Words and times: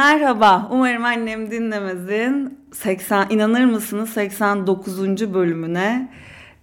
Merhaba, 0.00 0.68
umarım 0.70 1.04
annem 1.04 1.50
dinlemezin 1.50 2.58
80 2.72 3.26
inanır 3.30 3.64
mısınız 3.64 4.10
89. 4.10 5.34
bölümüne 5.34 6.08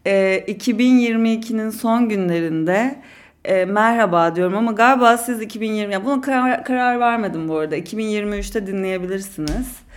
e, 0.06 0.40
2022'nin 0.48 1.70
son 1.70 2.10
günlerinde 2.10 3.02
e, 3.46 3.66
merhaba 3.66 4.36
diyorum 4.36 4.58
ama 4.58 4.72
galiba 4.72 5.18
siz 5.18 5.42
2020 5.42 5.94
ya 5.94 6.06
buna 6.06 6.22
karar, 6.22 6.64
karar 6.64 7.00
vermedim 7.00 7.48
bu 7.48 7.58
arada 7.58 7.78
2023'te 7.78 8.68
dinleyebilirsiniz. 8.68 9.88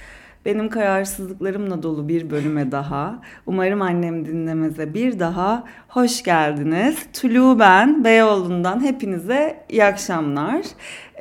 Benim 0.45 0.69
kararsızlıklarımla 0.69 1.83
dolu 1.83 2.09
bir 2.09 2.31
bölüme 2.31 2.73
daha. 2.73 3.23
Umarım 3.47 3.83
annem 3.83 4.25
dinlemeze 4.25 4.95
bir 4.95 5.19
daha 5.19 5.65
hoş 5.89 6.23
geldiniz. 6.23 7.07
Tulu 7.21 7.59
ben 7.59 8.05
Beyoğlu'ndan 8.05 8.85
hepinize 8.85 9.65
iyi 9.69 9.85
akşamlar. 9.85 10.61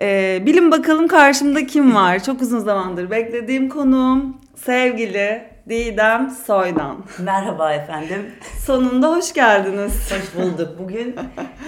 Ee, 0.01 0.43
bilin 0.45 0.71
bakalım 0.71 1.07
karşımda 1.07 1.67
kim 1.67 1.95
var? 1.95 2.23
Çok 2.23 2.41
uzun 2.41 2.59
zamandır 2.59 3.11
beklediğim 3.11 3.69
konuğum 3.69 4.37
sevgili 4.55 5.43
Didem 5.69 6.29
Soydan. 6.45 6.97
Merhaba 7.19 7.73
efendim. 7.73 8.25
Sonunda 8.65 9.15
hoş 9.15 9.33
geldiniz. 9.33 10.11
Hoş 10.11 10.35
bulduk. 10.43 10.79
Bugün 10.79 11.15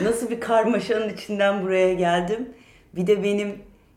nasıl 0.03 0.29
bir 0.29 0.39
karmaşanın 0.39 1.09
içinden 1.09 1.63
buraya 1.63 1.93
geldim. 1.93 2.49
Bir 2.95 3.07
de 3.07 3.23
benim 3.23 3.55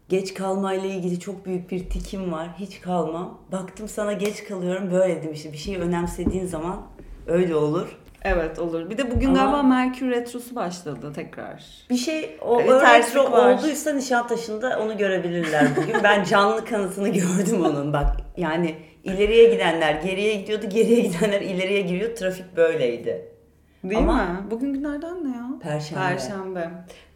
geç 0.08 0.34
kalmayla 0.34 0.88
ilgili 0.88 1.20
çok 1.20 1.46
büyük 1.46 1.70
bir 1.70 1.90
tikim 1.90 2.32
var. 2.32 2.48
Hiç 2.58 2.80
kalmam. 2.80 3.38
Baktım 3.52 3.88
sana 3.88 4.12
geç 4.12 4.44
kalıyorum. 4.44 4.90
Böyle 4.90 5.16
dedim 5.16 5.32
işte 5.32 5.52
bir 5.52 5.58
şeyi 5.58 5.78
önemsediğin 5.78 6.46
zaman 6.46 6.82
öyle 7.26 7.54
olur. 7.54 7.98
Evet 8.24 8.58
olur. 8.58 8.90
Bir 8.90 8.98
de 8.98 9.10
bugün 9.10 9.28
Ama- 9.28 9.38
galiba 9.38 9.62
Merkür 9.62 10.10
Retrosu 10.10 10.54
başladı 10.54 11.12
tekrar. 11.14 11.64
Bir 11.90 11.96
şey 11.96 12.36
o 12.42 12.58
terslik 12.58 13.16
retro 13.16 13.32
var. 13.32 13.54
olduysa 13.58 13.92
Nişantaşı'nda 13.92 14.78
onu 14.80 14.98
görebilirler 14.98 15.66
bugün. 15.76 15.94
Ben 16.02 16.24
canlı 16.24 16.64
kanıtını 16.64 17.08
gördüm 17.12 17.64
onun 17.64 17.92
bak. 17.92 18.16
Yani 18.36 18.74
ileriye 19.04 19.50
gidenler 19.52 19.94
geriye 19.94 20.34
gidiyordu, 20.34 20.66
geriye 20.68 21.00
gidenler 21.00 21.40
ileriye 21.40 21.80
giriyor. 21.80 22.16
Trafik 22.16 22.56
böyleydi. 22.56 23.28
Değil 23.84 23.98
Ama- 23.98 24.24
mi? 24.24 24.38
Bugün 24.50 24.72
günlerden 24.72 25.24
ne 25.24 25.36
ya? 25.36 25.44
Perşembe. 25.62 26.00
Perşembe. 26.08 26.70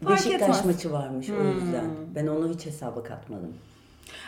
Fark 0.04 0.16
Beşiktaş 0.16 0.42
etmez. 0.42 0.64
maçı 0.64 0.92
varmış 0.92 1.30
o 1.30 1.32
Hmm. 1.32 1.50
yüzden. 1.52 1.84
Ben 2.14 2.26
onu 2.26 2.48
hiç 2.48 2.66
hesaba 2.66 3.02
katmadım. 3.02 3.54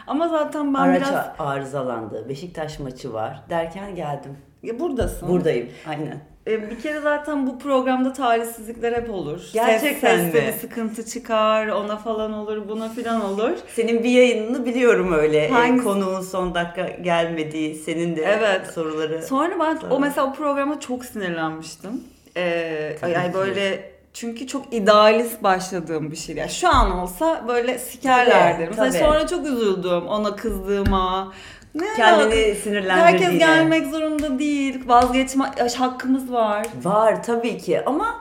Ama 0.07 0.29
zaten 0.29 0.75
ben 0.75 0.79
Araç 0.79 1.01
biraz... 1.01 1.27
arızalandı. 1.39 2.29
Beşiktaş 2.29 2.79
maçı 2.79 3.13
var 3.13 3.43
derken 3.51 3.95
geldim. 3.95 4.37
Ya 4.63 4.81
buradasın. 4.81 5.29
Buradayım. 5.29 5.69
Aynen. 5.89 6.21
E, 6.51 6.71
bir 6.71 6.81
kere 6.81 7.01
zaten 7.01 7.47
bu 7.47 7.59
programda 7.59 8.13
talihsizlikler 8.13 8.93
hep 8.93 9.11
olur. 9.11 9.41
Gerçekten 9.53 10.17
Ses, 10.17 10.25
seste 10.33 10.41
mi? 10.41 10.47
bir 10.47 10.53
sıkıntı 10.59 11.05
çıkar, 11.07 11.67
ona 11.69 11.97
falan 11.97 12.33
olur, 12.33 12.69
buna 12.69 12.89
filan 12.89 13.25
olur. 13.25 13.51
Senin 13.75 14.05
bir 14.05 14.11
yayınını 14.11 14.67
biliyorum 14.67 15.13
öyle. 15.13 15.39
E, 15.39 15.49
Hangisi? 15.51 15.85
Konuğun 15.85 16.21
son 16.21 16.55
dakika 16.55 16.89
gelmediği, 16.89 17.75
senin 17.75 18.17
de 18.17 18.23
Evet. 18.23 18.67
soruları. 18.67 19.23
Sonra 19.23 19.55
ben 19.61 19.77
Sonra. 19.77 19.95
o 19.95 20.01
mesela 20.01 20.27
o 20.27 20.33
programa 20.35 20.81
çok 20.81 21.05
sinirlenmiştim. 21.05 22.05
Ee, 22.37 22.97
yani 23.03 23.29
ki. 23.33 23.35
böyle 23.35 23.91
çünkü 24.13 24.47
çok 24.47 24.75
idealist 24.75 25.43
başladığım 25.43 26.11
bir 26.11 26.17
şey. 26.17 26.37
Yani 26.37 26.51
şu 26.51 26.69
an 26.69 26.91
olsa 26.99 27.45
böyle 27.49 27.79
sikerlerdi. 27.79 28.65
Tabii, 28.77 28.87
Mesela 28.91 29.07
sonra 29.13 29.27
çok 29.27 29.47
üzüldüm 29.47 30.07
ona 30.07 30.37
kızdığıma. 30.37 31.33
Ne 31.75 31.95
Kendini 31.97 32.55
sinirlendirdiğine. 32.55 33.01
Herkes 33.01 33.39
gelmek 33.39 33.87
zorunda 33.87 34.39
değil. 34.39 34.89
Vazgeçme 34.89 35.45
hakkımız 35.79 36.33
var. 36.33 36.67
Var 36.83 37.23
tabii 37.23 37.59
ki 37.59 37.85
ama 37.87 38.15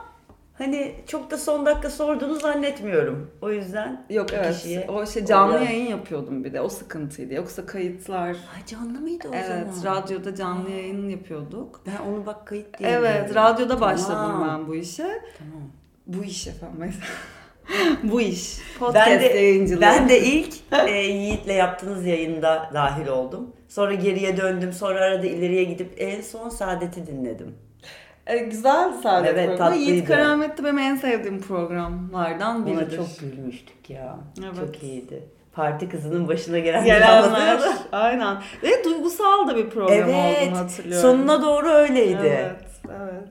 hani 0.58 0.94
çok 1.06 1.30
da 1.30 1.38
son 1.38 1.66
dakika 1.66 1.90
sorduğunu 1.90 2.34
zannetmiyorum. 2.34 3.30
O 3.42 3.50
yüzden 3.50 4.04
Yok 4.10 4.26
evet. 4.32 4.56
kişiye 4.56 4.86
O 4.90 5.06
şey 5.06 5.24
canlı 5.24 5.52
orada- 5.52 5.64
yayın 5.64 5.86
yapıyordum 5.90 6.44
bir 6.44 6.52
de. 6.52 6.60
O 6.60 6.68
sıkıntıydı. 6.68 7.34
Yoksa 7.34 7.66
kayıtlar. 7.66 8.28
Ha, 8.36 8.66
canlı 8.66 9.00
mıydı 9.00 9.28
o 9.32 9.34
evet, 9.34 9.74
zaman? 9.74 9.96
radyoda 9.96 10.34
canlı 10.34 10.70
yayın 10.70 11.08
yapıyorduk. 11.08 11.80
Ben 11.86 12.12
onu 12.12 12.26
bak 12.26 12.46
kayıt 12.46 12.78
diye 12.78 12.90
Evet, 12.90 13.34
radyoda 13.34 13.80
başladım 13.80 14.14
Tamam. 14.30 14.48
ben 14.48 14.68
bu 14.68 14.74
işe. 14.74 15.22
Tamam. 15.38 15.68
Bu 16.18 16.24
iş 16.24 16.46
efendim 16.46 16.76
mesela. 16.78 17.04
bu 18.02 18.20
iş. 18.20 18.58
Podcast 18.78 19.06
Ben 19.06 19.20
de, 19.20 19.24
yayıncılığı. 19.26 19.80
ben 19.80 20.08
de 20.08 20.20
ilk 20.24 20.54
e, 20.88 20.90
Yiğit'le 20.96 21.48
yaptığınız 21.48 22.06
yayında 22.06 22.70
dahil 22.74 23.06
oldum. 23.06 23.50
Sonra 23.68 23.94
geriye 23.94 24.36
döndüm. 24.36 24.72
Sonra 24.72 25.00
arada 25.00 25.26
ileriye 25.26 25.64
gidip 25.64 25.94
en 25.98 26.20
son 26.20 26.48
Saadet'i 26.48 27.06
dinledim. 27.06 27.54
E, 28.26 28.38
güzeldi 28.38 28.94
sadece 29.02 29.30
Evet, 29.32 29.48
program. 29.48 29.68
tatlıydı. 29.68 29.90
Yiğit 29.90 30.06
Keramet 30.08 30.58
de 30.58 30.64
benim 30.64 30.78
en 30.78 30.96
sevdiğim 30.96 31.40
programlardan 31.40 32.56
Ona 32.56 32.66
biridir. 32.80 32.96
çok 32.96 33.18
gülmüştük 33.20 33.90
ya. 33.90 34.16
Evet. 34.44 34.56
Çok 34.60 34.82
iyiydi. 34.82 35.22
Parti 35.52 35.88
kızının 35.88 36.28
başına 36.28 36.58
gelen 36.58 36.84
Gelenler. 36.84 37.60
Aynen. 37.92 38.36
Ve 38.62 38.84
duygusal 38.84 39.48
da 39.48 39.56
bir 39.56 39.70
program 39.70 39.98
Evet. 40.10 40.42
olduğunu 40.48 40.58
hatırlıyorum. 40.58 41.10
Sonuna 41.10 41.42
doğru 41.42 41.68
öyleydi. 41.68 42.18
Evet, 42.22 42.70
evet. 43.02 43.28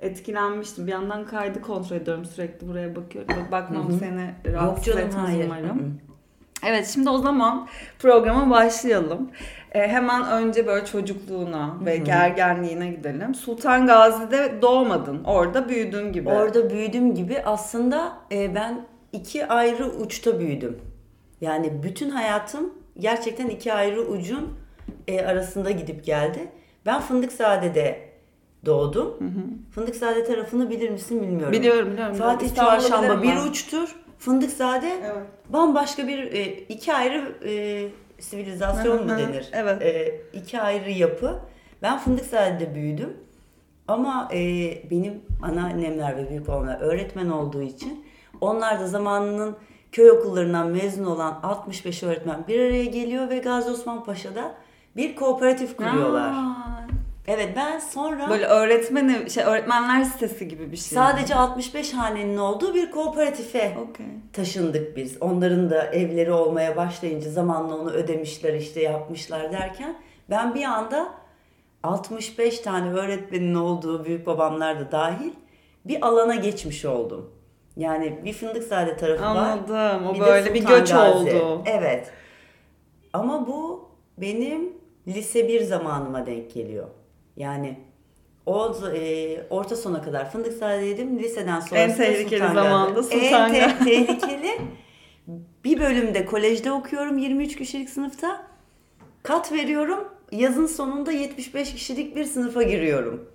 Etkilenmiştim. 0.00 0.86
Bir 0.86 0.92
yandan 0.92 1.26
kaydı 1.26 1.62
kontrol 1.62 1.96
ediyorum 1.96 2.24
sürekli 2.24 2.68
buraya 2.68 2.96
bakıyorum. 2.96 3.36
Bak- 3.36 3.52
Bakmam 3.52 3.92
seni 3.92 4.34
Yok 4.44 4.54
rahatsız 4.54 4.84
canım 4.84 4.98
etmez 4.98 5.46
umarım. 5.46 6.00
Evet 6.66 6.86
şimdi 6.86 7.10
o 7.10 7.18
zaman 7.18 7.68
programa 7.98 8.50
başlayalım. 8.50 9.30
Ee, 9.72 9.88
hemen 9.88 10.30
önce 10.30 10.66
böyle 10.66 10.86
çocukluğuna, 10.86 11.76
belki 11.86 12.10
ergenliğine 12.10 12.90
gidelim. 12.90 13.34
Sultan 13.34 13.86
Gazi'de 13.86 14.62
doğmadın. 14.62 15.24
Orada 15.24 15.68
büyüdün 15.68 16.12
gibi. 16.12 16.28
Orada 16.28 16.70
büyüdüm 16.70 17.14
gibi 17.14 17.42
aslında 17.44 18.12
e, 18.32 18.54
ben 18.54 18.86
iki 19.12 19.46
ayrı 19.46 19.86
uçta 19.86 20.38
büyüdüm. 20.40 20.78
Yani 21.40 21.82
bütün 21.82 22.10
hayatım 22.10 22.74
gerçekten 22.98 23.48
iki 23.48 23.72
ayrı 23.72 24.00
ucun 24.00 24.58
e, 25.08 25.26
arasında 25.26 25.70
gidip 25.70 26.04
geldi. 26.04 26.48
Ben 26.86 27.00
Fındıkzade'de 27.00 28.05
doğdum. 28.66 29.14
Fındıkzade 29.74 30.24
tarafını 30.24 30.70
bilir 30.70 30.90
misin 30.90 31.22
bilmiyorum. 31.22 31.52
Biliyorum 31.52 31.90
biliyorum. 31.92 32.14
Fatih 32.16 32.54
Çarşamba 32.54 33.22
bir 33.22 33.28
ben. 33.28 33.46
uçtur. 33.50 33.96
Fındıkzade 34.18 34.92
Evet. 35.04 35.26
bambaşka 35.48 36.08
bir 36.08 36.18
e, 36.32 36.44
iki 36.52 36.94
ayrı 36.94 37.32
e, 37.48 37.88
sivilizasyon 38.22 39.04
mu 39.04 39.10
Hı 39.10 39.14
hı, 39.14 39.18
denir? 39.18 39.48
evet. 39.52 39.82
E, 39.82 40.20
iki 40.32 40.60
ayrı 40.60 40.90
yapı. 40.90 41.38
Ben 41.82 41.98
Fındıkzade'de 41.98 42.74
büyüdüm. 42.74 43.16
Ama 43.88 44.28
e, 44.32 44.38
benim 44.90 45.22
anneannemler 45.42 46.16
ve 46.16 46.30
büyük 46.30 46.48
babamlar 46.48 46.80
öğretmen 46.80 47.28
olduğu 47.28 47.62
için 47.62 48.04
onlar 48.40 48.80
da 48.80 48.86
zamanının 48.86 49.56
köy 49.92 50.10
okullarından 50.10 50.66
mezun 50.66 51.04
olan 51.04 51.40
65 51.42 52.02
öğretmen 52.02 52.44
bir 52.48 52.60
araya 52.60 52.84
geliyor 52.84 53.30
ve 53.30 53.38
Gazi 53.38 53.70
Osman 53.70 54.04
Paşa'da 54.04 54.54
bir 54.96 55.16
kooperatif 55.16 55.76
kuruyorlar. 55.76 56.30
Aa, 56.30 56.75
Evet 57.28 57.48
ben 57.56 57.78
sonra 57.78 58.30
Böyle 58.30 58.46
öğretmen 58.46 59.26
şey 59.26 59.44
öğretmenler 59.44 60.04
sitesi 60.04 60.48
gibi 60.48 60.72
bir 60.72 60.76
şey. 60.76 60.98
sadece 60.98 61.34
65 61.34 61.92
hanenin 61.92 62.36
olduğu 62.36 62.74
bir 62.74 62.90
kooperatife 62.90 63.76
Okey. 63.90 64.06
taşındık 64.32 64.96
biz. 64.96 65.22
Onların 65.22 65.70
da 65.70 65.86
evleri 65.86 66.32
olmaya 66.32 66.76
başlayınca 66.76 67.30
zamanla 67.30 67.76
onu 67.76 67.90
ödemişler 67.90 68.54
işte 68.54 68.82
yapmışlar 68.82 69.52
derken 69.52 69.96
ben 70.30 70.54
bir 70.54 70.64
anda 70.64 71.08
65 71.82 72.60
tane 72.60 72.92
öğretmenin 72.92 73.54
olduğu 73.54 74.04
büyük 74.04 74.26
babamlar 74.26 74.80
da 74.80 74.92
dahil 74.92 75.32
bir 75.84 76.06
alana 76.06 76.34
geçmiş 76.34 76.84
oldum. 76.84 77.30
Yani 77.76 78.18
bir 78.24 78.32
Fındıkzade 78.32 78.96
tarafı 78.96 79.22
var. 79.22 79.36
Anladım. 79.36 80.06
O 80.06 80.14
bir 80.14 80.20
böyle 80.20 80.54
bir 80.54 80.66
göç 80.66 80.90
Gazi. 80.90 81.16
oldu. 81.16 81.62
Evet. 81.66 82.10
Ama 83.12 83.46
bu 83.46 83.88
benim 84.18 84.72
lise 85.08 85.48
1 85.48 85.60
zamanıma 85.62 86.26
denk 86.26 86.54
geliyor. 86.54 86.86
Yani 87.36 87.78
o 88.46 88.74
e, 88.94 89.36
orta 89.50 89.76
sona 89.76 90.02
kadar 90.02 90.30
Fındıkzade'ydim. 90.30 91.18
Liseden 91.18 91.60
sonra 91.60 91.80
En 91.80 91.94
tehlikeli 91.94 92.40
Sultan 92.40 92.54
zamanda 92.54 93.02
Sultan 93.02 93.54
En 93.54 93.78
te- 93.78 93.84
tehlikeli. 93.84 94.50
Bir 95.64 95.80
bölümde 95.80 96.24
kolejde 96.26 96.72
okuyorum 96.72 97.18
23 97.18 97.56
kişilik 97.56 97.90
sınıfta. 97.90 98.46
Kat 99.22 99.52
veriyorum. 99.52 100.08
Yazın 100.32 100.66
sonunda 100.66 101.12
75 101.12 101.72
kişilik 101.74 102.16
bir 102.16 102.24
sınıfa 102.24 102.62
giriyorum. 102.62 103.30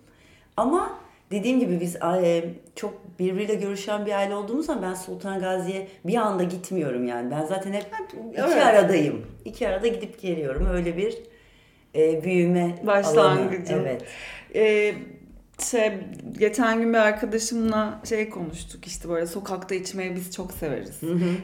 Ama 0.57 0.99
dediğim 1.31 1.59
gibi 1.59 1.79
biz 1.79 1.95
e, 1.95 2.43
çok 2.75 2.93
birbiriyle 3.19 3.55
görüşen 3.55 4.05
bir 4.05 4.11
aile 4.11 4.35
olduğumuz 4.35 4.65
zaman 4.65 4.83
ben 4.83 4.93
Sultan 4.93 5.39
Gazi'ye 5.39 5.87
bir 6.05 6.15
anda 6.15 6.43
gitmiyorum 6.43 7.07
yani. 7.07 7.31
Ben 7.31 7.45
zaten 7.45 7.73
hep 7.73 7.85
iki 8.31 8.41
Evet. 8.41 8.63
aradayım. 8.65 9.25
İki 9.45 9.67
arada 9.67 9.87
gidip 9.87 10.21
geliyorum. 10.21 10.65
Öyle 10.73 10.97
bir 10.97 11.17
e, 11.95 12.23
büyüme 12.23 12.75
Başlangıcı. 12.85 13.73
alanı. 13.73 13.87
Evet. 13.87 14.03
Ee, 14.55 14.93
şey 15.71 15.91
geçen 16.39 16.81
gün 16.81 16.93
bir 16.93 16.97
arkadaşımla 16.97 18.01
şey 18.09 18.29
konuştuk 18.29 18.87
işte 18.87 19.09
böyle 19.09 19.27
sokakta 19.27 19.75
içmeyi 19.75 20.15
biz 20.15 20.35
çok 20.35 20.51
severiz. 20.51 20.99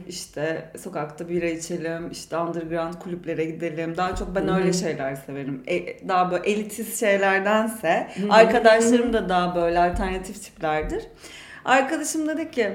İşte 0.08 0.72
sokakta 0.84 1.30
bira 1.30 1.46
içelim, 1.46 2.12
işte 2.12 2.38
underground 2.38 2.94
kulüplere 2.94 3.46
gidelim. 3.46 3.98
Daha 3.98 4.16
çok 4.16 4.36
ben 4.36 4.48
öyle 4.48 4.74
şeyler 4.74 5.16
severim. 5.16 5.64
E, 5.68 6.08
daha 6.08 6.32
böyle 6.32 6.50
elitist 6.50 7.00
şeylerdense 7.00 8.08
arkadaşlarım 8.30 9.14
da 9.14 9.30
daha 9.30 9.56
böyle 9.56 9.80
alternatif 9.80 10.44
tiplerdir. 10.44 11.04
Arkadaşım 11.66 12.28
dedi 12.28 12.52
ki 12.52 12.72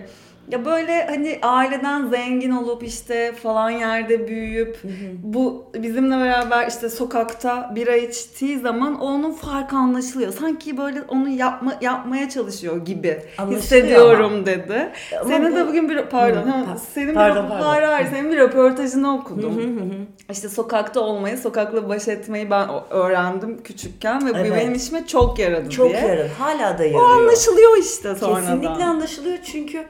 Ya 0.48 0.64
böyle 0.64 1.06
hani 1.06 1.38
aileden 1.42 2.06
zengin 2.06 2.50
olup 2.50 2.82
işte 2.82 3.32
falan 3.42 3.70
yerde 3.70 4.28
büyüyüp 4.28 4.78
bu 5.22 5.64
bizimle 5.74 6.16
beraber 6.16 6.66
işte 6.68 6.88
sokakta 6.90 7.72
bira 7.74 7.96
içtiği 7.96 8.58
zaman 8.58 9.00
onun 9.00 9.32
farkı 9.32 9.76
anlaşılıyor. 9.76 10.32
Sanki 10.32 10.76
böyle 10.78 11.02
onu 11.08 11.28
yapma 11.28 11.74
yapmaya 11.80 12.28
çalışıyor 12.28 12.84
gibi 12.84 13.22
Anlaşılıyor 13.38 13.62
hissediyorum 13.62 14.32
ama. 14.34 14.46
dedi. 14.46 14.92
Ama 15.20 15.28
senin 15.28 15.52
bu- 15.52 15.56
de 15.56 15.68
bugün 15.68 15.88
bir 15.88 16.02
pardon, 16.02 16.42
Hı, 16.42 16.48
pa- 16.50 16.78
senin 16.94 17.14
pardon, 17.14 17.44
bir 17.44 17.48
pardon. 17.48 17.64
hayır 17.66 17.82
hayır 17.82 18.08
senin 18.10 18.30
bir 18.32 18.36
röportajını 18.36 19.14
okudum. 19.14 19.56
Hı 19.56 19.60
hı 19.60 19.84
hı. 19.84 19.98
İşte 20.32 20.48
sokakta 20.48 21.00
olmayı, 21.00 21.38
sokakla 21.38 21.88
baş 21.88 22.08
etmeyi 22.08 22.50
ben 22.50 22.68
o- 22.68 22.84
öğrendim 22.90 23.62
küçükken 23.62 24.26
ve 24.26 24.34
bu 24.34 24.38
Evet. 24.38 24.52
benim 24.56 24.74
işime 24.74 25.06
çok 25.06 25.38
yaradı 25.38 25.70
Çok 25.70 25.90
diye. 25.90 26.00
yarın. 26.00 26.28
Hala 26.38 26.78
da 26.78 26.82
O 26.82 26.86
yarıyor. 26.86 27.10
anlaşılıyor 27.10 27.76
işte 27.78 28.14
sonradan. 28.14 28.40
Kesinlikle 28.60 28.84
anlaşılıyor 28.84 29.38
çünkü 29.44 29.84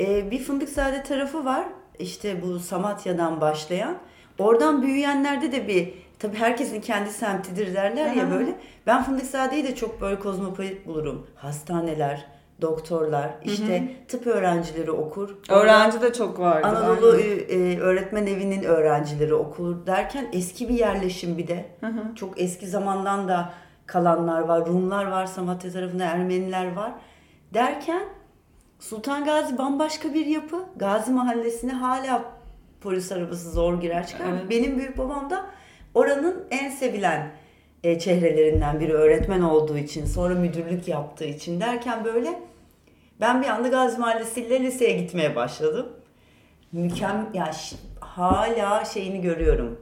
e, 0.00 0.30
bir 0.30 0.38
Fındıkzade 0.38 1.02
tarafı 1.02 1.44
var. 1.44 1.64
İşte 1.98 2.42
bu 2.42 2.58
Samatya'dan 2.58 3.40
başlayan. 3.40 3.96
Oradan 4.38 4.82
büyüyenlerde 4.82 5.52
de 5.52 5.68
bir 5.68 5.94
tabii 6.18 6.36
herkesin 6.36 6.80
kendi 6.80 7.10
semtidir 7.10 7.74
derler 7.74 8.12
ya 8.12 8.30
böyle. 8.30 8.54
Ben 8.86 9.04
Fındıkzade'yi 9.04 9.64
de 9.64 9.74
çok 9.74 10.00
böyle 10.00 10.18
kozmopolit 10.18 10.86
bulurum. 10.86 11.26
Hastaneler, 11.34 12.26
doktorlar, 12.60 13.30
işte 13.44 13.94
tıp 14.08 14.26
öğrencileri 14.26 14.90
okur. 14.90 15.36
Öğrenci 15.48 16.00
de 16.00 16.12
çok 16.12 16.38
vardı. 16.38 16.66
Anadolu 16.66 17.12
aynen. 17.12 17.74
e, 17.74 17.78
Öğretmen 17.80 18.26
Evi'nin 18.26 18.62
öğrencileri 18.62 19.34
okur 19.34 19.86
derken 19.86 20.26
eski 20.32 20.68
bir 20.68 20.74
yerleşim 20.74 21.38
bir 21.38 21.48
de. 21.48 21.64
Hı 21.80 21.86
hı. 21.86 22.14
Çok 22.14 22.40
eski 22.40 22.66
zamandan 22.66 23.28
da 23.28 23.52
kalanlar 23.86 24.40
var. 24.40 24.66
Rumlar 24.66 25.06
var 25.06 25.26
Samatya 25.26 25.72
tarafında, 25.72 26.04
Ermeniler 26.04 26.72
var. 26.72 26.92
Derken 27.54 28.02
Sultan 28.88 29.24
Gazi 29.24 29.58
bambaşka 29.58 30.14
bir 30.14 30.26
yapı. 30.26 30.64
Gazi 30.76 31.12
Mahallesi'ne 31.12 31.72
hala 31.72 32.24
polis 32.80 33.12
arabası 33.12 33.50
zor 33.50 33.80
girer 33.80 34.06
çıkar. 34.06 34.24
Evet. 34.32 34.50
Benim 34.50 34.78
büyük 34.78 34.98
babam 34.98 35.30
da 35.30 35.46
oranın 35.94 36.44
en 36.50 36.70
sevilen 36.70 37.30
e, 37.84 37.98
çehrelerinden 37.98 38.80
biri 38.80 38.92
öğretmen 38.92 39.40
olduğu 39.40 39.78
için, 39.78 40.06
sonra 40.06 40.34
müdürlük 40.34 40.88
yaptığı 40.88 41.24
için 41.24 41.60
derken 41.60 42.04
böyle 42.04 42.40
ben 43.20 43.42
bir 43.42 43.46
anda 43.46 43.68
Gazi 43.68 43.98
Mahallesi'yle 43.98 44.60
liseye 44.60 44.92
gitmeye 44.98 45.36
başladım. 45.36 45.86
Mükemmel, 46.72 47.34
ya 47.34 47.52
ş- 47.52 47.76
hala 48.00 48.84
şeyini 48.84 49.20
görüyorum. 49.20 49.80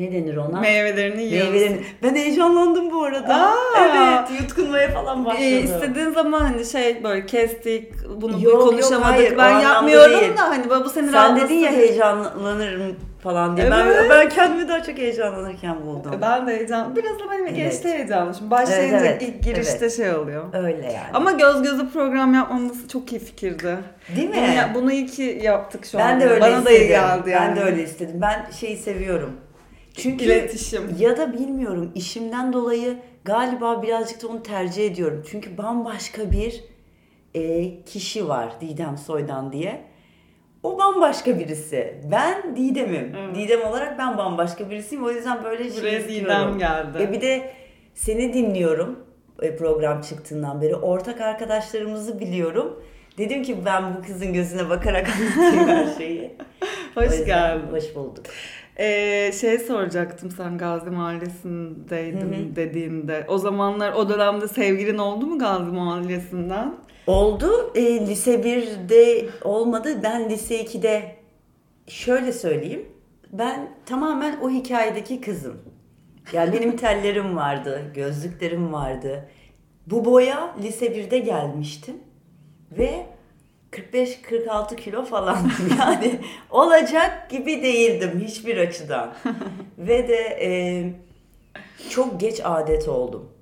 Ne 0.00 0.12
denir 0.12 0.36
ona? 0.36 0.60
Meyvelerini 0.60 1.22
yiyoruz. 1.22 1.52
Meyvelerini. 1.52 1.80
Ben 2.02 2.14
heyecanlandım 2.14 2.90
bu 2.90 3.02
arada. 3.04 3.34
Aa! 3.34 3.54
Evet, 3.80 4.40
yutkunmaya 4.40 4.88
falan 4.90 5.24
başladım. 5.24 5.44
Ee, 5.46 5.60
istediğin 5.60 6.10
zaman 6.10 6.40
hani 6.40 6.64
şey 6.64 7.04
böyle 7.04 7.26
kestik 7.26 7.92
bunu 8.16 8.32
Yok, 8.32 8.42
yok, 8.42 8.62
konuşamadık 8.62 9.04
hayır, 9.04 9.34
o 9.34 9.38
ben 9.38 9.60
yapmıyorum 9.60 10.20
değil. 10.20 10.36
da 10.36 10.42
hani 10.48 10.70
bu 10.84 10.88
seni 10.88 11.10
Sen 11.10 11.36
dedin 11.36 11.54
ya 11.54 11.72
heyecanlanırım 11.72 12.96
falan 13.22 13.56
diye. 13.56 13.70
Ben, 13.70 13.86
Evet. 13.86 14.06
ben 14.10 14.28
kendimi 14.28 14.68
daha 14.68 14.82
çok 14.82 14.98
heyecanlanırken 14.98 15.76
buldum. 15.86 16.12
Ben 16.22 16.46
de 16.46 16.56
heyecan. 16.56 16.96
Biraz 16.96 17.18
da 17.18 17.30
benim 17.32 17.46
Evet. 17.46 17.56
geçti 17.56 17.88
heyecanlı. 17.88 18.34
Şimdi 18.34 18.50
başlayınca 18.50 18.96
Evet, 18.98 19.06
evet, 19.10 19.22
ilk 19.22 19.42
girişte 19.42 19.78
evet. 19.80 19.96
şey 19.96 20.14
oluyor. 20.14 20.44
Öyle 20.52 20.86
yani. 20.86 20.98
Ama 21.14 21.32
göz 21.32 21.62
gözü 21.62 21.90
program 21.92 22.34
yapmamız 22.34 22.88
çok 22.88 23.12
iyi 23.12 23.18
fikirdi. 23.20 23.76
Değil 24.16 24.28
mi? 24.30 24.36
Bunu, 24.36 24.54
ya- 24.56 24.70
bunu 24.74 24.92
iyi 24.92 25.06
ki 25.06 25.40
yaptık 25.42 25.86
şu 25.86 25.98
ben 25.98 26.14
an. 26.14 26.20
de 26.20 26.28
öyle 26.28 26.40
Bana 26.40 26.48
istedim. 26.48 26.66
da 26.66 26.70
iyi 26.70 26.88
geldi 26.88 27.30
yani. 27.30 27.48
Ben 27.48 27.56
de 27.56 27.60
öyle 27.60 27.82
istedim. 27.82 28.18
Ben 28.22 28.46
şeyi 28.60 28.76
seviyorum. 28.76 29.30
Çünkü 29.94 30.24
İletişim. 30.24 30.96
ya 30.98 31.16
da 31.16 31.32
bilmiyorum 31.32 31.92
işimden 31.94 32.52
dolayı 32.52 32.96
galiba 33.24 33.82
birazcık 33.82 34.22
da 34.22 34.28
onu 34.28 34.42
tercih 34.42 34.86
ediyorum. 34.86 35.22
Çünkü 35.30 35.58
bambaşka 35.58 36.30
bir 36.30 36.64
e, 37.34 37.74
kişi 37.84 38.28
var 38.28 38.60
Didem 38.60 38.98
Soydan 38.98 39.52
diye. 39.52 39.80
O 40.62 40.78
bambaşka 40.78 41.38
birisi. 41.38 41.94
Ben 42.12 42.56
Didem'im. 42.56 43.14
Evet. 43.16 43.34
Didem 43.36 43.62
olarak 43.62 43.98
ben 43.98 44.18
bambaşka 44.18 44.70
birisiyim. 44.70 45.04
O 45.04 45.10
yüzden 45.10 45.44
böyle 45.44 45.70
şey 45.70 45.82
Buraya. 45.82 46.08
Didem 46.08 46.58
geldi. 46.58 46.98
E 47.02 47.12
bir 47.12 47.20
de 47.20 47.52
seni 47.94 48.34
dinliyorum 48.34 48.98
e, 49.42 49.56
program 49.56 50.00
çıktığından 50.00 50.62
beri. 50.62 50.76
Ortak 50.76 51.20
arkadaşlarımızı 51.20 52.20
biliyorum. 52.20 52.82
Dedim 53.18 53.42
ki 53.42 53.56
ben 53.64 53.94
bu 53.94 54.02
kızın 54.06 54.32
gözüne 54.32 54.68
bakarak 54.70 55.08
anlatayım 55.08 55.68
her 55.68 55.98
şeyi. 55.98 56.36
Hoş 56.94 57.24
geldin. 57.26 57.66
Hoş 57.72 57.94
bulduk. 57.94 58.24
Ee, 58.80 59.32
şey 59.40 59.58
soracaktım 59.58 60.30
sen 60.30 60.58
Gazi 60.58 60.90
Mahallesi'ndeydin 60.90 62.32
Hı 62.32 62.50
hı. 62.50 62.56
dediğinde. 62.56 63.24
O 63.28 63.38
zamanlar 63.38 63.92
o 63.92 64.08
dönemde 64.08 64.48
sevgilin 64.48 64.98
oldu 64.98 65.26
mu 65.26 65.38
Gazi 65.38 65.70
Mahallesi'nden? 65.70 66.74
Oldu. 67.06 67.72
E, 67.74 68.06
lise 68.06 68.34
1'de 68.34 69.28
olmadı. 69.44 70.00
Ben 70.02 70.30
lise 70.30 70.64
2'de 70.64 71.16
şöyle 71.86 72.32
söyleyeyim. 72.32 72.88
Ben 73.32 73.68
tamamen 73.86 74.40
o 74.40 74.50
hikayedeki 74.50 75.20
kızım. 75.20 75.56
Yani 76.32 76.52
benim 76.52 76.76
tellerim 76.76 77.36
vardı, 77.36 77.82
gözlüklerim 77.94 78.72
vardı. 78.72 79.28
Bu 79.86 80.04
boya 80.04 80.54
lise 80.62 80.86
1'de 80.86 81.18
gelmiştim. 81.18 81.96
Ve 82.78 83.06
45-46 83.72 84.76
kilo 84.76 85.04
falandım 85.04 85.52
yani. 85.78 86.20
Olacak 86.50 87.30
gibi 87.30 87.62
değildim 87.62 88.22
hiçbir 88.26 88.56
açıdan. 88.56 89.14
Ve 89.78 90.08
de 90.08 90.38
e, 90.40 90.50
çok 91.90 92.20
geç 92.20 92.40
adet 92.44 92.88
oldum. 92.88 93.32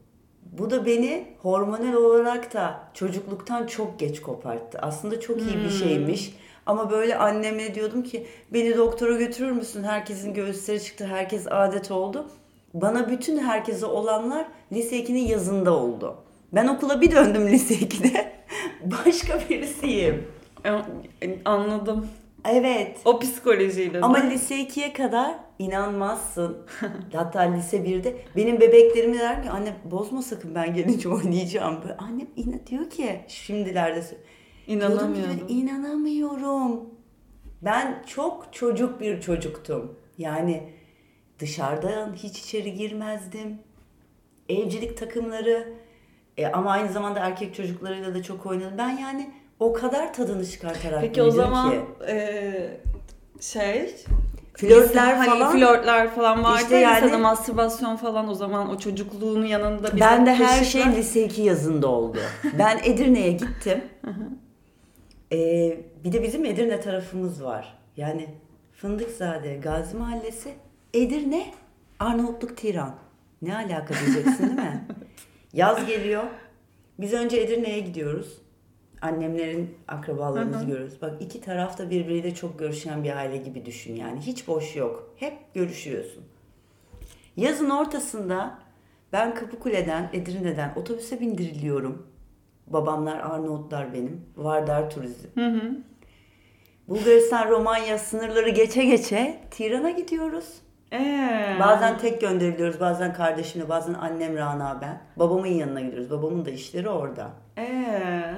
Bu 0.53 0.71
da 0.71 0.87
beni 0.87 1.27
hormonal 1.43 1.93
olarak 1.93 2.55
da 2.55 2.81
çocukluktan 2.95 3.67
çok 3.67 3.99
geç 3.99 4.23
koparttı. 4.23 4.79
Aslında 4.83 5.21
çok 5.21 5.39
iyi 5.39 5.65
bir 5.65 5.71
şeymiş. 5.71 6.35
Ama 6.67 6.91
böyle 6.91 7.19
anneme 7.19 7.75
diyordum 7.75 8.03
ki 8.03 8.27
beni 8.53 8.77
doktora 8.77 9.17
götürür 9.17 9.51
müsün? 9.51 9.85
Herkesin 9.85 10.35
göğüsleri 10.35 10.85
çıktı, 10.85 11.07
herkes 11.07 11.47
adet 11.51 11.91
oldu. 11.91 12.31
Bana 12.75 13.11
bütün 13.11 13.39
herkese 13.39 13.87
olanlar 13.87 14.47
lise 14.73 14.97
2'nin 14.97 15.27
yazında 15.27 15.73
oldu. 15.73 16.17
Ben 16.53 16.67
okula 16.67 17.01
bir 17.01 17.11
döndüm 17.11 17.49
lise 17.49 17.75
2'de. 17.75 18.38
Başka 18.85 19.41
birisiyim. 19.51 20.25
Anladım. 21.45 22.07
Evet. 22.45 22.99
O 23.05 23.19
psikolojiyle. 23.19 24.01
Ama 24.01 24.23
de. 24.23 24.31
lise 24.31 24.55
2'ye 24.55 24.93
kadar 24.93 25.35
inanmazsın. 25.59 26.57
Hatta 27.13 27.41
lise 27.41 27.77
1'de 27.77 28.17
benim 28.37 28.61
bebeklerime 28.61 29.19
der 29.19 29.43
ki 29.43 29.51
anne 29.51 29.73
bozma 29.85 30.23
sakın 30.23 30.55
ben 30.55 30.75
gelince 30.75 31.09
oynayacağım. 31.09 31.83
Böyle, 31.83 31.97
Annem 31.97 32.27
ina 32.37 32.67
diyor 32.67 32.91
ki 32.91 33.21
şimdilerde 33.29 34.01
ki 34.01 34.17
İnanamıyorum. 34.67 35.41
ben 35.49 35.55
inanamıyorum. 35.55 36.91
Ben 37.63 38.03
çok 38.07 38.53
çocuk 38.53 39.01
bir 39.01 39.21
çocuktum. 39.21 39.99
Yani 40.19 40.63
dışarıdan 41.39 42.13
hiç 42.15 42.39
içeri 42.39 42.75
girmezdim. 42.75 43.59
Evcilik 44.49 44.97
takımları 44.99 45.73
e, 46.39 46.47
ama 46.47 46.71
aynı 46.71 46.93
zamanda 46.93 47.21
erkek 47.21 47.55
çocuklarıyla 47.55 48.15
da 48.15 48.23
çok 48.23 48.47
oynadım. 48.47 48.79
Ben 48.79 48.89
yani 48.91 49.31
o 49.61 49.73
kadar 49.73 50.15
tadını 50.15 50.47
çıkartarak 50.47 51.01
Peki 51.01 51.23
o 51.23 51.31
zaman 51.31 51.71
ki. 51.71 51.81
e, 52.09 52.81
şey 53.41 53.95
Flörtler 54.55 55.15
hani 55.15 55.29
falan. 55.31 55.53
flörtler 55.53 56.15
falan 56.15 56.45
vardı 56.45 56.63
İşte 56.63 56.75
ya 56.77 56.81
yani- 56.91 57.05
lisede 57.05 57.17
mastürbasyon 57.17 57.97
falan 57.97 58.29
o 58.29 58.35
zaman 58.35 58.71
o 58.71 58.79
çocukluğunun 58.79 59.47
yanında 59.47 59.97
bir 59.97 60.01
Ben 60.01 60.27
de 60.27 60.35
her 60.35 60.65
şey 60.65 60.87
lise 60.87 61.25
2 61.25 61.43
yazında 61.43 61.89
oldu. 61.89 62.19
Ben 62.59 62.79
Edirne'ye 62.85 63.33
gittim. 63.33 63.85
Ee, 65.33 65.81
bir 66.05 66.13
de 66.13 66.23
bizim 66.23 66.45
Edirne 66.45 66.81
tarafımız 66.81 67.45
var. 67.45 67.79
Yani 67.97 68.29
Fındıkzade, 68.73 69.57
Gazi 69.57 69.97
Mahallesi, 69.97 70.55
Edirne, 70.95 71.47
Arnavutluk, 71.99 72.57
Tiran. 72.57 72.95
Ne 73.43 73.57
alaka 73.57 73.95
diyeceksin 73.95 74.43
değil 74.47 74.53
mi? 74.53 74.85
Yaz 75.53 75.87
geliyor. 75.87 76.23
Biz 76.99 77.13
önce 77.13 77.41
Edirne'ye 77.41 77.81
gidiyoruz. 77.81 78.39
Annemlerin 79.03 79.79
akrabalarımızı 79.89 80.65
görüyoruz. 80.65 81.03
Bak 81.03 81.15
iki 81.21 81.41
taraf 81.41 81.79
da 81.79 81.91
birbiriyle 81.91 82.35
çok 82.35 82.59
görüşen 82.59 83.05
bir 83.05 83.17
aile 83.17 83.37
gibi 83.37 83.65
düşün 83.65 83.97
yani. 83.97 84.21
Hiç 84.21 84.49
boş 84.49 84.77
yok. 84.77 85.15
Hep 85.17 85.55
görüşüyorsun. 85.55 86.25
Yazın 87.37 87.71
ortasında 87.71 88.59
ben 89.13 89.35
Kapıkule'den, 89.35 90.11
Edirne'den 90.13 90.73
otobüse 90.77 91.21
bindiriliyorum. 91.21 92.07
Babamlar 92.67 93.21
Arnavutlar 93.21 93.93
benim. 93.93 94.25
Vardar 94.37 94.91
Turizm. 94.91 95.29
Hı 95.35 95.47
hı. 95.47 95.77
Bulgaristan, 96.89 97.49
Romanya 97.51 97.99
sınırları 97.99 98.49
geçe 98.49 98.85
geçe 98.85 99.41
Tiran'a 99.51 99.91
gidiyoruz. 99.91 100.55
Ee, 100.93 101.57
Bazen 101.61 101.99
tek 101.99 102.21
gönderiliyoruz, 102.21 102.81
bazen 102.81 103.15
kardeşimle, 103.15 103.69
bazen 103.69 103.95
annem 103.95 104.37
Rana 104.37 104.79
ben. 104.83 105.01
Babamın 105.17 105.47
yanına 105.47 105.81
gidiyoruz. 105.81 106.11
Babamın 106.11 106.45
da 106.45 106.51
işleri 106.51 106.89
orada. 106.89 107.31
ee, 107.59 108.35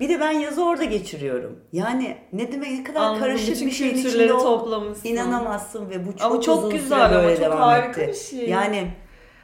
Bir 0.00 0.08
de 0.08 0.20
ben 0.20 0.30
yazı 0.30 0.64
orada 0.64 0.84
geçiriyorum. 0.84 1.58
Yani 1.72 2.16
ne 2.32 2.52
demek 2.52 2.70
ne 2.78 2.84
kadar 2.84 3.00
Anladım. 3.00 3.20
karışık 3.22 3.66
bir 3.66 3.70
şeyin 3.70 3.94
içinde 3.94 4.28
toplamışsın. 4.28 5.08
İnanamazsın 5.08 5.90
ve 5.90 6.06
bu 6.06 6.12
çok, 6.16 6.22
Ama 6.32 6.40
çok 6.40 6.58
uzun 6.58 6.70
güzel 6.70 6.84
süre 7.08 7.16
ama 7.16 7.24
böyle 7.24 7.36
çok 7.36 7.44
devam 7.44 7.58
harika 7.58 8.00
etti. 8.02 8.12
bir 8.32 8.38
şey. 8.38 8.48
Yani 8.50 8.88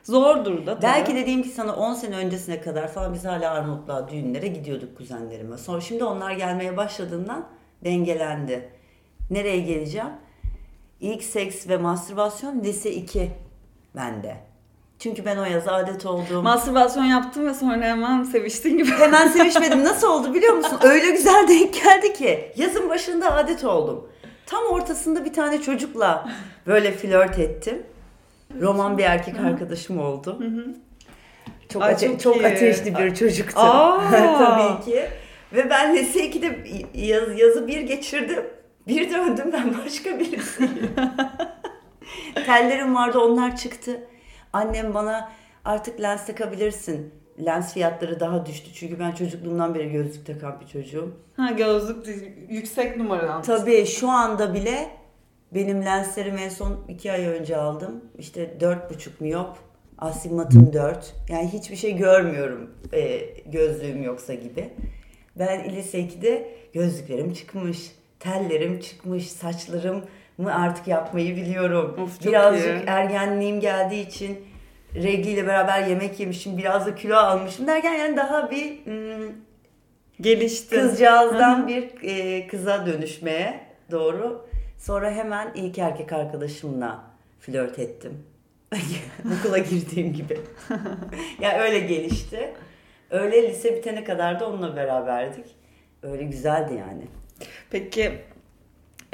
Zordur 0.02 0.66
da 0.66 0.74
tabii. 0.74 0.82
Belki 0.82 1.14
dediğim 1.14 1.42
ki 1.42 1.48
sana 1.48 1.76
10 1.76 1.94
sene 1.94 2.16
öncesine 2.16 2.60
kadar 2.60 2.88
falan 2.88 3.14
biz 3.14 3.24
hala 3.24 3.50
Arnavutluğa 3.50 4.08
düğünlere 4.08 4.46
gidiyorduk 4.46 4.96
kuzenlerime. 4.96 5.58
Sonra 5.58 5.80
şimdi 5.80 6.04
onlar 6.04 6.32
gelmeye 6.32 6.76
başladığından 6.76 7.44
dengelendi. 7.84 8.68
Nereye 9.30 9.60
geleceğim? 9.60 10.08
İlk 11.00 11.22
seks 11.24 11.68
ve 11.68 11.76
mastürbasyon 11.76 12.60
lise 12.64 12.90
2 12.90 13.30
bende. 13.96 14.36
Çünkü 14.98 15.24
ben 15.24 15.36
o 15.36 15.44
yaz 15.44 15.68
adet 15.68 16.06
oldum. 16.06 16.42
Mastürbasyon 16.42 17.04
yaptım 17.04 17.46
ve 17.46 17.54
sonra 17.54 17.84
hemen 17.84 18.22
seviştin 18.22 18.78
gibi. 18.78 18.90
Hemen 18.90 19.28
sevişmedim. 19.32 19.84
Nasıl 19.84 20.08
oldu 20.08 20.34
biliyor 20.34 20.54
musun? 20.54 20.78
Öyle 20.82 21.10
güzel 21.10 21.48
denk 21.48 21.74
geldi 21.84 22.12
ki. 22.12 22.52
Yazın 22.56 22.88
başında 22.90 23.32
adet 23.34 23.64
oldum. 23.64 24.08
Tam 24.46 24.64
ortasında 24.64 25.24
bir 25.24 25.32
tane 25.32 25.62
çocukla 25.62 26.28
böyle 26.66 26.92
flört 26.92 27.38
ettim. 27.38 27.82
Roman 28.60 28.98
bir 28.98 29.04
erkek 29.04 29.40
arkadaşım 29.40 30.00
oldu. 30.00 30.38
Çok, 31.68 31.82
Ay, 31.82 31.92
ate- 31.92 32.06
çok 32.06 32.20
çok 32.20 32.44
ateşli 32.44 32.98
bir 32.98 33.14
çocuktu. 33.14 33.60
Aa! 33.60 34.10
Tabii 34.10 34.84
ki. 34.84 35.04
Ve 35.52 35.70
ben 35.70 35.96
lise 35.96 36.30
2'de 36.30 36.64
yaz, 36.94 37.38
yazı 37.40 37.66
bir 37.68 37.80
geçirdim. 37.80 38.44
Bir 38.88 39.10
döndüm 39.10 39.52
ben 39.52 39.74
başka 39.84 40.18
birisiyim. 40.18 40.90
Tellerim 42.46 42.94
vardı 42.94 43.18
onlar 43.18 43.56
çıktı. 43.56 44.00
Annem 44.52 44.94
bana 44.94 45.32
artık 45.64 46.00
lens 46.00 46.26
takabilirsin. 46.26 47.14
Lens 47.44 47.74
fiyatları 47.74 48.20
daha 48.20 48.46
düştü. 48.46 48.70
Çünkü 48.74 48.98
ben 48.98 49.12
çocukluğumdan 49.12 49.74
beri 49.74 49.92
gözlük 49.92 50.26
takan 50.26 50.60
bir 50.60 50.66
çocuğum. 50.66 51.12
Ha 51.36 51.50
gözlük 51.50 52.06
yüksek 52.48 52.96
numaradan. 52.96 53.42
Tabii 53.42 53.86
şu 53.86 54.08
anda 54.08 54.54
bile 54.54 54.90
benim 55.54 55.84
lenslerimi 55.84 56.40
en 56.40 56.48
son 56.48 56.84
iki 56.88 57.12
ay 57.12 57.26
önce 57.26 57.56
aldım. 57.56 58.04
İşte 58.18 58.60
dört 58.60 58.90
buçuk 58.90 59.20
miyop. 59.20 59.56
Astigmatım 59.98 60.72
4. 60.72 61.14
Yani 61.28 61.48
hiçbir 61.48 61.76
şey 61.76 61.96
görmüyorum 61.96 62.70
e, 62.92 63.18
gözlüğüm 63.46 64.02
yoksa 64.02 64.34
gibi. 64.34 64.70
Ben 65.38 65.70
lise 65.70 66.00
2'de 66.00 66.48
gözlüklerim 66.72 67.32
çıkmış. 67.32 67.92
Tellerim 68.20 68.80
çıkmış. 68.80 69.30
Saçlarımı 69.30 70.04
artık 70.54 70.88
yapmayı 70.88 71.36
biliyorum. 71.36 71.96
Of, 72.02 72.26
Birazcık 72.26 72.66
iyi. 72.66 72.84
ergenliğim 72.86 73.60
geldiği 73.60 74.06
için 74.06 74.44
regliyle 74.94 75.46
beraber 75.46 75.86
yemek 75.86 76.20
yemişim. 76.20 76.58
Biraz 76.58 76.86
da 76.86 76.94
kilo 76.94 77.16
almışım 77.16 77.66
derken 77.66 77.94
yani 77.94 78.16
daha 78.16 78.50
bir 78.50 78.84
hmm, 78.84 79.34
Gelişti. 80.20 80.76
kızcağızdan 80.76 81.68
bir 81.68 81.90
e, 82.02 82.46
kıza 82.46 82.86
dönüşmeye 82.86 83.60
doğru. 83.90 84.48
Sonra 84.78 85.10
hemen 85.10 85.52
ilk 85.54 85.78
erkek 85.78 86.12
arkadaşımla 86.12 87.00
flört 87.40 87.78
ettim. 87.78 88.24
Okula 89.40 89.58
girdiğim 89.58 90.12
gibi. 90.12 90.40
ya 91.40 91.58
öyle 91.58 91.80
gelişti. 91.80 92.54
Öyle 93.10 93.48
lise 93.48 93.76
bitene 93.76 94.04
kadar 94.04 94.40
da 94.40 94.48
onunla 94.48 94.76
beraberdik. 94.76 95.46
Öyle 96.02 96.22
güzeldi 96.22 96.74
yani. 96.78 97.19
Peki 97.70 98.12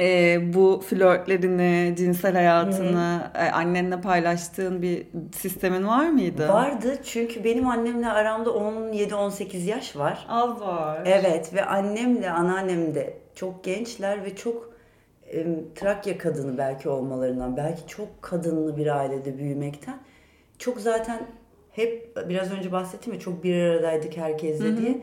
e, 0.00 0.38
bu 0.54 0.83
flörtlerini, 0.87 1.95
cinsel 1.97 2.35
hayatını 2.35 3.30
e, 3.35 3.50
annenle 3.50 4.00
paylaştığın 4.00 4.83
bir 4.83 5.06
sistemin 5.37 5.87
var 5.87 6.09
mıydı? 6.09 6.49
Vardı 6.49 6.99
çünkü 7.04 7.45
benim 7.45 7.68
annemle 7.68 8.09
aramda 8.09 8.50
17-18 8.50 9.56
yaş 9.56 9.97
var. 9.97 10.26
Az 10.28 10.61
var. 10.61 11.02
Evet 11.04 11.54
ve 11.54 11.64
annemle 11.64 12.30
anneannem 12.30 12.95
de 12.95 13.18
çok 13.35 13.64
gençler 13.64 14.25
ve 14.25 14.37
çok 14.37 14.73
e, 15.33 15.47
Trakya 15.75 16.18
kadını 16.18 16.59
belki 16.59 16.88
olmalarından, 16.88 17.56
belki 17.56 17.87
çok 17.87 18.23
kadınlı 18.23 18.76
bir 18.76 18.97
ailede 18.97 19.38
büyümekten 19.38 19.99
çok 20.59 20.80
zaten 20.80 21.26
hep 21.73 22.16
biraz 22.28 22.52
önce 22.52 22.73
bahsettim 22.73 23.12
ya 23.12 23.21
çok 23.21 23.45
bir 23.45 23.62
aradaydık 23.62 24.16
herkesle 24.16 24.76
diye. 24.76 25.02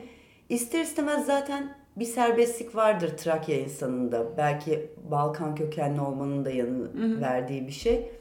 İster 0.50 0.82
istemez 0.82 1.26
zaten 1.26 1.76
bir 1.96 2.06
serbestlik 2.06 2.76
vardır 2.76 3.18
Trakya 3.18 3.60
insanında. 3.60 4.38
Belki 4.38 4.90
Balkan 5.12 5.56
kökenli 5.56 6.02
olmanın 6.02 6.46
da 6.46 6.50
yanı 6.50 7.22
verdiği 7.22 7.68
bir 7.68 7.72
şey. 7.72 8.12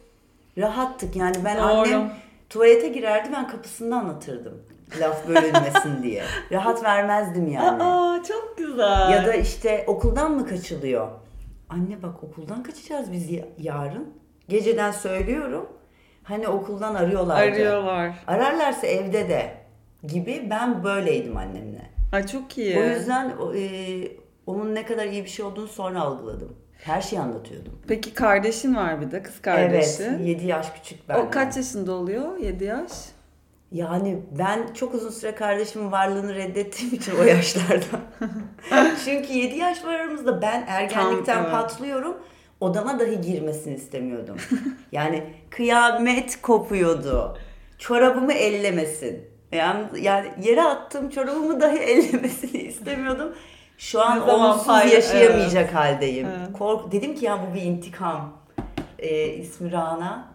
Rahattık 0.59 1.17
yani 1.17 1.37
ben 1.45 1.57
Doğru. 1.57 1.67
annem 1.67 2.13
tuvalete 2.51 2.89
girerdi 2.89 3.29
ben 3.33 3.49
kapısında 3.49 3.97
anlatırdım. 3.97 4.63
Laf 5.01 5.29
bölünmesin 5.29 6.03
diye. 6.03 6.23
Rahat 6.53 6.85
vermezdim 6.85 7.49
yani. 7.49 7.83
Aa 7.83 8.23
çok 8.23 8.59
güzel. 8.59 9.11
Ya 9.11 9.27
da 9.27 9.35
işte 9.35 9.85
okuldan 9.87 10.33
mı 10.33 10.47
kaçılıyor? 10.47 11.09
Anne 11.69 12.03
bak 12.03 12.25
okuldan 12.25 12.63
kaçacağız 12.63 13.13
biz 13.13 13.31
ya- 13.31 13.45
yarın. 13.59 14.15
Geceden 14.49 14.91
söylüyorum. 14.91 15.69
Hani 16.23 16.49
okuldan 16.49 16.95
arıyorlardı. 16.95 17.43
arıyorlar. 17.43 18.15
Ararlarsa 18.27 18.87
evde 18.87 19.29
de 19.29 19.55
gibi 20.07 20.47
ben 20.51 20.85
böyleydim 20.85 21.37
annemle. 21.37 21.92
Ay 22.13 22.27
çok 22.27 22.59
iyi. 22.59 22.79
O 22.79 22.83
yüzden 22.83 23.33
e, 23.57 23.63
onun 24.47 24.75
ne 24.75 24.85
kadar 24.85 25.07
iyi 25.07 25.25
bir 25.25 25.31
şey 25.31 25.45
olduğunu 25.45 25.69
sonra 25.69 26.01
algıladım. 26.01 26.57
Her 26.73 27.01
şeyi 27.01 27.21
anlatıyordum. 27.21 27.79
Peki 27.89 28.15
kardeşin 28.15 28.75
var 28.77 29.01
bir 29.01 29.11
de 29.11 29.23
kız 29.23 29.43
kardeşi. 29.43 30.03
Evet 30.03 30.21
7 30.27 30.47
yaş 30.47 30.71
küçük 30.71 31.09
benden. 31.09 31.27
O 31.27 31.31
kaç 31.31 31.57
yaşında 31.57 31.93
oluyor? 31.93 32.37
7 32.37 32.65
yaş. 32.65 32.93
Yani 33.73 34.23
ben 34.39 34.73
çok 34.75 34.95
uzun 34.95 35.11
süre 35.11 35.35
kardeşimin 35.35 35.93
varlığını 35.93 36.35
reddettiğim 36.35 36.95
için 36.95 37.13
o 37.21 37.23
yaşlarda. 37.23 38.01
Çünkü 39.05 39.33
7 39.33 39.57
yaş 39.57 39.85
var 39.85 39.95
aramızda. 39.95 40.43
Ben 40.43 40.65
ergenlikten 40.69 41.35
Tam, 41.35 41.43
evet. 41.43 41.53
patlıyorum. 41.53 42.17
Odama 42.61 43.01
dahi 43.01 43.21
girmesini 43.21 43.75
istemiyordum. 43.75 44.37
Yani 44.93 45.25
kıyamet 45.51 46.43
kopuyordu. 46.43 47.39
Çorabımı 47.79 48.33
ellemesin. 48.33 49.32
Yani, 49.53 49.87
yani 50.01 50.29
yere 50.43 50.63
attığım 50.63 51.11
çorabımı 51.11 51.61
dahi 51.61 51.79
ellemesini 51.79 52.61
istemiyordum. 52.61 53.35
Şu 53.79 54.03
an 54.03 54.29
onsuz 54.29 54.93
yaşayamayacak 54.93 55.75
haldeyim. 55.75 56.27
Evet. 56.27 56.59
Kork 56.59 56.93
dedim 56.93 57.15
ki 57.15 57.25
ya 57.25 57.39
bu 57.51 57.55
bir 57.55 57.63
intikam. 57.63 58.33
Ee, 58.99 59.27
ismi 59.27 59.73
Rana. 59.73 60.33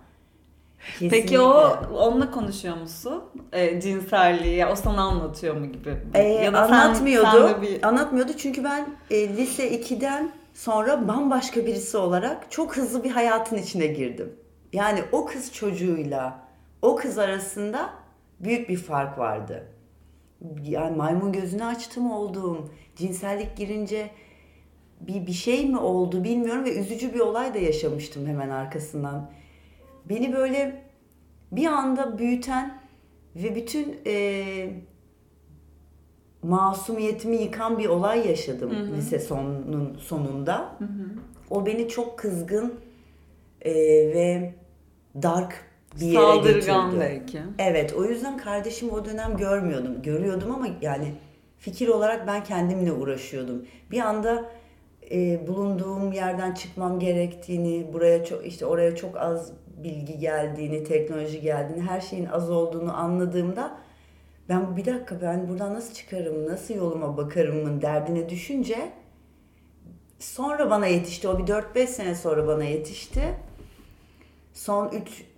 Peki 1.00 1.10
Kesinlikle. 1.10 1.40
o 1.40 1.80
onunla 1.94 2.32
konuşuyor 2.32 2.78
musun? 2.78 3.24
E, 3.54 3.82
cinselliği 3.82 4.56
ya 4.56 4.72
o 4.72 4.76
sana 4.76 5.02
anlatıyor 5.02 5.56
mu 5.56 5.66
gibi? 5.66 5.98
Ee, 6.14 6.24
ya 6.24 6.54
da 6.54 6.62
anlatmıyordu. 6.62 7.48
sen 7.48 7.62
bir 7.62 7.84
Anlatmıyordu 7.84 8.32
çünkü 8.38 8.64
ben 8.64 8.86
e, 9.10 9.30
lise 9.30 9.72
2'den 9.72 10.32
sonra 10.54 11.08
bambaşka 11.08 11.66
birisi 11.66 11.98
olarak 11.98 12.52
çok 12.52 12.78
hızlı 12.78 13.04
bir 13.04 13.12
hayatın 13.12 13.58
içine 13.58 13.88
girdim. 13.88 14.36
Yani 14.74 15.04
o 15.12 15.26
kız 15.26 15.54
çocuğuyla 15.54 16.40
o 16.82 16.96
kız 16.96 17.18
arasında 17.18 17.90
büyük 18.40 18.70
bir 18.70 18.78
fark 18.78 19.18
vardı. 19.18 19.68
Yani 20.64 20.98
maymun 20.98 21.32
gözünü 21.32 21.64
açtım 21.64 22.12
oldum. 22.12 22.74
Cinsellik 22.96 23.58
girince 23.58 24.10
bir 25.02 25.28
bir 25.28 25.34
şey 25.34 25.70
mi 25.70 25.78
oldu 25.78 26.24
bilmiyorum 26.24 26.66
ve 26.66 26.80
üzücü 26.80 27.14
bir 27.14 27.20
olay 27.20 27.54
da 27.54 27.58
yaşamıştım 27.58 28.28
hemen 28.28 28.50
arkasından. 28.50 29.32
Beni 30.10 30.34
böyle 30.34 30.84
bir 31.52 31.66
anda 31.66 32.18
büyüten 32.18 32.80
ve 33.36 33.56
bütün 33.56 34.00
e, 34.06 34.70
masumiyetimi 36.44 37.36
yıkan 37.36 37.78
bir 37.78 37.86
olay 37.86 38.28
yaşadım 38.28 38.72
lise 38.98 39.20
sonunun 39.20 39.98
sonunda. 39.98 40.78
O 41.50 41.66
beni 41.66 41.90
çok 41.90 42.20
kızgın 42.20 42.80
e, 43.62 43.74
ve 44.14 44.54
dark 45.24 45.67
bir 45.96 46.06
yere 46.06 46.16
saldırgan 46.16 46.86
götürdü. 46.92 47.02
belki. 47.02 47.40
Evet 47.60 47.94
o 47.94 48.06
yüzden 48.06 48.38
kardeşimi 48.38 48.92
o 48.92 49.06
dönem 49.06 49.38
görmüyordum. 49.38 50.02
Görüyordum 50.02 50.52
ama 50.52 50.68
yani 50.82 51.14
fikir 51.58 51.88
olarak 51.88 52.28
ben 52.28 52.44
kendimle 52.44 52.92
uğraşıyordum. 52.92 53.66
Bir 53.92 54.00
anda 54.00 54.46
e, 55.12 55.48
bulunduğum 55.48 56.12
yerden 56.12 56.54
çıkmam 56.54 57.00
gerektiğini, 57.00 57.94
buraya 57.94 58.26
çok 58.26 58.46
işte 58.46 58.66
oraya 58.66 58.96
çok 58.96 59.18
az 59.18 59.52
bilgi 59.84 60.20
geldiğini, 60.20 60.84
teknoloji 60.84 61.42
geldiğini, 61.42 61.82
her 61.82 62.02
şeyin 62.02 62.26
az 62.26 62.50
olduğunu 62.50 62.98
anladığımda 62.98 63.78
ben 64.50 64.78
bir 64.78 64.86
dakika 64.86 65.22
ben 65.22 65.50
buradan 65.50 65.74
nasıl 65.74 65.94
çıkarım, 65.94 66.48
nasıl 66.48 66.74
yoluma 66.74 67.18
bakarımın 67.18 67.82
derdine 67.82 68.30
düşünce 68.30 68.92
sonra 70.20 70.70
bana 70.70 70.88
yetişti. 70.88 71.28
O 71.28 71.38
bir 71.38 71.44
4-5 71.44 71.88
sene 71.88 72.16
sonra 72.16 72.48
bana 72.48 72.64
yetişti. 72.64 73.22
Son 74.58 74.92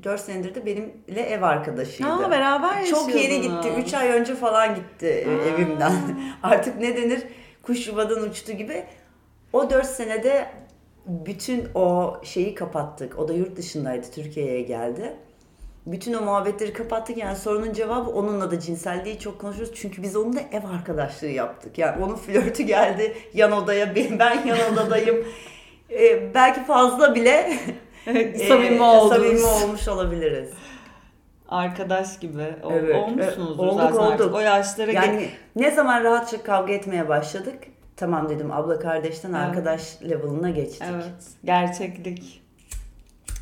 3-4 0.04 0.18
senedir 0.18 0.56
de 0.56 0.66
benimle 0.66 1.22
ev 1.22 1.42
arkadaşıydı. 1.42 2.10
Aa, 2.10 2.32
beraber 2.32 2.86
Çok 2.86 3.16
yeni 3.16 3.42
gitti. 3.42 3.70
3 3.78 3.94
ay 3.94 4.10
önce 4.10 4.36
falan 4.36 4.76
gitti 4.76 5.08
e, 5.08 5.30
Aa. 5.30 5.46
evimden. 5.46 5.94
Artık 6.44 6.80
ne 6.80 6.98
denir? 6.98 7.24
Kuş 7.64 7.88
yuvadan 7.88 8.22
uçtu 8.24 8.52
gibi. 8.52 8.84
O 9.54 9.70
4 9.70 9.86
senede 9.86 10.50
bütün 11.06 11.68
o 11.76 12.18
şeyi 12.24 12.56
kapattık. 12.56 13.20
O 13.20 13.28
da 13.28 13.34
yurt 13.34 13.56
dışındaydı. 13.56 14.08
Türkiye'ye 14.16 14.62
geldi. 14.62 15.14
Bütün 15.86 16.14
o 16.14 16.22
muhabbetleri 16.22 16.74
kapattık. 16.74 17.18
Yani 17.18 17.36
sorunun 17.36 17.74
cevabı 17.74 18.10
onunla 18.10 18.52
da 18.52 18.60
cinselliği 18.60 19.20
çok 19.20 19.42
konuşuyoruz. 19.42 19.74
Çünkü 19.76 20.04
biz 20.04 20.16
onunla 20.16 20.40
ev 20.52 20.64
arkadaşlığı 20.76 21.28
yaptık. 21.28 21.78
Yani 21.78 22.04
onun 22.06 22.16
flörtü 22.16 22.64
geldi 22.64 23.18
yan 23.34 23.52
odaya. 23.52 23.96
Ben 23.96 24.20
ben 24.20 24.46
yan 24.46 24.74
odadayım. 24.74 25.26
Ee, 25.92 26.34
belki 26.34 26.64
fazla 26.64 27.16
bile 27.16 27.60
samimi 28.48 28.76
e, 28.76 28.82
oldunuz. 28.82 29.16
samimi 29.16 29.46
olmuş 29.46 29.88
olabiliriz. 29.88 30.50
arkadaş 31.50 32.20
gibi 32.20 32.44
ol, 32.64 32.72
Evet, 32.74 32.96
olmuşsunuzdur 32.96 33.64
evet, 33.64 33.74
olduk, 33.74 33.82
zaten 33.82 33.98
artık. 34.04 34.22
olduk. 34.26 34.36
O 34.36 34.40
yaşlara 34.40 34.92
Yani 34.92 35.20
gel- 35.20 35.30
ne 35.56 35.72
zaman 35.72 36.04
rahatça 36.04 36.44
kavga 36.44 36.74
etmeye 36.74 37.10
başladık? 37.10 37.56
Tamam 37.96 38.30
dedim 38.30 38.52
abla 38.52 38.80
kardeşten 38.80 39.30
Evet. 39.34 39.40
arkadaş 39.42 39.98
level'ına 40.10 40.50
geçtik. 40.50 40.84
Evet, 40.92 41.06
gerçeklik. 41.44 42.42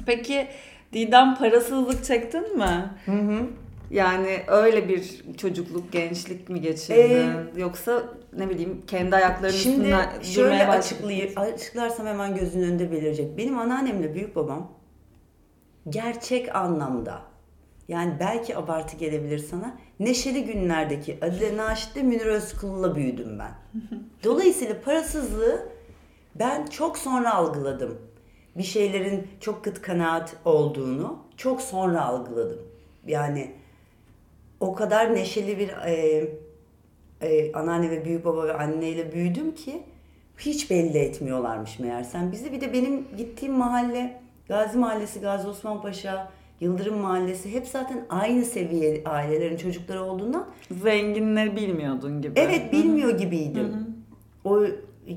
Peki 0.05 0.47
Didem 0.93 1.35
parasızlık 1.35 2.05
çektin 2.05 2.57
mi? 2.57 2.91
Hı 3.05 3.11
hı. 3.11 3.39
Yani 3.91 4.39
öyle 4.47 4.89
bir 4.89 5.21
çocukluk, 5.37 5.91
gençlik 5.91 6.49
mi 6.49 6.61
geçirdin? 6.61 6.99
Ee, 7.01 7.31
Yoksa 7.55 8.03
ne 8.37 8.49
bileyim 8.49 8.83
kendi 8.87 9.15
ayaklarının 9.15 9.57
Şimdi 9.57 9.95
şöyle 10.21 10.67
açıklayayım, 10.67 11.33
açıklarsam 11.35 12.05
hemen 12.07 12.35
gözünün 12.35 12.63
önünde 12.63 12.91
belirecek. 12.91 13.37
Benim 13.37 13.57
anneannemle 13.57 14.13
büyük 14.13 14.35
babam 14.35 14.71
gerçek 15.89 16.55
anlamda 16.55 17.21
yani 17.87 18.13
belki 18.19 18.57
abartı 18.57 18.97
gelebilir 18.97 19.39
sana. 19.39 19.77
Neşeli 19.99 20.45
günlerdeki 20.45 21.17
Adile 21.21 21.57
Naşit'le 21.57 21.95
Münir 21.95 22.25
Özkul'la 22.25 22.95
büyüdüm 22.95 23.39
ben. 23.39 23.51
Dolayısıyla 24.23 24.81
parasızlığı 24.81 25.69
ben 26.35 26.65
çok 26.65 26.97
sonra 26.97 27.33
algıladım. 27.33 27.97
Bir 28.57 28.63
şeylerin 28.63 29.27
çok 29.39 29.63
kıt 29.63 29.81
kanaat 29.81 30.35
olduğunu 30.45 31.19
çok 31.37 31.61
sonra 31.61 32.05
algıladım. 32.05 32.59
Yani 33.07 33.51
o 34.59 34.75
kadar 34.75 35.15
neşeli 35.15 35.59
bir 35.59 35.69
e, 35.69 36.27
e, 37.21 37.53
anneanne 37.53 37.91
ve 37.91 38.05
büyük 38.05 38.25
baba 38.25 38.47
ve 38.47 38.53
anneyle 38.53 39.11
büyüdüm 39.11 39.55
ki 39.55 39.83
hiç 40.37 40.71
belli 40.71 40.97
etmiyorlarmış 40.97 41.79
meğersem 41.79 42.31
bizi. 42.31 42.51
Bir 42.51 42.61
de 42.61 42.73
benim 42.73 43.07
gittiğim 43.17 43.53
mahalle 43.53 44.21
Gazi 44.47 44.77
Mahallesi, 44.77 45.19
Gazi 45.19 45.47
Osman 45.47 45.81
Paşa, 45.81 46.31
Yıldırım 46.59 46.97
Mahallesi 46.97 47.53
hep 47.53 47.67
zaten 47.67 48.05
aynı 48.09 48.45
seviye 48.45 49.03
ailelerin 49.05 49.57
çocukları 49.57 50.03
olduğundan 50.03 50.45
Zenginleri 50.71 51.55
bilmiyordun 51.55 52.21
gibi. 52.21 52.39
evet 52.39 52.73
bilmiyor 52.73 53.17
gibiydim. 53.17 53.95
O 54.43 54.63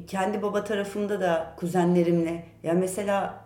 kendi 0.06 0.42
baba 0.42 0.64
tarafımda 0.64 1.20
da 1.20 1.54
kuzenlerimle 1.56 2.44
ya 2.62 2.72
mesela 2.72 3.44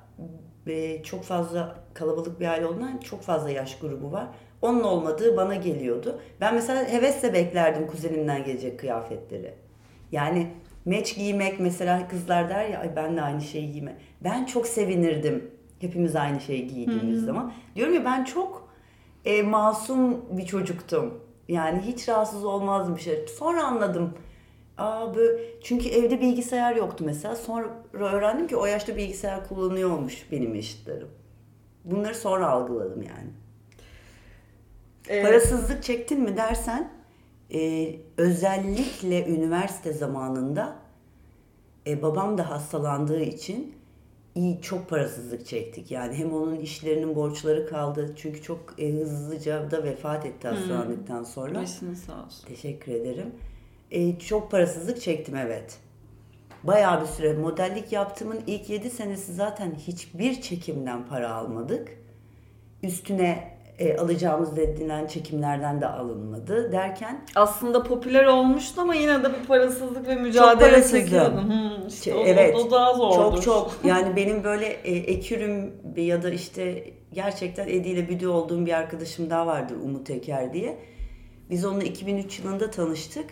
e, 0.66 1.02
çok 1.02 1.22
fazla 1.24 1.76
kalabalık 1.94 2.40
bir 2.40 2.46
aile 2.46 2.66
olduğundan 2.66 2.98
çok 2.98 3.22
fazla 3.22 3.50
yaş 3.50 3.78
grubu 3.78 4.12
var. 4.12 4.26
Onun 4.64 4.82
olmadığı 4.82 5.36
bana 5.36 5.54
geliyordu. 5.54 6.20
Ben 6.40 6.54
mesela 6.54 6.88
hevesle 6.88 7.34
beklerdim 7.34 7.86
kuzenimden 7.86 8.44
gelecek 8.44 8.78
kıyafetleri. 8.78 9.54
Yani 10.12 10.46
meç 10.84 11.14
giymek 11.16 11.60
mesela 11.60 12.08
kızlar 12.08 12.48
der 12.48 12.68
ya 12.68 12.80
Ay 12.80 12.96
ben 12.96 13.16
de 13.16 13.22
aynı 13.22 13.42
şeyi 13.42 13.72
giyme. 13.72 13.96
Ben 14.20 14.44
çok 14.44 14.66
sevinirdim 14.66 15.50
hepimiz 15.78 16.16
aynı 16.16 16.40
şeyi 16.40 16.66
giydiğimiz 16.66 17.24
zaman. 17.24 17.52
Diyorum 17.76 17.94
ya 17.94 18.04
ben 18.04 18.24
çok 18.24 18.68
e, 19.24 19.42
masum 19.42 20.36
bir 20.38 20.46
çocuktum. 20.46 21.20
Yani 21.48 21.80
hiç 21.80 22.08
rahatsız 22.08 22.44
olmazdım 22.44 22.96
bir 22.96 23.00
şey. 23.00 23.26
Sonra 23.38 23.64
anladım. 23.64 24.14
Aa 24.78 25.14
böyle, 25.14 25.42
çünkü 25.62 25.88
evde 25.88 26.20
bilgisayar 26.20 26.76
yoktu 26.76 27.04
mesela. 27.06 27.36
Sonra 27.36 27.68
öğrendim 27.92 28.46
ki 28.46 28.56
o 28.56 28.66
yaşta 28.66 28.96
bilgisayar 28.96 29.48
kullanıyormuş 29.48 30.32
benim 30.32 30.54
eşitlerim. 30.54 31.08
Bunları 31.84 32.14
sonra 32.14 32.48
algıladım 32.48 33.02
yani. 33.02 33.43
Ee, 35.08 35.22
Parasızlık 35.22 35.82
çektin 35.82 36.20
mi 36.20 36.36
dersen 36.36 36.90
e, 37.54 37.90
özellikle 38.16 39.26
üniversite 39.26 39.92
zamanında 39.92 40.76
e, 41.86 42.02
babam 42.02 42.38
da 42.38 42.50
hastalandığı 42.50 43.20
için 43.20 43.74
iyi 44.34 44.62
çok 44.62 44.88
parasızlık 44.88 45.46
çektik. 45.46 45.90
Yani 45.90 46.14
hem 46.14 46.32
onun 46.32 46.56
işlerinin 46.56 47.14
borçları 47.14 47.68
kaldı 47.68 48.12
çünkü 48.16 48.42
çok 48.42 48.74
e, 48.78 48.92
hızlıca 48.92 49.70
da 49.70 49.84
vefat 49.84 50.26
etti 50.26 50.48
hastalandıktan 50.48 51.24
sonra. 51.24 51.54
Başınız 51.54 51.98
sağ 51.98 52.24
olsun. 52.24 52.48
Teşekkür 52.48 52.92
ederim. 52.92 53.30
E, 53.90 54.18
çok 54.18 54.50
parasızlık 54.50 55.00
çektim 55.00 55.36
evet. 55.36 55.78
Bayağı 56.62 57.00
bir 57.02 57.06
süre 57.06 57.32
modellik 57.32 57.92
yaptığımın 57.92 58.40
ilk 58.46 58.70
7 58.70 58.90
senesi 58.90 59.34
zaten 59.34 59.74
hiçbir 59.74 60.40
çekimden 60.40 61.06
para 61.06 61.34
almadık. 61.34 61.88
Üstüne 62.82 63.53
e, 63.78 63.96
alacağımız 63.96 64.56
dedilen 64.56 65.06
çekimlerden 65.06 65.80
de 65.80 65.86
alınmadı 65.86 66.72
derken 66.72 67.24
Aslında 67.34 67.82
popüler 67.82 68.24
olmuştu 68.24 68.80
ama 68.80 68.94
yine 68.94 69.24
de 69.24 69.28
bir 69.28 69.46
parasızlık 69.46 70.08
ve 70.08 70.14
mücadele 70.14 70.88
çekiyordun. 70.88 71.42
Hmm, 71.42 71.88
işte 71.88 72.10
Ç- 72.10 72.14
o, 72.14 72.22
evet. 72.26 72.56
o, 72.56 72.70
daha 72.70 72.94
zordur. 72.94 73.16
çok 73.16 73.42
çok 73.42 73.76
yani 73.84 74.16
benim 74.16 74.44
böyle 74.44 74.66
e, 74.66 74.96
ekürüm 74.96 75.72
ya 75.96 76.22
da 76.22 76.30
işte 76.30 76.84
gerçekten 77.12 77.68
Edi 77.68 77.88
ile 77.88 78.08
büdü 78.08 78.26
olduğum 78.26 78.66
bir 78.66 78.72
arkadaşım 78.72 79.30
daha 79.30 79.46
vardır 79.46 79.76
Umut 79.76 80.10
Eker 80.10 80.52
diye. 80.52 80.78
Biz 81.50 81.64
onunla 81.64 81.84
2003 81.84 82.38
yılında 82.38 82.70
tanıştık. 82.70 83.26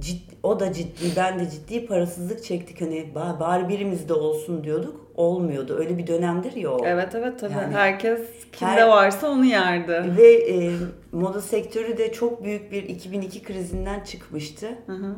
Ciddi, 0.00 0.36
o 0.42 0.60
da 0.60 0.72
ciddi, 0.72 1.04
ben 1.16 1.38
de 1.38 1.50
ciddi 1.50 1.86
parasızlık 1.86 2.44
çektik. 2.44 2.80
Hani 2.80 3.06
ba- 3.14 3.40
bari 3.40 3.68
birimizde 3.68 4.14
olsun 4.14 4.64
diyorduk. 4.64 5.06
Olmuyordu. 5.14 5.76
Öyle 5.78 5.98
bir 5.98 6.06
dönemdir 6.06 6.52
ya 6.52 6.70
o. 6.72 6.84
Evet 6.86 7.14
evet 7.14 7.40
tabii. 7.40 7.52
Yani 7.52 7.74
Herkes 7.74 8.20
kimde 8.52 8.70
her- 8.70 8.88
varsa 8.88 9.28
onu 9.30 9.44
yerdi. 9.44 10.16
Ve 10.18 10.32
e, 10.32 10.70
moda 11.12 11.40
sektörü 11.40 11.98
de 11.98 12.12
çok 12.12 12.44
büyük 12.44 12.72
bir 12.72 12.82
2002 12.82 13.42
krizinden 13.42 14.00
çıkmıştı. 14.00 14.66
Hı 14.86 14.92
hı. 14.92 15.14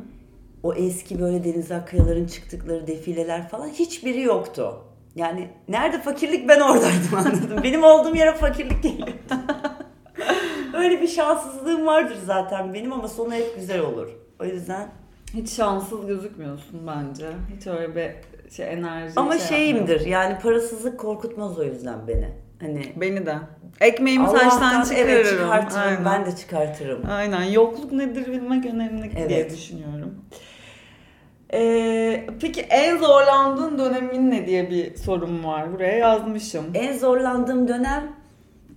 O 0.63 0.75
eski 0.75 1.21
böyle 1.21 1.45
Deniz 1.45 1.73
Akkayaların 1.73 2.27
çıktıkları 2.27 2.87
defileler 2.87 3.49
falan 3.49 3.69
hiçbiri 3.69 4.21
yoktu. 4.21 4.75
Yani 5.17 5.49
nerede 5.69 6.01
fakirlik 6.01 6.49
ben 6.49 6.61
oradaydım 6.61 7.15
anladım. 7.17 7.61
Benim 7.63 7.85
olduğum 7.85 8.17
yere 8.17 8.33
fakirlik 8.35 8.83
geliyordu. 8.83 9.13
Öyle 10.75 11.03
bir 11.03 11.09
şanssızlığım 11.09 11.87
vardır 11.87 12.17
zaten 12.27 12.75
benim 12.75 12.93
ama 12.93 13.09
sonu 13.09 13.35
hep 13.35 13.57
güzel 13.57 13.81
olur. 13.81 14.09
O 14.43 14.45
yüzden 14.45 14.89
Hiç 15.35 15.51
şanssız 15.51 16.07
gözükmüyorsun 16.07 16.87
bence. 16.87 17.27
Hiç 17.57 17.67
öyle 17.67 17.97
bir 17.97 18.11
şey 18.51 18.73
enerji 18.73 19.13
ama 19.17 19.39
şey 19.39 19.49
şeyimdir 19.49 20.07
yani 20.07 20.39
parasızlık 20.39 21.01
korkutmaz 21.01 21.59
o 21.59 21.65
yüzden 21.65 22.09
beni. 22.09 22.29
Hani 22.61 22.75
yapmıyor. 22.87 23.01
Beni 23.01 23.27
de. 23.27 23.35
Ekmeğimi 23.81 24.27
Allah'tan 24.27 24.83
çıkarırım. 24.83 25.09
evet 25.11 25.29
çıkartırım 25.31 25.83
Aynen. 25.83 26.05
ben 26.05 26.27
de 26.27 26.37
çıkartırım. 26.37 27.03
Aynen. 27.11 27.43
Yokluk 27.43 27.93
nedir 27.93 28.27
bilmek 28.27 28.67
önemli 28.67 29.13
diye 29.17 29.27
Evet. 29.27 29.53
düşünüyorum. 29.53 30.15
Ee, 31.55 32.27
peki 32.41 32.61
en 32.61 32.99
zorlandığın 32.99 33.79
dönemin 33.79 34.31
ne 34.31 34.47
diye 34.47 34.71
bir 34.71 34.97
sorum 34.97 35.45
var. 35.45 35.73
Buraya 35.73 35.97
yazmışım. 35.99 36.65
En 36.75 36.99
zorlandığım 36.99 37.69
dönem 37.69 38.13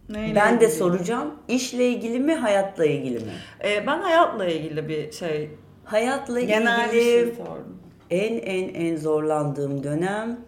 Neyle 0.10 0.36
ben 0.36 0.60
de 0.60 0.66
ilgili? 0.66 0.78
soracağım. 0.78 1.34
İşle 1.48 1.90
ilgili 1.90 2.20
mi 2.20 2.36
hayatla 2.36 2.86
ilgili 2.86 3.20
mi? 3.20 3.32
Ee, 3.64 3.88
ben 3.88 4.00
hayatla 4.00 4.46
ilgili 4.46 4.90
bir 4.90 5.12
şey, 5.12 5.50
Hayatla 5.84 6.42
genel 6.42 6.92
bir 6.92 6.98
ilgili 6.98 7.36
şey 7.36 7.46
sordum. 7.46 7.78
En 8.10 8.38
en 8.38 8.74
en 8.74 8.98
zorlandığım 8.98 9.84
dönem 9.84 10.40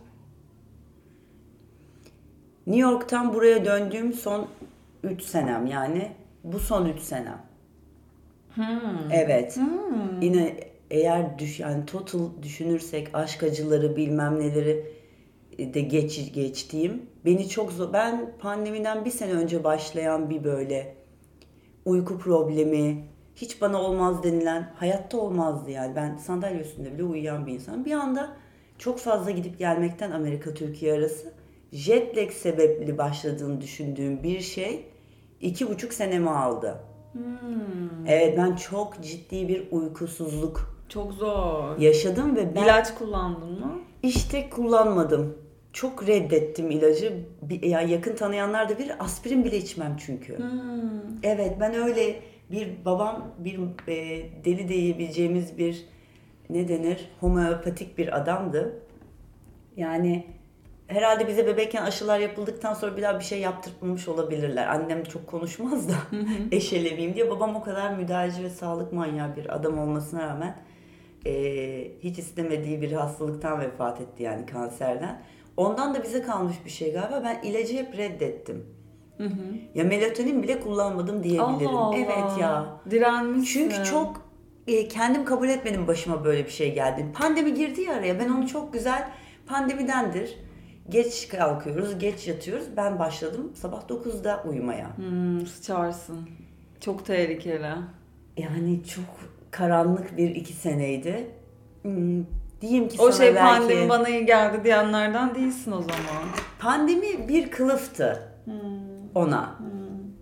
New 2.67 2.81
York'tan 2.81 3.33
buraya 3.33 3.65
döndüğüm 3.65 4.13
son 4.13 4.47
3 5.03 5.21
senem 5.21 5.65
yani 5.67 6.11
bu 6.43 6.59
son 6.59 6.85
3 6.85 6.99
senem. 6.99 7.41
Hmm. 8.55 9.11
Evet. 9.11 9.57
Hmm. 9.57 10.21
Yine 10.21 10.57
eğer 10.91 11.39
düş 11.39 11.59
yani 11.59 11.85
total 11.85 12.29
düşünürsek 12.43 13.07
aşk 13.13 13.43
acıları 13.43 13.95
bilmem 13.95 14.39
neleri 14.39 14.85
de 15.59 15.81
geç 15.81 16.33
geçtiğim 16.33 17.01
beni 17.27 17.49
çok 17.49 17.71
zor 17.71 17.93
ben 17.93 18.31
pandemiden 18.39 19.05
bir 19.05 19.09
sene 19.11 19.31
önce 19.33 19.63
başlayan 19.63 20.29
bir 20.29 20.43
böyle 20.43 20.95
uyku 21.85 22.17
problemi 22.17 23.03
hiç 23.35 23.61
bana 23.61 23.81
olmaz 23.81 24.23
denilen 24.23 24.73
hayatta 24.75 25.17
olmazdı 25.17 25.71
yani 25.71 25.95
ben 25.95 26.17
sandalye 26.17 26.61
üstünde 26.61 26.93
bile 26.93 27.03
uyuyan 27.03 27.47
bir 27.47 27.53
insan 27.53 27.85
bir 27.85 27.91
anda 27.91 28.29
çok 28.77 28.99
fazla 28.99 29.31
gidip 29.31 29.59
gelmekten 29.59 30.11
Amerika 30.11 30.53
Türkiye 30.53 30.93
arası 30.93 31.33
jet 31.71 32.17
lag 32.17 32.31
sebepli 32.31 32.97
başladığını 32.97 33.61
düşündüğüm 33.61 34.23
bir 34.23 34.39
şey 34.39 34.85
iki 35.41 35.69
buçuk 35.69 35.93
senemi 35.93 36.29
aldı. 36.29 36.79
Hmm. 37.11 38.07
Evet 38.07 38.37
ben 38.37 38.55
çok 38.55 39.03
ciddi 39.03 39.47
bir 39.47 39.71
uykusuzluk 39.71 40.77
Çok 40.89 41.13
zor. 41.13 41.77
yaşadım 41.77 42.35
ve 42.35 42.55
ben 42.55 42.63
İlaç 42.63 42.95
kullandın 42.95 43.51
mı? 43.59 43.79
işte 44.03 44.49
kullanmadım. 44.49 45.37
Çok 45.77 46.07
reddettim 46.07 46.71
ilacı. 46.71 47.13
Bir- 47.41 47.63
Yani 47.63 47.91
yakın 47.91 48.15
tanıyanlar 48.15 48.69
da 48.69 48.79
bir 48.79 49.03
aspirin 49.03 49.43
bile 49.45 49.57
içmem 49.57 49.97
çünkü. 50.05 50.37
Hmm. 50.37 51.01
Evet 51.23 51.53
ben 51.59 51.73
öyle 51.73 52.19
bir 52.51 52.85
babam 52.85 53.35
bir 53.37 53.59
e, 53.87 53.95
deli 54.45 54.67
diyebileceğimiz 54.67 55.57
bir 55.57 55.85
ne 56.49 56.67
denir 56.67 57.09
homeopatik 57.19 57.97
bir 57.97 58.17
adamdı. 58.17 58.79
Yani 59.75 60.25
herhalde 60.87 61.27
bize 61.27 61.47
bebekken 61.47 61.83
aşılar 61.83 62.19
yapıldıktan 62.19 62.73
sonra 62.73 62.97
bir 62.97 63.01
daha 63.01 63.19
bir 63.19 63.23
şey 63.25 63.39
yaptırmamış 63.39 64.07
olabilirler. 64.07 64.67
Annem 64.67 65.03
çok 65.03 65.27
konuşmaz 65.27 65.89
da 65.89 65.93
eşeleviyim 66.51 67.15
diye. 67.15 67.29
Babam 67.29 67.55
o 67.55 67.63
kadar 67.63 67.93
müdahaleci 67.93 68.43
ve 68.43 68.49
sağlık 68.49 68.93
manyağı 68.93 69.35
bir 69.35 69.55
adam 69.55 69.79
olmasına 69.79 70.27
rağmen 70.27 70.57
e, 71.25 71.31
hiç 72.03 72.19
istemediği 72.19 72.81
bir 72.81 72.91
hastalıktan 72.91 73.59
vefat 73.61 74.01
etti 74.01 74.23
yani 74.23 74.45
kanserden. 74.45 75.21
Ondan 75.57 75.95
da 75.95 76.03
bize 76.03 76.21
kalmış 76.21 76.55
bir 76.65 76.69
şey 76.69 76.93
galiba. 76.93 77.21
Ben 77.23 77.41
ilacı 77.49 77.77
hep 77.77 77.97
reddettim. 77.97 78.65
Ya 79.75 79.83
melatonin 79.83 80.43
bile 80.43 80.59
kullanmadım 80.59 81.23
diyebilirim. 81.23 81.67
Allah 81.67 81.79
Allah. 81.79 81.97
Evet 81.97 82.39
ya. 82.41 82.65
Direnmişsin. 82.89 83.69
Çünkü 83.69 83.83
çok 83.83 84.21
e, 84.67 84.87
kendim 84.87 85.25
kabul 85.25 85.49
etmedim 85.49 85.87
başıma 85.87 86.25
böyle 86.25 86.45
bir 86.45 86.51
şey 86.51 86.73
geldi. 86.73 87.05
Pandemi 87.13 87.53
girdi 87.53 87.81
ya 87.81 87.93
araya. 87.93 88.19
Ben 88.19 88.29
onu 88.29 88.47
çok 88.47 88.73
güzel 88.73 89.09
pandemidendir. 89.45 90.37
Geç 90.89 91.27
kalkıyoruz, 91.27 91.99
geç 91.99 92.27
yatıyoruz. 92.27 92.67
Ben 92.77 92.99
başladım 92.99 93.51
sabah 93.55 93.81
9'da 93.89 94.43
uyumaya. 94.49 94.97
Hmm, 94.97 95.45
sıçarsın. 95.45 96.29
Çok 96.79 97.05
tehlikeli. 97.05 97.71
Yani 98.37 98.83
çok 98.83 99.05
karanlık 99.51 100.17
bir 100.17 100.35
iki 100.35 100.53
seneydi. 100.53 101.27
Hmm, 101.81 102.23
diyeyim 102.61 102.87
ki 102.87 102.97
O 103.01 103.11
sana 103.11 103.25
şey 103.25 103.35
belki 103.35 103.59
pandemi 103.59 103.89
bana 103.89 104.09
iyi 104.09 104.25
geldi 104.25 104.63
diyenlerden 104.63 105.35
değilsin 105.35 105.71
o 105.71 105.81
zaman. 105.81 106.23
pandemi 106.59 107.27
bir 107.27 107.51
kılıftı 107.51 108.23
ona. 109.15 109.55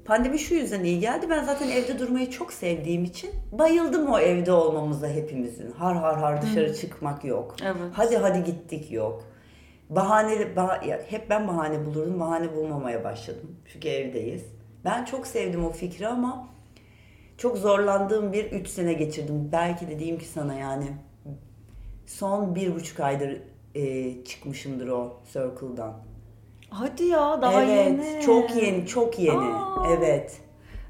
Pandemi 0.05 0.39
şu 0.39 0.55
yüzden 0.55 0.83
iyi 0.83 0.99
geldi. 0.99 1.27
Ben 1.29 1.43
zaten 1.43 1.69
evde 1.69 1.99
durmayı 1.99 2.29
çok 2.29 2.53
sevdiğim 2.53 3.03
için 3.03 3.29
bayıldım 3.51 4.07
o 4.07 4.19
evde 4.19 4.51
olmamıza 4.51 5.07
hepimizin. 5.07 5.71
Har 5.71 5.95
har 5.95 6.17
har 6.17 6.41
dışarı 6.41 6.75
çıkmak 6.75 7.25
yok. 7.25 7.55
Evet. 7.63 7.91
Hadi 7.93 8.17
hadi 8.17 8.43
gittik 8.43 8.91
yok. 8.91 9.23
Bahane, 9.89 10.33
bah- 10.55 10.87
ya 10.87 11.01
hep 11.09 11.29
ben 11.29 11.47
bahane 11.47 11.85
bulurdum. 11.85 12.19
Bahane 12.19 12.55
bulmamaya 12.55 13.03
başladım. 13.03 13.55
Çünkü 13.73 13.87
evdeyiz. 13.87 14.43
Ben 14.85 15.05
çok 15.05 15.27
sevdim 15.27 15.65
o 15.65 15.69
fikri 15.71 16.07
ama 16.07 16.47
çok 17.37 17.57
zorlandığım 17.57 18.33
bir 18.33 18.51
3 18.51 18.67
sene 18.67 18.93
geçirdim. 18.93 19.49
Belki 19.51 19.87
de 19.87 19.99
diyeyim 19.99 20.19
ki 20.19 20.25
sana 20.25 20.53
yani 20.53 20.85
son 22.07 22.55
bir 22.55 22.75
buçuk 22.75 22.99
aydır 22.99 23.41
e, 23.75 24.23
çıkmışımdır 24.23 24.87
o 24.87 25.13
circle'dan. 25.33 25.93
Hadi 26.69 27.03
ya 27.03 27.41
daha 27.41 27.63
evet, 27.63 27.77
yeni. 27.77 28.21
çok 28.21 28.55
yeni, 28.55 28.87
çok 28.87 29.19
yeni. 29.19 29.53
Aa. 29.53 29.87
Evet. 29.97 30.41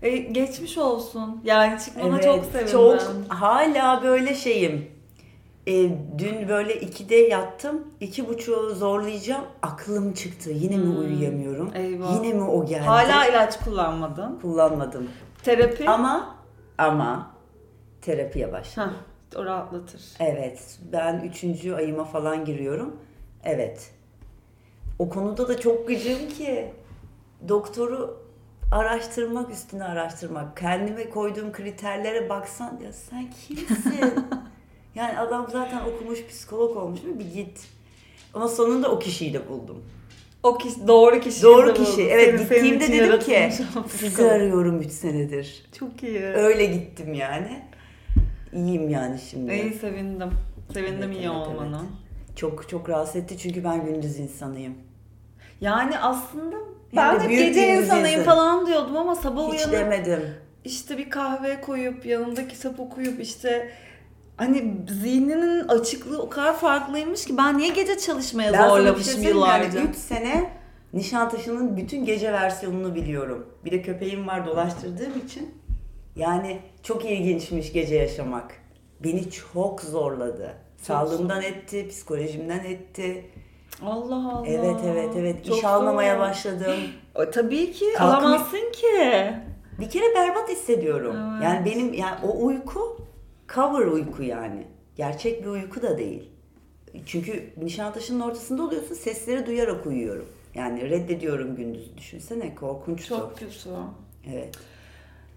E, 0.02 0.18
geçmiş 0.18 0.78
olsun. 0.78 1.42
Yani 1.44 1.80
çıkmana 1.80 2.16
evet, 2.16 2.24
çok 2.24 2.46
sevindim. 2.46 2.72
Çok 2.72 3.02
hala 3.30 4.04
böyle 4.04 4.36
şeyim. 4.36 4.96
E, 5.68 5.74
dün 6.18 6.50
böyle 6.50 6.74
2'de 6.74 7.16
yattım. 7.16 7.88
iki 8.00 8.28
buçuğu 8.28 8.76
zorlayacağım. 8.76 9.46
Aklım 9.62 10.14
çıktı. 10.14 10.50
Yine 10.50 10.78
mi 10.78 10.98
uyuyamıyorum? 10.98 11.70
Hmm. 11.70 11.82
Eyvah. 11.82 12.16
Yine 12.16 12.34
mi 12.34 12.44
o 12.44 12.66
geldi? 12.66 12.86
Hala 12.86 13.26
ilaç 13.26 13.60
kullanmadın. 13.60 14.40
kullanmadım. 14.42 15.10
Terapi. 15.44 15.90
Ama 15.90 16.36
ama 16.78 17.32
terapiye 18.02 18.54
başladım. 18.54 18.92
Heh, 18.92 19.15
o 19.36 19.46
rahatlatır. 19.46 20.02
Evet. 20.20 20.80
Ben 20.92 21.20
üçüncü 21.20 21.74
ayıma 21.74 22.04
falan 22.06 22.46
giriyorum. 22.46 22.96
Evet. 23.44 23.92
O 25.00 25.10
konuda 25.10 25.48
da 25.48 25.60
çok 25.60 25.88
gıcığım 25.88 26.30
ki 26.30 26.72
doktoru 27.48 28.26
araştırmak 28.72 29.52
üstüne 29.52 29.84
araştırmak. 29.84 30.58
Kendime 30.58 31.10
koyduğum 31.10 31.52
kriterlere 31.52 32.30
baksan 32.30 32.80
ya 32.86 32.94
sen 32.94 33.26
kimsin? 33.48 34.14
yani 34.96 35.20
adam 35.20 35.48
zaten 35.52 35.82
okumuş 35.86 36.26
psikolog 36.28 36.78
olmuş 36.78 37.04
mu 37.04 37.20
bir 37.20 37.34
git. 37.34 37.68
Ama 38.34 38.48
sonunda 38.48 38.92
o 38.92 39.00
kişiyi 39.00 39.34
de 39.34 39.50
buldum. 39.50 39.84
O 40.44 40.58
kişi 40.58 40.88
doğru 40.88 41.20
kişi. 41.20 41.44
Doğru 41.44 41.74
kişi. 41.74 42.02
Evet 42.04 42.40
Senin- 42.40 42.48
senin 42.48 42.64
gittiğimde 42.64 42.86
için 42.86 43.00
dedim 43.00 43.20
ki 43.20 43.50
sizi 43.92 44.08
psikolog." 44.10 44.32
arıyorum 44.32 44.82
3 44.82 44.92
senedir. 44.92 45.66
Çok 45.80 46.04
iyi. 46.04 46.24
Öyle 46.24 46.66
gittim 46.66 47.14
yani. 47.14 47.64
İyiyim 48.56 48.90
yani 48.90 49.20
şimdi. 49.20 49.54
İyi 49.54 49.74
sevindim. 49.74 50.30
Sevindim 50.74 51.04
Evet, 51.12 51.16
iyi 51.16 51.26
evet, 51.26 51.30
olmana. 51.48 51.80
evet. 51.80 52.38
Çok 52.38 52.70
çok 52.70 52.90
rahatsız 52.90 53.16
etti 53.16 53.38
çünkü 53.38 53.64
ben 53.64 53.86
gündüz 53.86 54.20
insanıyım. 54.20 54.74
Yani 55.62 56.00
aslında 56.00 56.56
ben 56.96 57.20
de 57.20 57.36
gece 57.36 57.78
insanıyım 57.78 58.20
insanı. 58.20 58.24
falan 58.36 58.68
diyordum 58.68 58.98
ama 58.98 59.16
sabah 59.16 59.48
Hiç 59.48 59.54
uyanıp 59.54 59.74
demedim. 59.74 60.22
işte 60.66 60.98
bir 60.98 61.10
kahve 61.10 61.62
koyup 61.62 62.06
yanımda 62.06 62.48
kitap 62.48 62.80
okuyup 62.80 63.22
işte 63.22 63.72
hani 64.38 64.76
zihninin 65.02 65.68
açıklığı 65.68 66.22
o 66.22 66.30
kadar 66.30 66.56
farklıymış 66.58 67.26
ki 67.26 67.38
ben 67.38 67.58
niye 67.58 67.70
gece 67.70 67.98
çalışmaya 67.98 68.54
Ben 68.54 68.60
şey 68.60 68.70
zorlamışım 68.70 69.24
yıllarca. 69.24 69.80
yani 69.80 69.90
3 69.90 69.96
sene 69.96 70.50
Nişantaşı'nın 70.94 71.78
bütün 71.78 72.06
gece 72.06 72.34
versiyonunu 72.34 72.96
biliyorum. 72.96 73.46
Bir 73.66 73.72
de 73.72 73.82
köpeğim 73.82 74.28
var 74.28 74.46
dolaştırdığım 74.48 75.12
için. 75.26 75.56
Yani 76.16 76.60
çok 76.86 77.06
ilginçmiş 77.06 77.74
gece 77.74 77.96
yaşamak. 77.96 78.52
Beni 79.04 79.30
çok 79.32 79.82
zorladı. 79.82 80.54
Sağlığımdan 80.78 81.42
etti, 81.42 81.88
psikolojimden 81.90 82.60
etti. 82.66 83.26
Allah 83.82 84.32
Allah. 84.32 84.48
Evet 84.48 84.76
evet 84.88 85.10
evet. 85.18 85.46
Çok 85.46 85.58
İş 85.58 85.64
almamaya 85.64 86.14
zor. 86.16 86.22
başladım. 86.22 86.76
E, 87.16 87.32
Tabii 87.32 87.72
ki 87.72 87.86
Kalkmış- 87.98 88.26
alamazsın 88.26 88.72
ki. 88.72 89.34
Bir 89.80 89.90
kere 89.90 90.16
berbat 90.16 90.50
hissediyorum. 90.50 91.16
Evet. 91.34 91.44
Yani 91.44 91.66
benim 91.66 91.94
yani 91.94 92.16
o 92.28 92.46
uyku 92.46 92.98
cover 93.54 93.86
uyku 93.86 94.24
yani. 94.24 94.68
Gerçek 94.96 95.44
bir 95.44 95.50
uyku 95.50 95.82
da 95.82 95.98
değil. 95.98 96.30
Çünkü 97.06 97.54
Nişantaşı'nın 97.58 98.20
ortasında 98.20 98.64
oluyorsun 98.64 98.96
sesleri 98.96 99.46
duyarak 99.46 99.86
uyuyorum. 99.86 100.26
Yani 100.56 100.90
reddediyorum 100.90 101.56
gündüz. 101.56 101.98
Düşünsene 101.98 102.56
korkunçtu. 102.56 103.10
Çok 103.10 103.38
kötü. 103.38 103.70
Evet. 104.34 104.56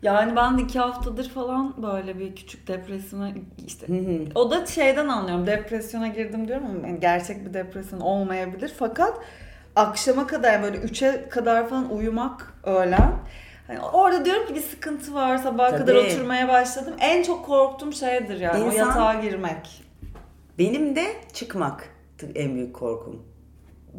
Yani 0.02 0.36
ben 0.36 0.58
de 0.58 0.62
iki 0.62 0.78
haftadır 0.78 1.28
falan 1.28 1.82
böyle 1.82 2.18
bir 2.18 2.36
küçük 2.36 2.68
depresyona 2.68 3.30
işte 3.66 3.88
Hı 3.88 3.92
hı. 3.92 4.18
o 4.34 4.50
da 4.50 4.66
şeyden 4.66 5.08
anlıyorum 5.08 5.46
depresyona 5.46 6.08
girdim 6.08 6.48
diyorum 6.48 6.66
ama 6.66 6.88
yani 6.88 7.00
gerçek 7.00 7.46
bir 7.46 7.54
depresyon 7.54 8.00
olmayabilir 8.00 8.74
fakat 8.78 9.20
akşama 9.76 10.26
kadar 10.26 10.62
böyle 10.62 10.76
3'e 10.76 11.28
kadar 11.28 11.68
falan 11.68 11.92
uyumak 11.96 12.54
öğlen 12.64 13.12
Hani 13.66 13.80
orada 13.80 14.24
diyorum 14.24 14.46
ki 14.46 14.54
bir 14.54 14.60
sıkıntı 14.60 15.14
var 15.14 15.38
sabaha 15.38 15.76
kadar 15.76 15.94
oturmaya 15.94 16.48
başladım. 16.48 16.94
En 17.00 17.22
çok 17.22 17.46
korktuğum 17.46 17.92
şeydir 17.92 18.40
yani 18.40 18.64
o 18.64 18.66
İnsan- 18.66 18.76
yatağa 18.86 19.14
girmek. 19.14 19.84
Benim 20.58 20.96
de 20.96 21.06
çıkmak 21.32 21.88
en 22.34 22.54
büyük 22.54 22.74
korkum. 22.74 23.22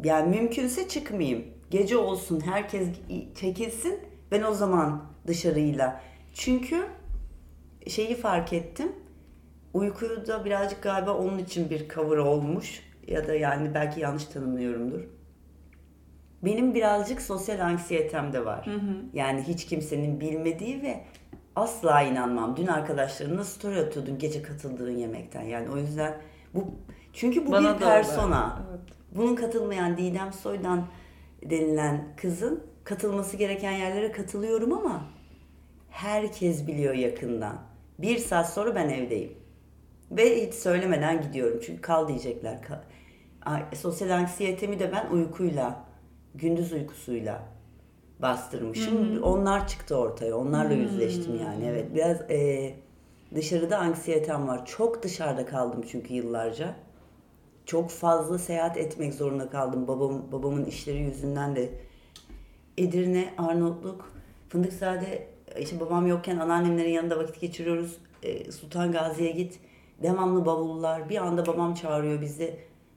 Yani 0.04 0.36
mümkünse 0.36 0.88
çıkmayayım. 0.88 1.44
Gece 1.70 1.96
olsun, 1.96 2.40
herkes 2.40 2.88
çekilsin. 3.40 4.00
Ben 4.32 4.42
o 4.42 4.52
zaman 4.54 5.02
dışarıyla. 5.26 6.00
Çünkü 6.32 6.86
şeyi 7.86 8.16
fark 8.16 8.52
ettim. 8.52 8.92
Uykuyu 9.74 10.26
da 10.26 10.44
birazcık 10.44 10.82
galiba 10.82 11.14
onun 11.14 11.38
için 11.38 11.70
bir 11.70 11.88
cover 11.88 12.16
olmuş. 12.16 12.82
Ya 13.06 13.26
da 13.26 13.34
yani 13.34 13.74
belki 13.74 14.00
yanlış 14.00 14.24
tanımlıyorumdur. 14.24 15.00
Benim 16.42 16.74
birazcık 16.74 17.22
sosyal 17.22 17.60
anksiyetem 17.60 18.32
de 18.32 18.44
var. 18.44 18.68
Yani 19.12 19.42
hiç 19.42 19.66
kimsenin 19.66 20.20
bilmediği 20.20 20.82
ve 20.82 21.04
asla 21.56 22.02
inanmam. 22.02 22.56
Dün 22.56 22.66
arkadaşlarımla 22.66 23.44
story 23.44 23.80
atıyordun 23.80 24.18
gece 24.18 24.42
katıldığın 24.42 24.96
yemekten. 24.96 25.42
Yani 25.42 25.70
o 25.70 25.76
yüzden 25.76 26.20
bu 26.54 26.74
çünkü 27.12 27.46
bu 27.46 27.52
Bana 27.52 27.74
bir 27.74 27.78
persona. 27.78 28.62
Evet. 28.70 28.80
Bunun 29.16 29.34
katılmayan 29.34 29.96
Didem 29.96 30.32
Soydan 30.32 30.86
denilen 31.42 32.04
kızın 32.16 32.69
katılması 32.90 33.36
gereken 33.36 33.72
yerlere 33.72 34.12
katılıyorum 34.12 34.72
ama 34.72 35.02
herkes 35.90 36.66
biliyor 36.66 36.94
yakından. 36.94 37.56
Bir 37.98 38.18
saat 38.18 38.52
sonra 38.52 38.74
ben 38.74 38.88
evdeyim. 38.88 39.32
Ve 40.10 40.46
hiç 40.46 40.54
söylemeden 40.54 41.22
gidiyorum. 41.22 41.60
Çünkü 41.66 41.80
kal 41.80 42.08
diyecekler. 42.08 42.58
Sosyal 43.74 44.10
anksiyetemi 44.10 44.78
de 44.78 44.92
ben 44.92 45.10
uykuyla, 45.10 45.84
gündüz 46.34 46.72
uykusuyla 46.72 47.42
bastırmışım. 48.18 49.22
Onlar 49.22 49.68
çıktı 49.68 49.96
ortaya. 49.96 50.36
Onlarla 50.36 50.72
yüzleştim 50.72 51.40
yani. 51.40 51.64
Evet. 51.66 51.94
Biraz 51.94 52.30
e, 52.30 52.74
dışarıda 53.34 53.78
anksiyetem 53.78 54.48
var. 54.48 54.66
Çok 54.66 55.02
dışarıda 55.02 55.46
kaldım 55.46 55.84
çünkü 55.90 56.14
yıllarca. 56.14 56.74
Çok 57.66 57.90
fazla 57.90 58.38
seyahat 58.38 58.76
etmek 58.76 59.14
zorunda 59.14 59.50
kaldım. 59.50 59.88
Babam, 59.88 60.32
babamın 60.32 60.64
işleri 60.64 60.98
yüzünden 60.98 61.56
de 61.56 61.89
Edirne, 62.80 63.34
Arnavutluk, 63.38 64.10
Fındıkzade, 64.48 65.26
işte 65.58 65.80
babam 65.80 66.06
yokken 66.06 66.38
anneannemlerin 66.38 66.90
yanında 66.90 67.18
vakit 67.18 67.40
geçiriyoruz. 67.40 67.96
E, 68.22 68.52
Sultan 68.52 68.92
Gazi'ye 68.92 69.30
git. 69.30 69.60
Devamlı 70.02 70.46
bavullar. 70.46 71.08
Bir 71.08 71.16
anda 71.16 71.46
babam 71.46 71.74
çağırıyor 71.74 72.20
bizi. 72.20 72.56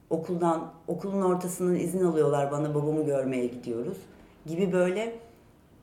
Okuldan, 0.10 0.74
okulun 0.88 1.22
ortasından 1.22 1.76
izin 1.76 2.06
alıyorlar 2.06 2.52
bana 2.52 2.76
babamı 2.76 3.06
görmeye 3.06 3.48
gidiyoruz. 3.48 3.98
Gibi 4.46 4.72
böyle 4.72 5.15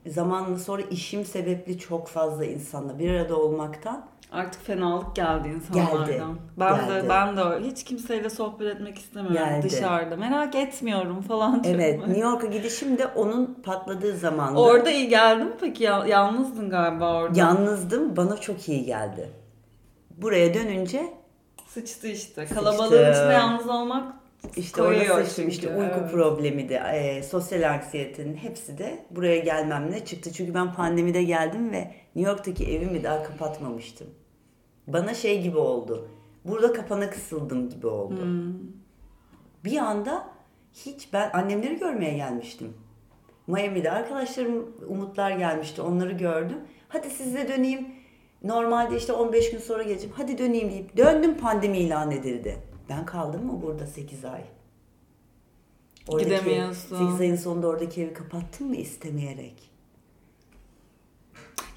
zamanla 0.07 0.59
sonra 0.59 0.81
işim 0.81 1.25
sebepli 1.25 1.79
çok 1.79 2.07
fazla 2.07 2.45
insanla 2.45 2.99
bir 2.99 3.11
arada 3.11 3.35
olmaktan 3.39 4.05
Artık 4.31 4.65
fenalık 4.65 5.15
geldi 5.15 5.47
insanlardan. 5.47 6.07
Geldi. 6.07 6.23
Ben 6.59 6.75
Geldi. 6.75 7.03
de 7.05 7.09
ben 7.09 7.37
de 7.37 7.41
hiç 7.59 7.83
kimseyle 7.83 8.29
sohbet 8.29 8.75
etmek 8.75 8.97
istemiyorum 8.97 9.37
Geldi. 9.37 9.69
dışarıda. 9.69 10.15
Merak 10.15 10.55
etmiyorum 10.55 11.21
falan. 11.21 11.63
Evet, 11.65 11.99
New 12.07 12.21
York'a 12.21 12.47
gidişim 12.47 12.97
de 12.97 13.07
onun 13.07 13.61
patladığı 13.63 14.17
zamandı. 14.17 14.59
Orada 14.59 14.91
iyi 14.91 15.09
geldi 15.09 15.43
mi 15.43 15.51
peki? 15.61 15.83
Ya, 15.83 16.05
yalnızdın 16.07 16.69
galiba 16.69 17.13
orada. 17.13 17.39
Yalnızdım, 17.39 18.17
bana 18.17 18.37
çok 18.37 18.69
iyi 18.69 18.85
geldi. 18.85 19.29
Buraya 20.17 20.53
dönünce 20.53 21.13
Sıçtı 21.67 22.07
işte. 22.07 22.41
Sıçtı. 22.41 22.55
Kalabalığın 22.55 23.11
içinde 23.11 23.33
yalnız 23.33 23.69
olmak 23.69 24.13
işte 24.55 24.81
orada 24.81 25.25
çünkü, 25.35 25.49
İşte 25.49 25.69
uyku 25.69 25.99
evet. 25.99 26.11
problemi 26.11 26.69
de, 26.69 26.75
e, 26.75 27.23
sosyal 27.23 27.73
anksiyetenin 27.73 28.35
hepsi 28.35 28.77
de 28.77 29.05
buraya 29.11 29.39
gelmemle 29.39 30.05
çıktı. 30.05 30.33
Çünkü 30.33 30.53
ben 30.53 30.73
pandemide 30.73 31.23
geldim 31.23 31.71
ve 31.71 31.91
New 32.15 32.31
York'taki 32.31 32.65
evimi 32.65 33.03
daha 33.03 33.23
kapatmamıştım. 33.23 34.07
Bana 34.87 35.13
şey 35.13 35.41
gibi 35.41 35.57
oldu. 35.57 36.07
Burada 36.45 36.73
kapana 36.73 37.09
kısıldım 37.09 37.69
gibi 37.69 37.87
oldu. 37.87 38.21
Hmm. 38.21 38.53
Bir 39.65 39.77
anda 39.77 40.27
hiç 40.73 41.13
ben 41.13 41.31
annemleri 41.33 41.77
görmeye 41.79 42.13
gelmiştim. 42.13 42.73
Miami'de 43.47 43.91
arkadaşlarım 43.91 44.75
Umutlar 44.87 45.31
gelmişti. 45.31 45.81
Onları 45.81 46.11
gördüm. 46.11 46.57
Hadi 46.87 47.09
sizle 47.09 47.47
döneyim. 47.47 47.87
Normalde 48.43 48.97
işte 48.97 49.13
15 49.13 49.51
gün 49.51 49.59
sonra 49.59 49.83
geleceğim. 49.83 50.15
Hadi 50.17 50.37
döneyim 50.37 50.71
deyip 50.71 50.97
döndüm 50.97 51.37
pandemi 51.37 51.77
ilan 51.77 52.11
edildi. 52.11 52.57
Ben 52.89 53.05
kaldım 53.05 53.45
mı 53.45 53.61
burada 53.61 53.87
8 53.87 54.25
ay? 54.25 54.41
Gidemiyorsun. 56.19 57.07
8 57.07 57.21
ayın 57.21 57.35
sonunda 57.35 57.67
oradaki 57.67 58.01
evi 58.03 58.13
kapattım 58.13 58.67
mı 58.67 58.75
istemeyerek? 58.75 59.70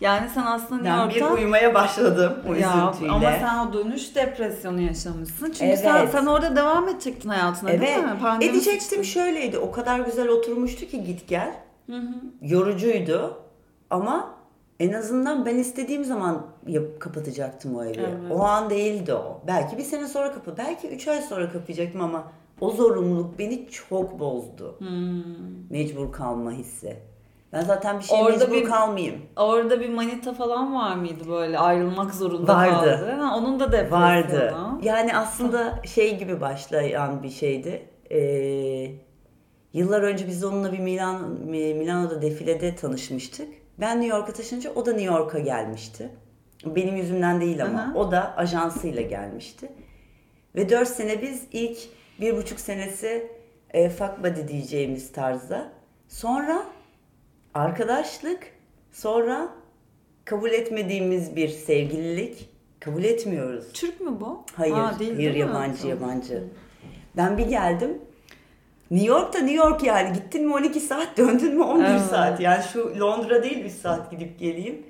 Yani 0.00 0.28
sen 0.34 0.42
aslında 0.46 0.82
New 0.82 0.98
Ben 1.00 1.10
bir 1.10 1.14
York'ta 1.20 1.34
uyumaya 1.34 1.74
başladım 1.74 2.32
o 2.48 2.54
ya, 2.54 2.90
üzüntüyle. 2.90 3.12
ama 3.12 3.32
sen 3.40 3.58
o 3.66 3.72
dönüş 3.72 4.14
depresyonu 4.16 4.80
yaşamışsın. 4.80 5.46
Çünkü 5.46 5.64
Evet. 5.64 5.78
sen, 5.78 6.06
sen 6.06 6.26
orada 6.26 6.56
devam 6.56 6.88
edecektin 6.88 7.28
hayatına 7.28 7.68
değil 7.68 7.80
Evet. 7.82 8.04
mi? 8.04 8.18
Pandemi 8.22 8.50
Edecektim 8.50 8.80
sıçtı. 8.98 9.04
şöyleydi. 9.04 9.58
O 9.58 9.70
kadar 9.72 10.00
güzel 10.00 10.28
oturmuştu 10.28 10.86
ki 10.86 11.04
git 11.04 11.28
gel. 11.28 11.54
Hı 11.86 11.96
hı. 11.96 12.14
yorucuydu 12.42 13.36
ama 13.90 14.34
en 14.80 14.92
azından 14.92 15.46
ben 15.46 15.56
istediğim 15.56 16.04
zaman 16.04 16.46
yap, 16.66 16.84
kapatacaktım 17.00 17.76
o 17.76 17.84
evi. 17.84 18.00
Evet. 18.00 18.32
O 18.32 18.42
an 18.44 18.70
değildi 18.70 19.14
o. 19.14 19.40
Belki 19.46 19.78
bir 19.78 19.82
sene 19.82 20.08
sonra 20.08 20.32
kapı, 20.34 20.54
belki 20.58 20.88
üç 20.88 21.08
ay 21.08 21.22
sonra 21.22 21.52
kapayacaktım 21.52 22.00
ama 22.00 22.24
o 22.60 22.70
zorunluluk 22.70 23.38
beni 23.38 23.68
çok 23.70 24.18
bozdu. 24.18 24.74
Hmm. 24.78 25.70
Mecbur 25.70 26.12
kalma 26.12 26.52
hissi. 26.52 26.96
Ben 27.54 27.60
zaten 27.60 27.98
bir 27.98 28.04
şey 28.04 28.18
Orada 28.22 28.38
mecbur 28.38 28.52
bir- 28.54 28.64
kalmayayım. 28.64 29.22
Orada 29.36 29.80
bir 29.80 29.88
manita 29.88 30.32
falan 30.34 30.74
var 30.74 30.94
mıydı 30.96 31.28
böyle 31.28 31.58
ayrılmak 31.58 32.14
zorunda 32.14 32.54
Vardı. 32.56 32.72
kaldı. 33.00 33.10
Ha, 33.20 33.36
onun 33.36 33.60
da 33.60 33.72
depresyonu. 33.72 34.02
Vardı. 34.02 34.54
Yani 34.82 35.16
aslında 35.16 35.82
şey 35.84 36.18
gibi 36.18 36.40
başlayan 36.40 37.22
bir 37.22 37.30
şeydi. 37.30 37.82
Ee, 38.10 38.90
yıllar 39.72 40.02
önce 40.02 40.26
biz 40.26 40.44
onunla 40.44 40.72
bir 40.72 40.78
Milan 40.78 41.30
Milano'da 41.50 42.22
defilede 42.22 42.76
tanışmıştık. 42.76 43.48
Ben 43.80 44.00
New 44.00 44.16
York'a 44.16 44.32
taşınınca 44.32 44.72
o 44.74 44.86
da 44.86 44.90
New 44.92 45.14
York'a 45.14 45.38
gelmişti. 45.38 46.08
Benim 46.66 46.96
yüzümden 46.96 47.40
değil 47.40 47.64
ama. 47.64 47.78
Aha. 47.80 47.92
O 47.98 48.10
da 48.10 48.36
ajansıyla 48.36 49.02
gelmişti. 49.02 49.72
Ve 50.56 50.68
4 50.68 50.88
sene 50.88 51.22
biz 51.22 51.42
ilk 51.52 51.78
bir 52.20 52.36
buçuk 52.36 52.60
senesi 52.60 53.30
e, 53.70 53.88
fuck 53.90 54.12
buddy 54.24 54.48
diyeceğimiz 54.48 55.12
tarzda. 55.12 55.68
Sonra 56.08 56.62
arkadaşlık, 57.54 58.42
sonra 58.92 59.48
kabul 60.24 60.50
etmediğimiz 60.50 61.36
bir 61.36 61.48
sevgililik. 61.48 62.48
Kabul 62.80 63.04
etmiyoruz. 63.04 63.72
Türk 63.72 64.00
mü 64.00 64.10
bu? 64.20 64.44
Hayır, 64.56 64.74
Ha, 64.74 64.98
değil, 64.98 65.14
hayır 65.14 65.34
değil 65.34 65.44
mi? 65.44 65.50
yabancı 65.50 65.82
Tamam. 65.82 65.96
yabancı. 66.00 66.44
Ben 67.16 67.38
bir 67.38 67.46
geldim. 67.46 67.98
New 68.90 69.08
York'ta 69.08 69.38
New 69.38 69.54
York 69.56 69.82
yani. 69.82 70.12
Gittin 70.12 70.46
mi 70.46 70.54
12 70.54 70.80
saat, 70.80 71.08
döndün 71.18 71.54
mü 71.54 71.62
11 71.62 71.84
Evet. 71.84 72.00
saat. 72.00 72.40
Yani 72.40 72.62
şu 72.72 73.00
Londra 73.00 73.42
değil 73.42 73.64
3 73.64 73.72
saat 73.72 74.10
gidip 74.10 74.38
geleyim. 74.38 74.86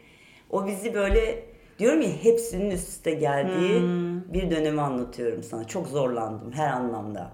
O 0.50 0.66
bizi 0.66 0.94
böyle 0.94 1.44
diyorum 1.78 2.00
ya 2.00 2.08
hepsinin 2.22 2.70
üst 2.70 2.88
üste 2.88 3.10
geldiği 3.14 3.80
Hmm. 3.80 4.32
bir 4.32 4.50
dönemi 4.50 4.80
anlatıyorum 4.80 5.42
sana. 5.42 5.64
Çok 5.66 5.86
zorlandım 5.88 6.52
her 6.52 6.68
anlamda. 6.68 7.30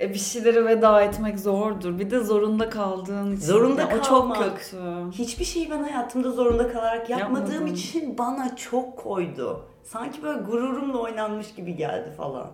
E 0.00 0.14
bir 0.14 0.18
şeylere 0.18 0.64
veda 0.64 1.02
etmek 1.02 1.38
zordur. 1.40 1.98
Bir 1.98 2.10
de 2.10 2.20
zorunda 2.20 2.70
kaldığın 2.70 3.36
için. 3.36 3.46
Zorunda 3.46 3.80
Ya 3.82 3.88
O 3.88 4.02
çok 4.02 4.06
kalmak. 4.06 4.58
kötü. 4.58 4.76
Hiçbir 5.12 5.44
şeyi 5.44 5.70
ben 5.70 5.82
hayatımda 5.82 6.30
zorunda 6.30 6.72
kalarak 6.72 7.10
yapmadığım 7.10 7.52
Yapmadın. 7.52 7.74
için 7.74 8.18
bana 8.18 8.56
çok 8.56 8.96
koydu. 8.96 9.64
Sanki 9.82 10.22
böyle 10.22 10.40
gururumla 10.40 10.98
oynanmış 10.98 11.54
gibi 11.54 11.76
geldi 11.76 12.10
falan. 12.16 12.50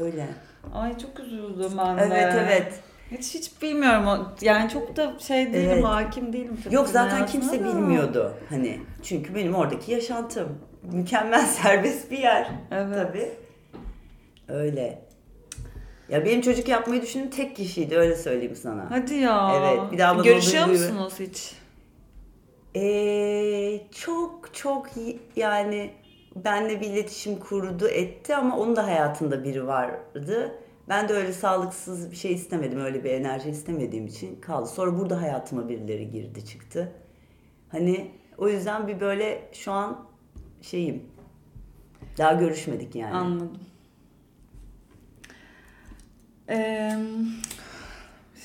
Öyle. 0.00 0.28
Ay 0.74 0.98
çok 0.98 1.20
üzüldüm 1.20 1.72
ben 1.78 1.98
de. 1.98 2.02
Evet 2.02 2.34
evet. 2.38 2.80
Hiç 3.10 3.34
hiç 3.34 3.62
bilmiyorum. 3.62 4.28
Yani 4.40 4.70
çok 4.70 4.96
da 4.96 5.12
şey 5.18 5.52
değilim, 5.52 5.70
Evet. 5.72 5.84
hakim 5.84 6.32
değilim. 6.32 6.58
Yok 6.70 6.88
zaten 6.88 7.26
kimse 7.26 7.60
da. 7.60 7.64
bilmiyordu 7.64 8.34
hani. 8.50 8.80
Çünkü 9.02 9.34
benim 9.34 9.54
oradaki 9.54 9.92
yaşantım 9.92 10.48
mükemmel 10.92 11.46
serbest 11.46 12.10
bir 12.10 12.18
yer. 12.18 12.50
Evet. 12.70 12.94
Tabii. 13.08 13.30
Öyle. 14.48 15.03
Ya 16.08 16.24
benim 16.24 16.40
çocuk 16.40 16.68
yapmayı 16.68 17.02
düşündüğüm 17.02 17.30
tek 17.30 17.56
kişiydi 17.56 17.96
öyle 17.96 18.16
söyleyeyim 18.16 18.56
sana. 18.56 18.90
Hadi 18.90 19.14
ya. 19.14 19.52
Evet, 19.56 19.92
bir 19.92 19.98
daha 19.98 20.22
Görüşüyor 20.22 20.64
gibi. 20.64 20.72
musunuz 20.72 21.14
hiç? 21.20 21.54
Ee, 22.76 23.80
çok 23.90 24.54
çok 24.54 24.86
yani 25.36 25.90
benle 26.36 26.80
bir 26.80 26.86
iletişim 26.86 27.38
kurdu 27.38 27.88
etti 27.88 28.36
ama 28.36 28.58
onun 28.58 28.76
da 28.76 28.86
hayatında 28.86 29.44
biri 29.44 29.66
vardı. 29.66 30.58
Ben 30.88 31.08
de 31.08 31.12
öyle 31.12 31.32
sağlıksız 31.32 32.10
bir 32.10 32.16
şey 32.16 32.32
istemedim. 32.32 32.80
Öyle 32.80 33.04
bir 33.04 33.10
enerji 33.10 33.50
istemediğim 33.50 34.06
için 34.06 34.40
kaldı. 34.40 34.68
Sonra 34.68 34.98
burada 34.98 35.22
hayatıma 35.22 35.68
birileri 35.68 36.10
girdi 36.10 36.44
çıktı. 36.44 36.92
Hani 37.68 38.10
o 38.38 38.48
yüzden 38.48 38.88
bir 38.88 39.00
böyle 39.00 39.48
şu 39.52 39.72
an 39.72 40.06
şeyim. 40.62 41.02
Daha 42.18 42.32
görüşmedik 42.32 42.94
yani. 42.94 43.14
Anladım. 43.14 43.58
Ee, 46.48 46.92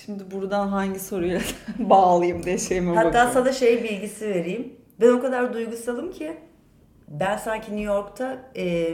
şimdi 0.05 0.31
buradan 0.31 0.67
hangi 0.67 0.99
soruya 0.99 1.39
bağlayayım 1.79 2.43
diye 2.43 2.57
şeyime 2.57 2.95
Hatta 2.95 3.07
bakıyorum. 3.07 3.31
sana 3.33 3.51
şey 3.51 3.83
bilgisi 3.83 4.27
vereyim. 4.29 4.73
Ben 5.01 5.09
o 5.09 5.21
kadar 5.21 5.53
duygusalım 5.53 6.11
ki 6.11 6.37
ben 7.07 7.37
sanki 7.37 7.65
New 7.75 7.81
York'ta 7.93 8.37
e, 8.55 8.93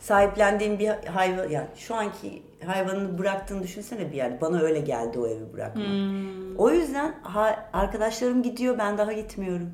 sahiplendiğim 0.00 0.78
bir 0.78 0.88
hayvan 0.88 1.48
yani 1.48 1.66
şu 1.76 1.94
anki 1.94 2.42
hayvanını 2.66 3.18
bıraktığını 3.18 3.62
düşünsene 3.62 4.10
bir 4.12 4.16
yerde. 4.16 4.40
Bana 4.40 4.60
öyle 4.60 4.80
geldi 4.80 5.18
o 5.18 5.26
evi 5.26 5.52
bırakmak. 5.52 5.86
Hmm. 5.86 6.56
O 6.58 6.70
yüzden 6.70 7.14
ha- 7.22 7.70
arkadaşlarım 7.72 8.42
gidiyor 8.42 8.78
ben 8.78 8.98
daha 8.98 9.12
gitmiyorum. 9.12 9.70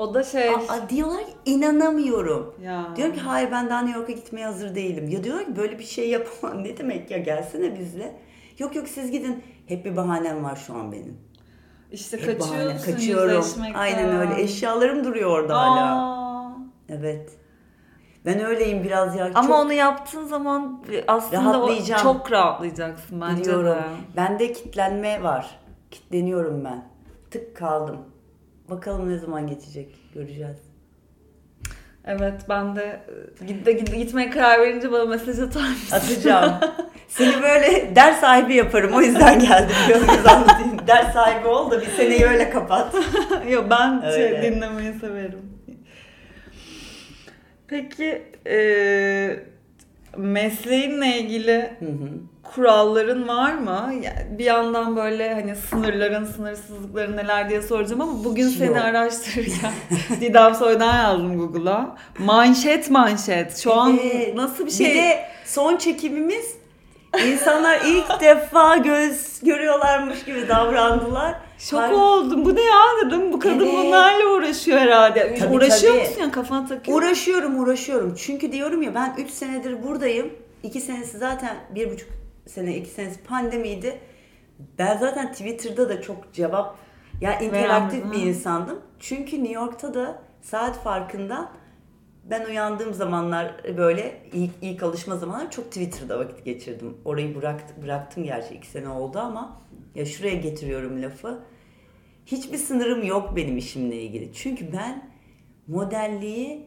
O 0.00 0.14
da 0.14 0.22
şey. 0.22 0.48
Aa, 0.50 0.88
diyorlar 0.88 1.20
ki 1.26 1.32
inanamıyorum. 1.44 2.54
ya. 2.62 2.86
Diyorum 2.96 3.14
ki 3.14 3.20
hayır 3.20 3.48
ben 3.52 3.70
daha 3.70 3.80
New 3.82 3.98
York'a 3.98 4.12
gitmeye 4.12 4.46
hazır 4.46 4.74
değilim. 4.74 5.08
Ya 5.08 5.24
diyorlar 5.24 5.46
ki 5.46 5.56
böyle 5.56 5.78
bir 5.78 5.84
şey 5.84 6.08
yapamam. 6.10 6.64
Ne 6.64 6.76
demek 6.78 7.10
ya 7.10 7.18
gelsene 7.18 7.78
bizle. 7.78 8.16
Yok 8.58 8.76
yok 8.76 8.88
siz 8.88 9.10
gidin. 9.10 9.44
Hep 9.66 9.84
bir 9.84 9.96
bahanem 9.96 10.44
var 10.44 10.56
şu 10.66 10.74
an 10.74 10.92
benim. 10.92 11.16
İşte 11.92 12.16
Hep 12.26 12.40
bahane. 12.40 12.52
kaçıyorsun 12.56 12.92
Kaçıyorum. 12.92 13.36
yüzleşmekten. 13.36 13.80
Aynen 13.80 14.16
öyle. 14.20 14.42
Eşyalarım 14.42 15.04
duruyor 15.04 15.30
orada 15.30 15.60
hala. 15.60 15.96
Aa. 15.96 16.52
Evet. 16.88 17.30
Ben 18.26 18.44
öyleyim 18.44 18.84
biraz 18.84 19.16
ya. 19.16 19.30
Ama 19.34 19.48
Çok 19.48 19.56
onu 19.58 19.72
yaptığın 19.72 20.24
zaman 20.24 20.84
aslında 21.08 21.40
o 21.50 21.54
Rahatlayacağım. 21.54 22.02
çok 22.02 22.32
rahatlayacaksın 22.32 23.20
bence 23.20 23.40
biliyorum. 23.42 23.68
de. 23.68 24.16
Bende 24.16 24.52
kitlenme 24.52 25.22
var. 25.22 25.60
Kitleniyorum 25.90 26.64
ben. 26.64 26.84
Tık 27.30 27.56
kaldım. 27.56 27.96
Bakalım 28.70 29.10
ne 29.10 29.18
zaman 29.18 29.46
geçecek. 29.46 29.94
Göreceğiz. 30.14 30.56
Evet 32.04 32.40
ben 32.48 32.76
de 32.76 33.00
e, 33.40 33.44
git, 33.44 33.66
git, 33.66 33.94
gitmeye 33.94 34.30
karar 34.30 34.60
verince 34.60 34.92
bana 34.92 35.04
mesaj 35.04 35.40
atar 35.40 35.68
mısın? 35.68 35.96
Atacağım. 35.96 36.54
Seni 37.08 37.42
böyle 37.42 37.96
ders 37.96 38.20
sahibi 38.20 38.54
yaparım. 38.54 38.92
O 38.94 39.00
yüzden 39.00 39.40
geldim. 39.40 39.76
Göz 39.88 40.06
göz 40.06 40.26
anlatayım. 40.26 40.86
Ders 40.86 41.12
sahibi 41.12 41.48
ol 41.48 41.70
da 41.70 41.80
bir 41.80 41.86
seneyi 41.86 42.26
öyle 42.26 42.50
kapat. 42.50 42.94
Yok 43.50 43.66
ben 43.70 44.10
şey, 44.10 44.42
dinlemeyi 44.42 44.94
severim. 44.94 45.40
Peki 47.68 48.22
e, 48.46 49.36
mesleğinle 50.16 51.18
ilgili 51.18 51.70
Hı 51.78 51.84
hı. 51.84 52.29
Kuralların 52.42 53.28
var 53.28 53.52
mı? 53.54 53.92
Yani 53.94 54.38
bir 54.38 54.44
yandan 54.44 54.96
böyle 54.96 55.34
hani 55.34 55.56
sınırların, 55.56 56.24
sınırsızlıkların 56.24 57.16
neler 57.16 57.48
diye 57.48 57.62
soracağım 57.62 58.00
ama 58.00 58.24
bugün 58.24 58.48
Hiç 58.48 58.56
seni 58.56 58.68
yok. 58.68 58.76
araştırırken 58.76 59.72
Didem 60.20 60.54
Soy'dan 60.54 60.96
yazdım 60.96 61.38
Google'a. 61.38 61.96
Manşet 62.18 62.90
manşet. 62.90 63.56
Şu 63.58 63.74
an 63.74 63.98
Evet. 64.02 64.34
nasıl 64.34 64.66
bir 64.66 64.70
şey? 64.70 64.86
Bir 64.90 64.94
de 64.94 65.18
son 65.44 65.76
çekimimiz 65.76 66.54
insanlar 67.26 67.80
ilk 67.86 68.20
defa 68.20 68.76
göz 68.76 69.40
görüyorlarmış 69.42 70.24
gibi 70.24 70.48
davrandılar. 70.48 71.34
Şok 71.58 71.80
Har- 71.80 71.92
oldum. 71.92 72.44
Bu 72.44 72.54
ne 72.54 72.60
ya 72.62 72.82
dedim. 73.06 73.32
Bu 73.32 73.38
kadın 73.40 73.60
Evet. 73.60 73.74
bunlarla 73.74 74.26
uğraşıyor 74.30 74.78
herhalde. 74.78 75.34
Tabii, 75.40 75.54
Uğraşıyor 75.56 75.94
tabii. 75.94 76.02
musun 76.08 76.20
yani 76.20 76.32
kafana 76.32 76.66
takıyor? 76.66 76.98
Uğraşıyorum 76.98 77.60
uğraşıyorum. 77.60 78.14
Çünkü 78.18 78.52
diyorum 78.52 78.82
ya 78.82 78.94
ben 78.94 79.14
3 79.18 79.30
senedir 79.30 79.82
buradayım. 79.82 80.30
2 80.62 80.80
senesi 80.80 81.18
zaten 81.18 81.56
bir 81.74 81.90
buçuk 81.90 82.08
sene 82.50 82.76
2 82.76 82.90
senesi 82.90 83.22
pandemiydi. 83.22 83.98
Ben 84.78 84.98
zaten 84.98 85.32
Twitter'da 85.32 85.88
da 85.88 86.02
çok 86.02 86.32
cevap 86.32 86.76
ya 87.20 87.38
interaktif 87.40 88.00
Veren- 88.04 88.12
bir 88.12 88.16
Hı. 88.16 88.20
insandım. 88.28 88.80
Çünkü 88.98 89.36
New 89.36 89.52
York'ta 89.54 89.94
da 89.94 90.22
saat 90.42 90.82
farkından 90.82 91.50
ben 92.24 92.44
uyandığım 92.44 92.94
zamanlar 92.94 93.76
böyle 93.76 94.22
ilk, 94.32 94.50
ilk 94.62 94.82
alışma 94.82 95.16
zamanlar 95.16 95.50
çok 95.50 95.64
Twitter'da 95.64 96.18
vakit 96.18 96.44
geçirdim. 96.44 96.96
Orayı 97.04 97.34
bıraktım, 97.36 97.76
bıraktım 97.82 98.24
gerçi 98.24 98.54
iki 98.54 98.66
sene 98.68 98.88
oldu 98.88 99.18
ama 99.18 99.60
ya 99.94 100.06
şuraya 100.06 100.34
getiriyorum 100.34 101.02
lafı. 101.02 101.38
Hiçbir 102.26 102.58
sınırım 102.58 103.02
yok 103.04 103.36
benim 103.36 103.56
işimle 103.56 103.96
ilgili. 104.02 104.32
Çünkü 104.32 104.72
ben 104.72 105.10
modelliği 105.66 106.66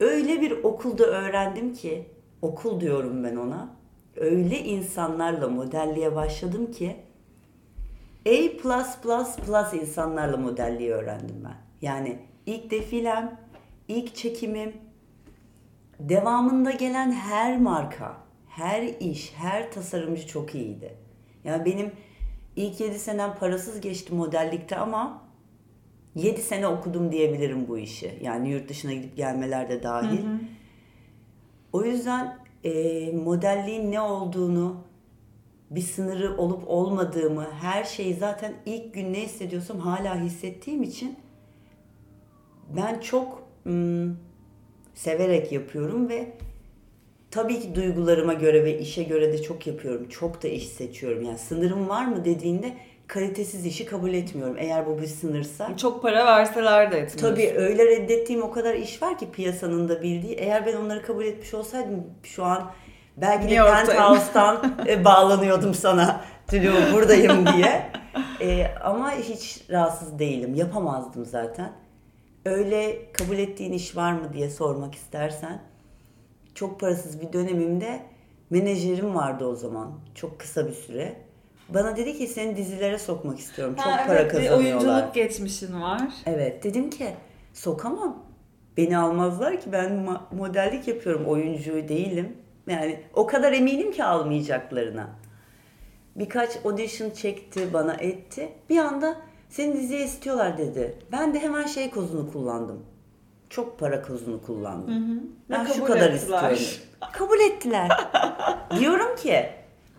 öyle 0.00 0.40
bir 0.40 0.50
okulda 0.50 1.04
öğrendim 1.04 1.74
ki 1.74 2.06
okul 2.42 2.80
diyorum 2.80 3.24
ben 3.24 3.36
ona. 3.36 3.68
Öyle 4.16 4.58
insanlarla 4.58 5.48
modelliğe 5.48 6.14
başladım 6.14 6.72
ki 6.72 6.96
A+++ 8.26 9.76
insanlarla 9.76 10.36
modelliği 10.36 10.90
öğrendim 10.90 11.44
ben. 11.44 11.56
Yani 11.82 12.18
ilk 12.46 12.70
defilem, 12.70 13.40
ilk 13.88 14.14
çekimim, 14.14 14.72
devamında 16.00 16.70
gelen 16.70 17.12
her 17.12 17.60
marka, 17.60 18.16
her 18.48 18.82
iş, 18.82 19.32
her 19.36 19.72
tasarımcı 19.72 20.26
çok 20.26 20.54
iyiydi. 20.54 20.94
Yani 21.44 21.64
benim 21.64 21.92
ilk 22.56 22.80
7 22.80 22.98
senem 22.98 23.34
parasız 23.34 23.80
geçti 23.80 24.14
modellikte 24.14 24.76
ama 24.76 25.22
7 26.14 26.42
sene 26.42 26.66
okudum 26.66 27.12
diyebilirim 27.12 27.68
bu 27.68 27.78
işi. 27.78 28.18
Yani 28.22 28.50
yurt 28.50 28.68
dışına 28.68 28.92
gidip 28.92 29.16
gelmeler 29.16 29.68
de 29.68 29.82
dahil. 29.82 30.24
Hı 30.24 30.28
hı. 30.28 30.38
O 31.72 31.84
yüzden 31.84 32.43
e, 32.64 33.12
modelliğin 33.12 33.92
ne 33.92 34.00
olduğunu, 34.00 34.76
bir 35.70 35.80
sınırı 35.80 36.36
olup 36.36 36.68
olmadığımı, 36.68 37.50
her 37.50 37.84
şeyi 37.84 38.14
zaten 38.14 38.54
ilk 38.66 38.94
gün 38.94 39.12
ne 39.12 39.20
hissediyorsam 39.20 39.78
hala 39.78 40.20
hissettiğim 40.20 40.82
için 40.82 41.16
ben 42.76 43.00
çok 43.00 43.48
ım, 43.66 44.18
severek 44.94 45.52
yapıyorum 45.52 46.08
ve 46.08 46.32
tabii 47.30 47.60
ki 47.60 47.74
duygularıma 47.74 48.32
göre 48.32 48.64
ve 48.64 48.78
işe 48.78 49.02
göre 49.02 49.32
de 49.32 49.42
çok 49.42 49.66
yapıyorum. 49.66 50.08
Çok 50.08 50.42
da 50.42 50.48
iş 50.48 50.68
seçiyorum. 50.68 51.22
Yani 51.22 51.38
sınırım 51.38 51.88
var 51.88 52.06
mı 52.06 52.24
dediğinde 52.24 52.76
kalitesiz 53.06 53.66
işi 53.66 53.86
kabul 53.86 54.12
etmiyorum. 54.12 54.56
Eğer 54.58 54.86
bu 54.86 54.98
bir 54.98 55.06
sınırsa. 55.06 55.76
Çok 55.76 56.02
para 56.02 56.26
verseler 56.26 56.92
de 56.92 56.98
etmiyorsun. 56.98 57.18
Tabii 57.18 57.54
öyle 57.56 57.86
reddettiğim 57.86 58.42
o 58.42 58.50
kadar 58.50 58.74
iş 58.74 59.02
var 59.02 59.18
ki 59.18 59.30
piyasanın 59.32 59.88
da 59.88 60.02
bildiği. 60.02 60.34
Eğer 60.34 60.66
ben 60.66 60.76
onları 60.76 61.02
kabul 61.02 61.24
etmiş 61.24 61.54
olsaydım 61.54 62.04
şu 62.22 62.44
an 62.44 62.70
belki 63.16 63.50
de 63.50 63.56
Penthouse'tan 63.56 64.74
e, 64.88 65.04
bağlanıyordum 65.04 65.74
sana. 65.74 66.24
Tülü 66.48 66.72
buradayım 66.92 67.46
diye. 67.46 67.92
E, 68.40 68.74
ama 68.84 69.12
hiç 69.12 69.64
rahatsız 69.70 70.18
değilim. 70.18 70.54
Yapamazdım 70.54 71.24
zaten. 71.26 71.72
Öyle 72.44 73.12
kabul 73.12 73.38
ettiğin 73.38 73.72
iş 73.72 73.96
var 73.96 74.12
mı 74.12 74.32
diye 74.32 74.50
sormak 74.50 74.94
istersen. 74.94 75.62
Çok 76.54 76.80
parasız 76.80 77.20
bir 77.20 77.32
dönemimde 77.32 78.00
menajerim 78.50 79.14
vardı 79.14 79.46
o 79.46 79.54
zaman. 79.54 79.92
Çok 80.14 80.40
kısa 80.40 80.66
bir 80.66 80.72
süre 80.72 81.23
bana 81.68 81.96
dedi 81.96 82.18
ki 82.18 82.26
seni 82.26 82.56
dizilere 82.56 82.98
sokmak 82.98 83.38
istiyorum. 83.38 83.74
Çok 83.76 83.86
ha, 83.86 84.04
para 84.06 84.18
evet, 84.18 84.32
kazanıyorlar. 84.32 84.64
Oyunculuk 84.64 85.14
geçmişin 85.14 85.80
var. 85.80 86.02
Evet 86.26 86.64
dedim 86.64 86.90
ki 86.90 87.08
sokamam. 87.52 88.24
Beni 88.76 88.98
almazlar 88.98 89.60
ki 89.60 89.72
ben 89.72 90.06
modellik 90.32 90.88
yapıyorum. 90.88 91.26
Oyuncu 91.26 91.72
değilim. 91.88 92.36
Yani 92.66 93.00
o 93.14 93.26
kadar 93.26 93.52
eminim 93.52 93.92
ki 93.92 94.04
almayacaklarına. 94.04 95.10
Birkaç 96.16 96.50
audition 96.64 97.10
çekti, 97.10 97.72
bana 97.72 97.94
etti. 97.94 98.48
Bir 98.70 98.78
anda 98.78 99.16
seni 99.48 99.74
diziye 99.74 100.04
istiyorlar 100.04 100.58
dedi. 100.58 100.98
Ben 101.12 101.34
de 101.34 101.38
hemen 101.38 101.66
şey 101.66 101.90
kozunu 101.90 102.32
kullandım. 102.32 102.86
Çok 103.50 103.78
para 103.78 104.02
kozunu 104.02 104.42
kullandım. 104.42 104.94
Hı 104.94 105.14
hı. 105.14 105.20
Ben 105.50 105.64
şu 105.64 105.84
kadar 105.84 106.10
ettiler. 106.10 106.50
istiyorum. 106.50 106.58
Kabul 107.12 107.40
ettiler. 107.40 107.88
Diyorum 108.78 109.16
ki 109.16 109.46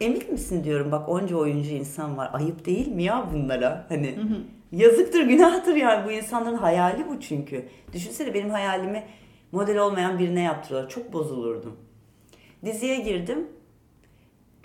emin 0.02 0.32
misin 0.32 0.64
diyorum 0.64 0.92
bak 0.92 1.10
onca 1.10 1.36
oyuncu 1.36 1.70
insan 1.70 2.18
var. 2.18 2.30
Ayıp 2.34 2.66
değil 2.66 2.88
mi 2.88 3.04
ya 3.04 3.30
bunlara? 3.34 3.86
Hani 3.90 4.16
yazıktır 4.72 5.22
günahtır 5.22 5.76
yani 5.76 6.08
bu 6.08 6.12
insanların 6.12 6.58
hayali 6.58 7.10
bu 7.10 7.20
çünkü. 7.22 7.66
Düşünsene 7.94 8.34
benim 8.34 8.50
hayalimi 8.50 9.04
model 9.52 9.78
olmayan 9.78 10.20
birine 10.20 10.42
yaptırıyorlar. 10.42 10.90
Çok 10.90 11.14
bozulurdum. 11.14 11.78
Diziye 12.66 13.00
girdim. 13.00 13.48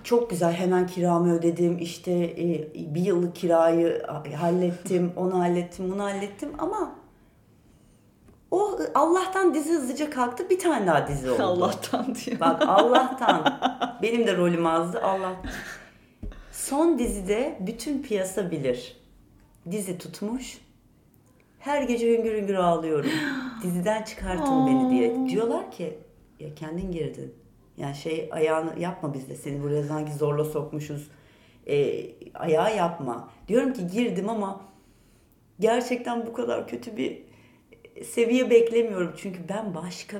Çok 0.05 0.31
güzel 0.31 0.53
hemen 0.53 0.87
kiramı 0.87 1.35
ödedim. 1.35 1.79
İşte 1.79 2.13
e, 2.13 2.73
bir 2.95 3.01
yıllık 3.01 3.37
kirayı 3.37 4.03
hallettim. 4.37 5.13
Onu 5.17 5.39
hallettim, 5.39 5.91
bunu 5.93 6.03
hallettim 6.03 6.49
ama 6.59 7.00
o 8.51 8.79
Allah'tan 8.95 9.55
dizi 9.55 9.73
hızlıca 9.73 10.11
kalktı. 10.11 10.51
Bir 10.51 10.59
tane 10.59 10.87
daha 10.87 11.09
dizi 11.09 11.31
oldu. 11.31 11.43
Allah'tan 11.43 12.15
diyor. 12.15 12.41
Bak 12.41 12.63
Allah'tan. 12.67 13.61
Benim 14.03 14.27
de 14.27 14.37
rolüm 14.37 14.67
azdı. 14.67 15.01
Allah. 15.03 15.33
Son 16.53 16.99
dizide 16.99 17.59
bütün 17.61 18.03
piyasa 18.03 18.51
bilir. 18.51 18.97
Dizi 19.71 19.99
tutmuş. 19.99 20.59
Her 21.59 21.83
gece 21.83 22.19
hüngür 22.19 22.35
hüngür 22.35 22.55
ağlıyorum. 22.55 23.11
Diziden 23.63 24.03
çıkartın 24.03 24.67
beni 24.67 24.91
diye. 24.91 25.29
Diyorlar 25.29 25.71
ki 25.71 25.99
ya 26.41 26.55
kendin 26.55 26.93
girdin. 26.93 27.35
Yani 27.77 27.95
şey 27.95 28.29
ayağını 28.33 28.81
yapma 28.81 29.15
bizde. 29.15 29.35
Seni 29.35 29.63
buraya 29.63 29.83
sanki 29.83 30.13
zorla 30.13 30.45
sokmuşuz. 30.45 31.11
E, 31.67 32.07
ayağı 32.35 32.77
yapma. 32.77 33.29
Diyorum 33.49 33.73
ki 33.73 33.87
girdim 33.87 34.29
ama 34.29 34.61
gerçekten 35.61 36.27
bu 36.27 36.33
kadar 36.33 36.69
kötü 36.69 36.97
bir 36.97 37.30
seviye 38.05 38.51
beklemiyorum. 38.51 39.13
Çünkü 39.17 39.39
ben 39.49 39.75
başka 39.75 40.17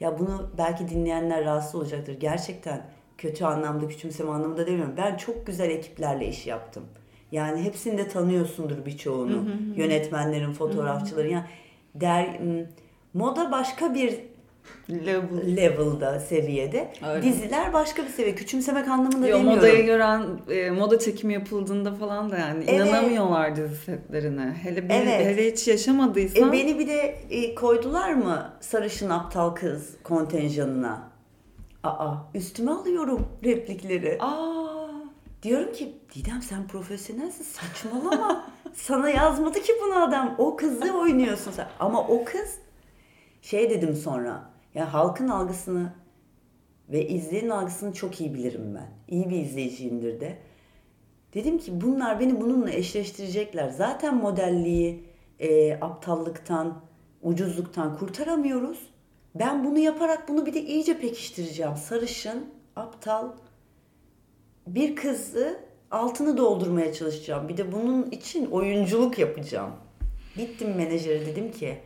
ya 0.00 0.18
bunu 0.18 0.50
belki 0.58 0.88
dinleyenler 0.88 1.44
rahatsız 1.44 1.74
olacaktır. 1.74 2.20
Gerçekten 2.20 2.86
kötü 3.18 3.44
anlamda, 3.44 3.88
küçümseme 3.88 4.30
anlamında 4.30 4.66
demiyorum. 4.66 4.94
Ben 4.96 5.16
çok 5.16 5.46
güzel 5.46 5.70
ekiplerle 5.70 6.28
iş 6.28 6.46
yaptım. 6.46 6.84
Yani 7.32 7.62
hepsini 7.62 7.98
de 7.98 8.08
tanıyorsundur 8.08 8.86
birçoğunu. 8.86 9.50
Yönetmenlerin, 9.76 10.52
fotoğrafçıların. 10.52 11.28
Yani 11.28 11.44
der, 11.94 12.40
moda 13.14 13.52
başka 13.52 13.94
bir 13.94 14.18
Level. 14.90 15.56
level'da, 15.56 16.20
seviyede. 16.20 16.92
Öyle. 17.08 17.22
Diziler 17.22 17.72
başka 17.72 18.02
bir 18.02 18.08
seviye. 18.08 18.34
Küçümsemek 18.34 18.88
anlamında 18.88 19.28
Yo, 19.28 19.38
demiyorum. 19.38 19.56
Modaya 19.56 19.80
gören, 19.80 20.26
e, 20.50 20.70
moda 20.70 20.98
çekimi 20.98 21.32
yapıldığında 21.32 21.94
falan 21.94 22.30
da 22.30 22.38
yani 22.38 22.64
evet. 22.68 22.86
inanamıyorlar 22.86 23.56
dizi 23.56 23.76
setlerine. 23.76 24.56
Hele, 24.62 24.88
bir, 24.88 24.94
evet. 24.94 25.26
hele 25.26 25.52
hiç 25.52 25.68
yaşamadıysan. 25.68 26.48
E, 26.48 26.52
beni 26.52 26.78
bir 26.78 26.88
de 26.88 26.98
e, 27.30 27.54
koydular 27.54 28.12
mı 28.12 28.52
sarışın 28.60 29.10
aptal 29.10 29.50
kız 29.50 29.96
kontenjanına? 30.02 31.10
Aa, 31.82 32.14
üstüme 32.34 32.70
alıyorum 32.70 33.28
replikleri. 33.44 34.18
Aa. 34.20 34.60
Diyorum 35.42 35.72
ki 35.72 35.92
Didem 36.14 36.42
sen 36.42 36.66
profesyonelsin 36.66 37.44
saçmalama. 37.44 38.44
Sana 38.74 39.10
yazmadı 39.10 39.60
ki 39.60 39.72
bunu 39.82 40.02
adam. 40.02 40.34
O 40.38 40.56
kızı 40.56 40.92
oynuyorsun 40.98 41.52
sen. 41.52 41.68
Ama 41.80 42.06
o 42.08 42.24
kız 42.24 42.58
şey 43.42 43.70
dedim 43.70 43.96
sonra 43.96 44.49
yani 44.74 44.88
halkın 44.88 45.28
algısını 45.28 45.92
ve 46.88 47.08
izleyenin 47.08 47.50
algısını 47.50 47.92
çok 47.92 48.20
iyi 48.20 48.34
bilirim 48.34 48.74
ben. 48.74 48.88
İyi 49.08 49.30
bir 49.30 49.36
izleyiciyimdir 49.36 50.20
de. 50.20 50.38
Dedim 51.34 51.58
ki 51.58 51.80
bunlar 51.80 52.20
beni 52.20 52.40
bununla 52.40 52.70
eşleştirecekler. 52.70 53.68
Zaten 53.68 54.16
modelliği 54.16 55.04
e, 55.38 55.74
aptallıktan, 55.74 56.82
ucuzluktan 57.22 57.98
kurtaramıyoruz. 57.98 58.90
Ben 59.34 59.64
bunu 59.64 59.78
yaparak 59.78 60.28
bunu 60.28 60.46
bir 60.46 60.54
de 60.54 60.62
iyice 60.62 60.98
pekiştireceğim. 60.98 61.76
Sarışın, 61.76 62.46
aptal 62.76 63.32
bir 64.66 64.96
kızı 64.96 65.60
altını 65.90 66.36
doldurmaya 66.36 66.92
çalışacağım. 66.92 67.48
Bir 67.48 67.56
de 67.56 67.72
bunun 67.72 68.10
için 68.10 68.50
oyunculuk 68.50 69.18
yapacağım. 69.18 69.70
Gittim 70.36 70.74
menajere 70.76 71.26
dedim 71.26 71.52
ki 71.52 71.78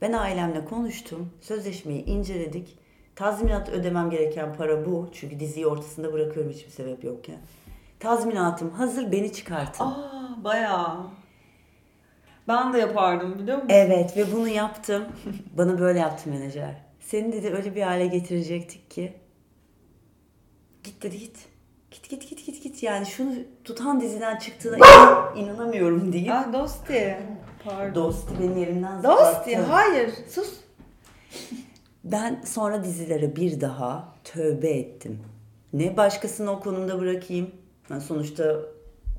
ben 0.00 0.12
ailemle 0.12 0.64
konuştum. 0.64 1.30
Sözleşmeyi 1.40 2.04
inceledik. 2.04 2.78
Tazminat 3.16 3.68
ödemem 3.68 4.10
gereken 4.10 4.54
para 4.54 4.86
bu. 4.86 5.10
Çünkü 5.12 5.40
diziyi 5.40 5.66
ortasında 5.66 6.12
bırakıyorum 6.12 6.52
hiçbir 6.52 6.70
sebep 6.70 7.04
yokken. 7.04 7.38
Tazminatım 8.00 8.70
hazır 8.70 9.12
beni 9.12 9.32
çıkartın. 9.32 9.84
Aa 9.84 10.38
bayağı. 10.44 11.06
Ben 12.48 12.72
de 12.72 12.78
yapardım 12.78 13.38
biliyor 13.38 13.56
musun? 13.56 13.68
Evet 13.72 14.16
ve 14.16 14.32
bunu 14.32 14.48
yaptım. 14.48 15.04
Bana 15.58 15.78
böyle 15.78 15.98
yaptı 15.98 16.30
menajer. 16.30 16.74
Seni 17.00 17.32
dedi 17.32 17.54
öyle 17.54 17.74
bir 17.74 17.82
hale 17.82 18.06
getirecektik 18.06 18.90
ki. 18.90 19.12
Git 20.84 21.02
dedi 21.02 21.18
git. 21.18 21.48
Git 21.90 22.10
git 22.10 22.30
git 22.30 22.46
git 22.46 22.62
git. 22.62 22.82
Yani 22.82 23.06
şunu 23.06 23.34
tutan 23.64 24.00
diziden 24.00 24.38
çıktığına 24.38 24.78
inanamıyorum 25.36 26.12
deyip. 26.12 26.30
Ah 26.32 26.52
dosti. 26.52 27.18
Pardon. 27.68 27.94
Dosti 27.94 28.34
benim 28.40 28.56
yerimden 28.58 29.02
Dosti 29.02 29.56
hayır 29.56 30.10
sus. 30.30 30.54
Ben 32.04 32.42
sonra 32.44 32.84
dizilere 32.84 33.36
bir 33.36 33.60
daha 33.60 34.14
tövbe 34.24 34.70
ettim. 34.70 35.18
Ne 35.72 35.96
başkasını 35.96 36.50
o 36.50 36.60
konumda 36.60 37.00
bırakayım. 37.00 37.50
Yani 37.90 38.00
sonuçta 38.00 38.56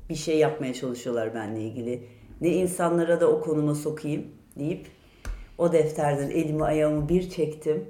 bir 0.08 0.14
şey 0.14 0.38
yapmaya 0.38 0.74
çalışıyorlar 0.74 1.34
benimle 1.34 1.62
ilgili. 1.62 2.06
Ne 2.40 2.48
insanlara 2.48 3.20
da 3.20 3.30
o 3.30 3.40
konuma 3.40 3.74
sokayım 3.74 4.26
deyip 4.58 4.86
O 5.58 5.72
defterden 5.72 6.30
elimi 6.30 6.64
ayağımı 6.64 7.08
bir 7.08 7.30
çektim. 7.30 7.88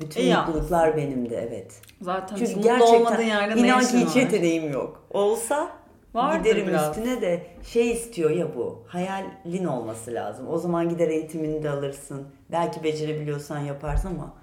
Bütün 0.00 0.20
İyi 0.20 0.34
mutluluklar 0.34 0.96
benimdi 0.96 1.34
evet. 1.34 1.80
Zaten 2.00 2.36
Çünkü 2.36 2.54
mutlu 2.54 2.62
gerçekten 2.62 2.96
olmadığın 2.96 3.22
yerde 3.22 3.62
ne 3.62 3.82
işin 3.82 3.98
ki 3.98 4.06
hiç 4.06 4.16
var? 4.16 4.20
yeteneğim 4.20 4.72
yok. 4.72 5.04
Olsa 5.10 5.70
Vardır 6.14 6.38
giderim 6.44 6.68
biraz. 6.68 6.88
üstüne 6.88 7.20
de 7.20 7.46
şey 7.64 7.90
istiyor 7.90 8.30
ya 8.30 8.56
bu. 8.56 8.82
Hayalin 8.86 9.64
olması 9.64 10.14
lazım. 10.14 10.48
O 10.48 10.58
zaman 10.58 10.88
gider 10.88 11.08
eğitimini 11.08 11.62
de 11.62 11.70
alırsın. 11.70 12.26
Belki 12.52 12.84
becerebiliyorsan 12.84 13.58
yaparsın 13.58 14.08
ama 14.08 14.34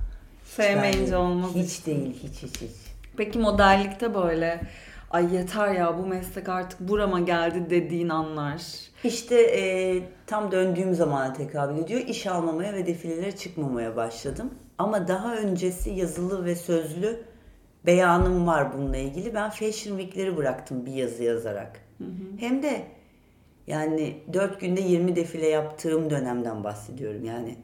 Sevmeyince 0.45 1.17
olmaz. 1.17 1.51
Hiç 1.55 1.85
değil 1.85 2.15
hiç 2.23 2.43
hiç 2.43 2.61
hiç. 2.61 2.71
Peki 3.17 3.39
modellikte 3.39 4.15
böyle 4.15 4.61
ay 5.11 5.35
yeter 5.35 5.73
ya 5.73 5.97
bu 5.97 6.05
meslek 6.05 6.49
artık 6.49 6.79
burama 6.79 7.19
geldi 7.19 7.69
dediğin 7.69 8.09
anlar. 8.09 8.61
İşte 9.03 9.41
e, 9.41 9.95
tam 10.27 10.51
döndüğüm 10.51 10.93
zamana 10.93 11.33
tekabül 11.33 11.77
ediyor. 11.77 12.01
İş 12.01 12.27
almamaya 12.27 12.73
ve 12.73 12.85
defilelere 12.87 13.31
çıkmamaya 13.31 13.95
başladım. 13.95 14.53
Ama 14.77 15.07
daha 15.07 15.35
öncesi 15.35 15.89
yazılı 15.89 16.45
ve 16.45 16.55
sözlü 16.55 17.23
beyanım 17.85 18.47
var 18.47 18.73
bununla 18.73 18.97
ilgili. 18.97 19.33
Ben 19.33 19.49
Fashion 19.49 19.97
Week'leri 19.97 20.37
bıraktım 20.37 20.85
bir 20.85 20.91
yazı 20.93 21.23
yazarak. 21.23 21.81
Hem 22.39 22.63
de 22.63 22.85
yani 23.67 24.17
4 24.33 24.61
günde 24.61 24.81
20 24.81 25.15
defile 25.15 25.47
yaptığım 25.47 26.09
dönemden 26.09 26.63
bahsediyorum. 26.63 27.25
Yani 27.25 27.55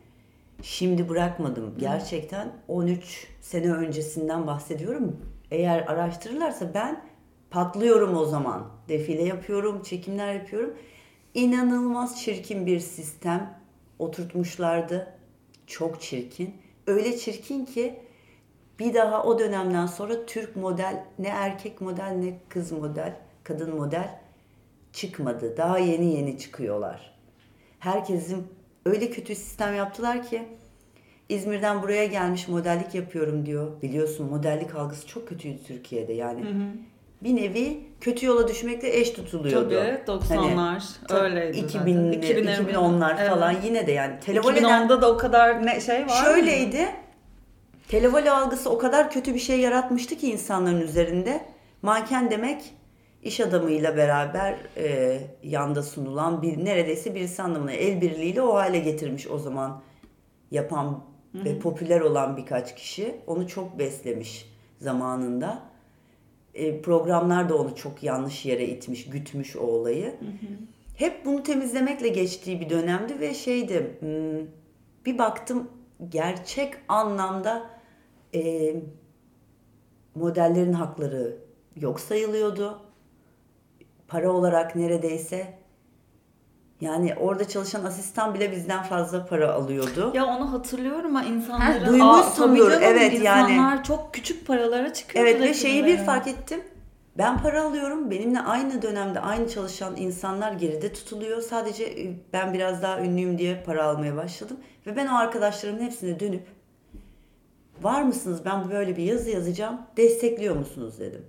şimdi 0.62 1.10
bırakmadım. 1.10 1.76
Gerçekten 1.80 2.52
13 2.68 3.28
sene 3.42 3.72
öncesinden 3.74 4.48
bahsediyorum. 4.48 5.20
Eğer 5.52 5.80
araştırırlarsa 5.88 6.74
ben 6.74 7.04
patlıyorum 7.50 8.18
o 8.18 8.26
zaman. 8.26 8.68
Defile 8.90 9.24
yapıyorum, 9.24 9.84
çekimler 9.84 10.34
yapıyorum. 10.34 10.74
İnanılmaz 11.34 12.22
çirkin 12.22 12.66
bir 12.66 12.80
sistem 12.80 13.60
oturtmuşlardı. 14.00 15.08
Çok 15.68 16.02
çirkin. 16.02 16.56
Öyle 16.88 17.18
çirkin 17.18 17.66
ki 17.66 18.00
bir 18.80 18.94
daha 18.94 19.24
o 19.24 19.40
dönemden 19.40 19.86
sonra 19.86 20.26
Türk 20.26 20.56
model 20.56 21.04
ne 21.20 21.28
erkek 21.28 21.82
model 21.82 22.12
ne 22.12 22.40
kız 22.50 22.72
model, 22.72 23.14
kadın 23.44 23.76
model 23.76 24.20
çıkmadı. 24.94 25.58
Daha 25.58 25.80
yeni 25.80 26.16
yeni 26.16 26.40
çıkıyorlar. 26.40 27.12
Herkesin 27.80 28.48
öyle 28.86 29.10
kötü 29.10 29.36
sistem 29.36 29.76
yaptılar 29.76 30.24
ki 30.24 30.44
İzmir'den 31.30 31.82
buraya 31.82 32.06
gelmiş 32.06 32.48
modellik 32.48 32.96
yapıyorum 32.96 33.46
diyor. 33.46 33.82
Biliyorsun 33.82 34.30
modellik 34.30 34.76
algısı 34.76 35.08
çok 35.08 35.28
kötüydü 35.28 35.64
Türkiye'de 35.68 36.14
yani. 36.14 36.44
Bir 37.24 37.36
nevi 37.36 37.80
kötü 38.02 38.26
yola 38.26 38.48
düşmekle 38.48 39.00
eş 39.00 39.10
tutuluyordu. 39.12 39.70
Tabii 39.70 40.20
90'lar 40.20 40.80
Hani, 41.10 41.20
öyleydi 41.20 41.58
2000'li, 41.58 41.66
zaten. 41.68 42.44
2000'lerin 42.44 42.74
2010'lar 42.74 43.16
Evet. 43.20 43.30
falan 43.30 43.56
yine 43.66 43.88
de 43.88 43.92
yani 43.92 44.20
televoleden 44.20 44.88
2010'da 44.88 45.02
da 45.02 45.12
o 45.12 45.18
kadar 45.18 45.66
ne 45.66 45.82
şey 45.82 46.08
var 46.08 46.32
mı? 46.32 46.38
Televole 47.88 48.32
algısı 48.32 48.70
o 48.70 48.78
kadar 48.78 49.12
kötü 49.12 49.34
bir 49.34 49.40
şey 49.40 49.60
yaratmıştı 49.60 50.16
ki 50.16 50.32
insanların 50.32 50.82
üzerinde. 50.82 51.46
Manken 51.82 52.32
demek 52.32 52.74
iş 53.24 53.40
adamıyla 53.40 53.98
beraber 53.98 54.58
e, 54.78 55.20
yanda 55.44 55.84
sunulan 55.84 56.42
bir 56.42 56.66
neredeyse 56.66 57.16
birisi 57.16 57.42
anlamına 57.44 57.72
el 57.72 58.02
birliğiyle 58.02 58.42
o 58.42 58.56
hale 58.56 58.80
getirmiş 58.80 59.28
o 59.28 59.40
zaman 59.40 59.82
yapan 60.52 61.04
ve 61.34 61.60
popüler 61.60 62.02
olan 62.02 62.38
birkaç 62.38 62.76
kişi. 62.76 63.16
Onu 63.28 63.48
çok 63.48 63.80
beslemiş 63.80 64.50
zamanında. 64.80 65.60
E, 66.54 66.82
programlar 66.82 67.50
da 67.50 67.58
onu 67.58 67.76
çok 67.76 68.04
yanlış 68.04 68.46
yere 68.46 68.66
itmiş, 68.66 69.10
gütmüş 69.10 69.56
o 69.56 69.62
olayı. 69.62 70.16
Hep 70.98 71.26
bunu 71.26 71.44
temizlemekle 71.44 72.08
geçtiği 72.08 72.62
bir 72.62 72.70
dönemdi 72.70 73.20
ve 73.20 73.34
şeydi 73.34 73.98
hmm, 74.00 74.48
bir 75.06 75.18
baktım 75.18 75.70
gerçek 76.10 76.74
anlamda 76.88 77.75
e, 78.36 78.76
modellerin 80.16 80.74
hakları 80.74 81.38
yok 81.76 82.00
sayılıyordu. 82.00 82.82
Para 84.08 84.32
olarak 84.32 84.76
neredeyse 84.76 85.66
yani 86.82 87.16
orada 87.16 87.48
çalışan 87.48 87.86
asistan 87.86 88.34
bile 88.34 88.52
bizden 88.52 88.84
fazla 88.84 89.26
para 89.26 89.54
alıyordu. 89.54 90.12
Ya 90.16 90.26
onu 90.26 90.54
hatırlıyorum 90.54 91.06
ama 91.06 91.24
insanların... 91.24 91.80
Ha, 91.80 91.88
duymuşsundur, 91.88 92.72
Aa, 92.72 92.76
evet, 92.76 93.24
yani. 93.24 93.52
insanlar 93.52 93.84
çok 93.84 94.14
küçük 94.14 94.48
paralara 94.48 94.94
çıkıyor. 94.94 95.26
Evet 95.26 95.42
ve 95.42 95.54
şeyi 95.54 95.86
bir 95.86 95.98
fark 95.98 96.28
ettim. 96.28 96.62
Ben 97.18 97.42
para 97.42 97.64
alıyorum. 97.64 98.12
Benimle 98.12 98.40
aynı 98.40 98.82
dönemde 98.82 99.20
aynı 99.20 99.50
çalışan 99.50 99.96
insanlar 99.98 100.52
geride 100.52 100.94
tutuluyor. 100.94 101.42
Sadece 101.42 102.14
ben 102.34 102.54
biraz 102.54 102.82
daha 102.82 103.00
ünlüyüm 103.00 103.38
diye 103.38 103.64
para 103.66 103.84
almaya 103.84 104.16
başladım. 104.16 104.58
Ve 104.88 104.96
ben 104.96 105.08
o 105.08 105.16
arkadaşlarımın 105.16 105.82
hepsine 105.82 106.20
dönüp 106.20 106.48
var 107.82 108.02
mısınız 108.04 108.46
ben 108.46 108.72
böyle 108.72 108.98
bir 108.98 109.04
yazı 109.04 109.30
yazacağım 109.30 109.82
destekliyor 109.98 110.56
musunuz 110.56 111.00
dedim. 111.00 111.26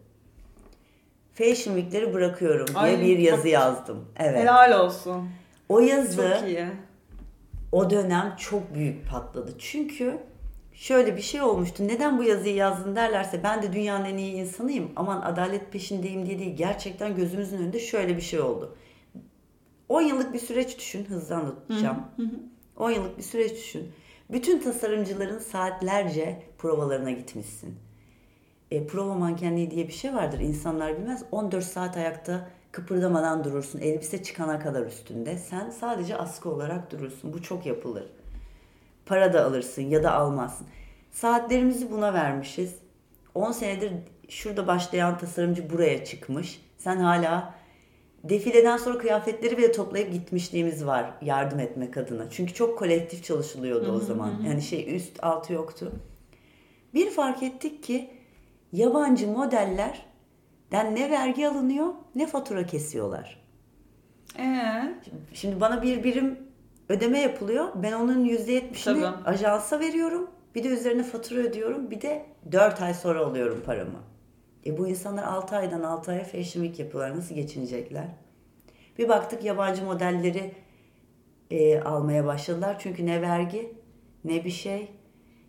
Fashion 1.35 1.77
Week'leri 1.77 2.15
bırakıyorum 2.15 2.67
diye 2.67 2.79
Ay, 2.79 3.01
bir 3.01 3.19
yazı 3.19 3.49
yazdım. 3.49 4.05
Evet. 4.17 4.39
Helal 4.41 4.85
olsun. 4.85 5.29
O 5.69 5.81
yazı 5.81 6.37
Çok 6.41 6.49
iyi. 6.49 6.67
o 7.73 7.91
dönem 7.91 8.37
çok 8.39 8.75
büyük 8.75 9.09
patladı. 9.11 9.53
Çünkü 9.59 10.19
şöyle 10.73 11.17
bir 11.17 11.23
şey 11.23 11.43
olmuştu. 11.43 11.89
Neden 11.89 12.19
bu 12.19 12.23
yazıyı 12.23 12.55
yazdın 12.55 12.97
derlerse 12.97 13.43
ben 13.45 13.63
de 13.63 13.73
dünyanın 13.73 14.05
en 14.05 14.17
iyi 14.17 14.33
insanıyım. 14.35 14.91
Aman 14.97 15.21
adalet 15.21 15.73
peşindeyim 15.73 16.27
diye 16.27 16.39
değil. 16.39 16.57
Gerçekten 16.57 17.17
gözümüzün 17.17 17.59
önünde 17.59 17.81
şöyle 17.81 18.17
bir 18.17 18.23
şey 18.23 18.41
oldu. 18.41 18.77
10 19.89 20.03
yıllık 20.03 20.35
bir 20.35 20.39
süreç 20.39 20.79
düşün. 20.79 21.05
Hızlı 21.05 21.35
anlatacağım. 21.35 22.03
10 22.77 22.91
yıllık 22.91 23.19
bir 23.19 23.23
süreç 23.23 23.53
düşün. 23.53 23.93
Bütün 24.31 24.61
tasarımcıların 24.61 25.39
saatlerce 25.39 26.43
provalarına 26.59 27.11
gitmişsin. 27.11 27.79
E, 28.71 28.87
prova 28.87 29.15
mankenliği 29.15 29.71
diye 29.71 29.89
bir 29.89 29.93
şey 29.93 30.15
vardır. 30.15 30.41
İnsanlar 30.41 30.99
bilmez. 30.99 31.25
14 31.33 31.65
saat 31.65 31.97
ayakta 31.97 32.49
kıpırdamadan 32.73 33.45
durursun. 33.45 33.79
Elbise 33.79 34.23
çıkana 34.23 34.59
kadar 34.59 34.87
üstünde. 34.87 35.39
Sen 35.39 35.71
sadece 35.71 36.17
askı 36.17 36.51
olarak 36.51 36.93
durursun. 36.93 37.33
Bu 37.33 37.43
çok 37.43 37.67
yapılır. 37.67 38.07
Para 39.07 39.33
da 39.33 39.45
alırsın 39.45 39.83
ya 39.83 40.03
da 40.03 40.13
almazsın. 40.13 40.67
Saatlerimizi 41.13 41.91
buna 41.91 42.15
vermişiz. 42.15 42.75
10 43.35 43.53
senedir 43.53 43.93
şurada 44.29 44.67
başlayan 44.67 45.19
tasarımcı 45.19 45.71
buraya 45.71 46.05
çıkmış. 46.05 46.63
Sen 46.79 46.97
hala 46.97 47.55
defileden 48.29 48.77
sonra 48.77 48.99
kıyafetleri 48.99 49.59
bile 49.59 49.73
toplayıp 49.73 50.13
gitmişliğimiz 50.13 50.87
var 50.87 51.11
yardım 51.23 51.61
etmek 51.61 51.97
adına. 51.97 52.31
Çünkü 52.31 52.55
çok 52.55 52.79
kolektif 52.79 53.25
çalışılıyordu 53.25 53.93
o 53.93 54.01
zaman. 54.01 54.33
Yani 54.47 54.63
şey 54.63 54.97
üst 54.97 55.25
altı 55.25 55.53
yoktu. 55.53 55.93
Bir 56.95 57.11
fark 57.11 57.43
ettik 57.43 57.83
ki 57.83 58.11
yabancı 58.73 59.29
modellerden 59.29 60.95
ne 60.95 61.11
vergi 61.11 61.49
alınıyor 61.49 61.87
ne 62.15 62.27
fatura 62.27 62.67
kesiyorlar. 62.67 63.47
Ee, 64.39 64.95
Şimdi 65.33 65.61
bana 65.61 65.83
bir 65.83 66.05
birim 66.05 66.39
ödeme 66.89 67.19
yapılıyor. 67.19 67.69
Ben 67.75 67.93
onun 67.93 68.25
%70'ini 68.25 68.85
Tabii. 68.85 69.07
ajansa 69.25 69.81
veriyorum. 69.81 70.31
Bir 70.55 70.65
de 70.65 70.69
üzerine 70.69 71.03
fatura 71.03 71.41
ödüyorum. 71.41 71.91
Bir 71.91 72.01
de 72.01 72.27
4 72.53 72.83
ay 72.83 72.95
sonra 72.95 73.21
alıyorum 73.21 73.63
paramı. 73.67 73.99
E 74.67 74.79
bu 74.79 74.89
insanlar 74.89 75.23
6 75.23 75.57
aydan 75.57 75.83
6 75.83 76.11
aya 76.11 76.25
Fashion 76.25 76.65
Week 76.65 76.79
yapıyorlar. 76.79 77.17
Nasıl 77.17 77.35
geçinecekler? 77.35 78.07
Bir 78.99 79.09
baktık 79.09 79.45
yabancı 79.45 79.85
modelleri 79.85 80.55
e, 81.51 81.81
almaya 81.81 82.27
başladılar. 82.27 82.77
Çünkü 82.79 83.07
ne 83.07 83.23
vergi 83.23 83.73
ne 84.25 84.45
bir 84.45 84.51
şey. 84.51 84.89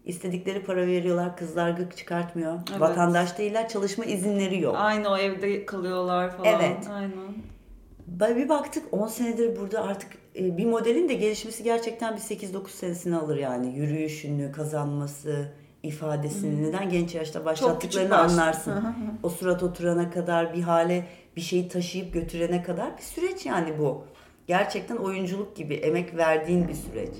İstedikleri 0.05 0.63
para 0.63 0.87
veriyorlar. 0.87 1.37
Kızlar 1.37 1.69
gık 1.69 1.97
çıkartmıyor. 1.97 2.59
Evet. 2.69 2.81
Vatandaş 2.81 3.37
değiller. 3.37 3.69
Çalışma 3.69 4.05
izinleri 4.05 4.61
yok. 4.61 4.75
aynı 4.77 5.09
o 5.09 5.17
evde 5.17 5.65
kalıyorlar 5.65 6.37
falan. 6.37 6.47
Evet. 6.49 6.87
Aynen. 6.91 8.37
Bir 8.37 8.49
baktık 8.49 8.93
10 8.93 9.07
senedir 9.07 9.59
burada 9.59 9.83
artık 9.83 10.11
e, 10.35 10.57
bir 10.57 10.65
modelin 10.65 11.09
de 11.09 11.13
gelişmesi 11.13 11.63
gerçekten 11.63 12.15
bir 12.15 12.21
8-9 12.21 12.69
senesini 12.69 13.15
alır 13.15 13.37
yani. 13.37 13.77
Yürüyüşünü, 13.77 14.51
kazanması, 14.51 15.53
ifadesini 15.87 16.63
neden 16.63 16.89
genç 16.89 17.15
yaşta 17.15 17.45
başlattıklarını 17.45 18.09
baş- 18.09 18.31
anlarsın. 18.31 18.71
Hı 18.71 18.79
hı 18.79 18.87
hı. 18.87 18.93
o 19.23 19.29
surat 19.29 19.63
oturana 19.63 20.09
kadar 20.11 20.53
bir 20.53 20.61
hale 20.61 21.07
bir 21.35 21.41
şeyi 21.41 21.67
taşıyıp 21.67 22.13
götürene 22.13 22.63
kadar 22.63 22.97
bir 22.97 23.03
süreç 23.03 23.45
yani 23.45 23.79
bu. 23.79 24.05
Gerçekten 24.47 24.95
oyunculuk 24.95 25.55
gibi 25.55 25.73
emek 25.73 26.17
verdiğin 26.17 26.67
bir 26.67 26.73
süreç. 26.73 27.13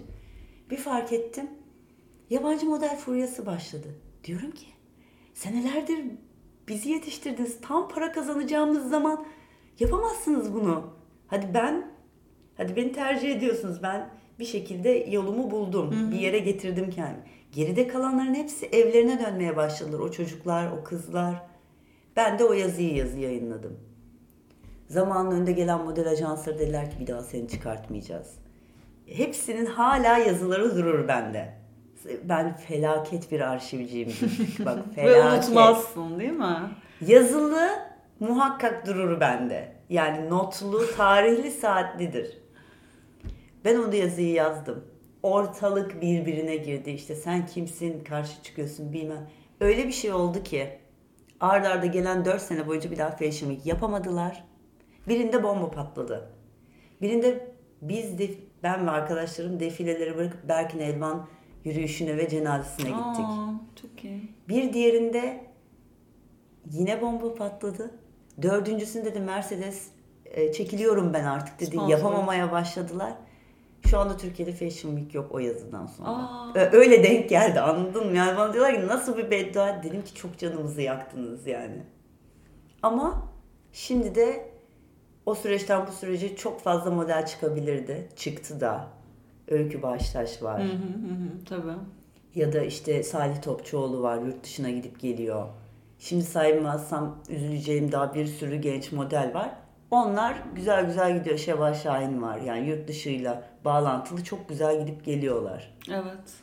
Bir 0.70 0.78
fark 0.78 1.14
ettim. 1.14 1.50
Yabancı 2.30 2.66
model 2.66 2.98
furyası 2.98 3.46
başladı. 3.46 3.88
Diyorum 4.24 4.52
ki 4.52 4.66
senelerdir 5.34 6.06
bizi 6.68 6.90
yetiştirdiniz. 6.90 7.62
Tam 7.62 7.90
para 7.90 8.12
kazanacağımız 8.12 8.90
zaman 8.90 9.26
yapamazsınız 9.80 10.54
bunu. 10.54 10.84
Hadi 11.28 11.54
ben, 11.54 11.92
hadi 12.58 12.76
beni 12.76 12.92
tercih 12.92 13.36
ediyorsunuz. 13.36 13.84
Ben 13.84 14.10
bir 14.40 14.46
şekilde 14.46 14.90
yolumu 14.90 15.52
buldum. 15.52 16.12
Bir 16.12 16.20
yere 16.20 16.40
getirdim 16.40 16.90
kendimi. 16.90 17.24
Geride 17.58 17.88
kalanların 17.88 18.34
hepsi 18.34 18.66
evlerine 18.66 19.26
dönmeye 19.26 19.56
başladılar. 19.56 20.00
O 20.00 20.12
çocuklar, 20.12 20.72
o 20.72 20.84
kızlar. 20.84 21.36
Ben 22.16 22.40
de 22.40 22.44
o 22.46 22.54
yazıyı 22.54 22.96
yazı 22.96 23.18
yayınladım. 23.20 23.80
Zamanın 24.88 25.32
önde 25.32 25.52
gelen 25.52 25.84
model 25.86 26.10
ajansları 26.10 26.60
dediler 26.60 26.92
ki 26.92 27.00
bir 27.00 27.08
daha 27.08 27.22
seni 27.22 27.48
çıkartmayacağız. 27.48 28.28
hepsinin 29.06 29.66
hala 29.66 30.18
yazıları 30.18 30.76
durur 30.76 31.08
bende. 31.08 31.54
Ben 32.24 32.58
felaket 32.58 33.32
bir 33.32 33.42
arşivciyim. 33.42 34.14
Bak 34.66 34.78
Ve 34.98 35.02
felaket. 35.02 35.44
unutmazsın 35.44 36.20
değil 36.20 36.32
mi? 36.32 36.58
Yazılı 37.08 37.70
muhakkak 38.20 38.88
durur 38.88 39.20
bende. 39.20 39.72
Yani 39.90 40.30
notlu, 40.30 40.82
tarihli, 40.98 41.52
saatlidir. 41.52 42.38
Ben 43.66 43.76
onu 43.76 43.96
yazıyı 43.96 44.34
yazdım. 44.34 44.84
Ortalık 45.24 46.02
birbirine 46.02 46.56
girdi. 46.56 46.90
İşte 46.90 47.16
sen 47.16 47.46
kimsin, 47.46 48.04
karşı 48.04 48.44
çıkıyorsun 48.44 48.94
bilmem. 48.94 49.30
Öyle 49.60 49.88
bir 49.88 49.92
şey 49.92 50.14
oldu 50.14 50.44
ki 50.44 50.70
arda 51.40 51.70
arda 51.70 51.86
gelen 51.86 52.26
4 52.26 52.42
sene 52.42 52.68
boyunca 52.68 52.92
bir 52.92 52.98
daha 52.98 53.12
Fashion 53.12 53.50
Week 53.50 53.66
yapamadılar. 53.66 54.44
Birinde 55.08 55.44
bomba 55.44 55.72
patladı. 55.72 56.30
Birinde 57.02 57.52
biz 57.82 58.20
de 58.20 58.30
ben 58.64 58.88
ve 58.88 58.92
arkadaşlarım 58.92 59.60
defileleri 59.60 60.18
bırakıp 60.18 60.48
Berkin 60.48 60.80
Elvan 60.80 61.28
yürüyüşüne 61.64 62.18
ve 62.18 62.30
cenazesine 62.30 62.90
gittik. 62.90 63.26
Aa, 63.26 63.52
çok 63.82 64.04
iyi. 64.04 64.22
Bir 64.50 64.74
diğerinde 64.74 65.46
yine 66.72 67.02
bomba 67.02 67.36
patladı. 67.36 67.92
Dördüncüsünde 68.42 69.16
de 69.16 69.20
Mercedes 69.20 69.88
e, 70.26 70.52
çekiliyorum 70.52 71.14
ben 71.14 71.24
artık 71.24 71.60
dedi. 71.60 71.70
Sponsor. 71.72 71.90
Yapamamaya 71.90 72.52
başladılar. 72.52 73.14
Şu 73.90 74.00
anda 74.00 74.18
Türkiye'de 74.18 74.52
Fashion 74.52 74.96
Week 74.96 75.14
yok 75.14 75.32
o 75.32 75.40
yazıdan 75.40 75.86
sonra. 75.86 76.10
Aa. 76.10 76.54
Öyle 76.72 77.04
denk 77.04 77.30
geldi 77.30 77.60
anladın 77.60 78.08
mı? 78.08 78.18
Yani 78.18 78.38
bana 78.38 78.54
diyorlar 78.54 78.76
ki 78.76 78.88
nasıl 78.88 79.18
bir 79.18 79.32
beddua? 79.32 79.84
Dedim 79.84 80.04
ki 80.04 80.16
çok 80.16 80.38
canımızı 80.38 80.82
yaktınız 80.82 81.48
yani. 81.48 81.84
Ama 82.84 83.32
şimdi 83.72 84.16
de 84.16 84.50
o 85.26 85.36
süreçten 85.36 85.88
bu 85.88 85.92
sürece 85.92 86.36
çok 86.36 86.62
fazla 86.62 86.92
model 86.92 87.26
çıkabilirdi. 87.26 88.10
Çıktı 88.16 88.62
da. 88.62 88.88
Öykü 89.48 89.82
Baştaş 89.82 90.44
var. 90.44 90.64
Hı 90.64 90.68
hı 90.68 90.72
hı 90.72 91.14
hı, 91.14 91.46
tabii. 91.50 91.78
Ya 92.36 92.54
da 92.54 92.62
işte 92.62 93.04
Salih 93.04 93.42
Topçuoğlu 93.42 94.02
var 94.02 94.22
yurt 94.22 94.44
dışına 94.44 94.70
gidip 94.70 95.00
geliyor. 95.00 95.48
Şimdi 96.00 96.24
saymazsam 96.24 97.18
üzüleceğim 97.30 97.92
daha 97.92 98.14
bir 98.14 98.26
sürü 98.26 98.56
genç 98.56 98.92
model 98.92 99.34
var. 99.34 99.52
Onlar 99.92 100.36
güzel 100.56 100.86
güzel 100.86 101.18
gidiyor. 101.20 101.38
Şevval 101.38 101.74
Şahin 101.74 102.22
var 102.22 102.38
yani 102.38 102.68
yurt 102.70 102.88
dışıyla 102.88 103.44
bağlantılı 103.66 104.24
çok 104.24 104.50
güzel 104.50 104.80
gidip 104.80 105.06
geliyorlar. 105.06 105.74
Evet. 105.90 106.34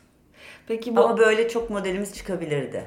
Peki 0.67 0.95
bu 0.95 1.01
Ama 1.05 1.17
böyle 1.17 1.49
çok 1.49 1.69
modelimiz 1.69 2.13
çıkabilirdi. 2.13 2.85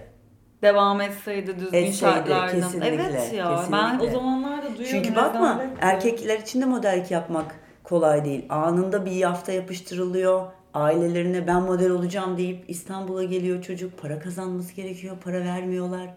devam 0.63 1.01
etseydi 1.01 1.47
düzgün 1.59 1.79
Etseydi, 1.79 1.97
şartlardan. 1.97 2.51
kesinlikle, 2.61 2.89
evet 2.89 3.33
ya 3.33 3.65
ben 3.73 3.85
o 3.87 3.91
kesinlikle. 3.91 4.11
zamanlarda 4.11 4.63
duyuyorum. 4.67 4.85
Çünkü 4.91 5.17
bakma 5.17 5.63
erkekler 5.81 6.39
için 6.39 6.61
de 6.61 6.65
modellik 6.65 7.11
yapmak 7.11 7.55
kolay 7.85 8.25
değil. 8.25 8.47
Anında 8.49 9.07
bir 9.07 9.11
yafta 9.13 9.53
yapıştırılıyor. 9.53 10.47
Ailelerine 10.75 11.47
ben 11.47 11.63
model 11.63 11.91
olacağım 11.91 12.37
deyip 12.39 12.65
İstanbul'a 12.71 13.25
geliyor 13.25 13.63
çocuk. 13.63 13.99
Para 14.03 14.19
kazanması 14.19 14.73
gerekiyor. 14.75 15.17
Para 15.25 15.41
vermiyorlar. 15.45 16.09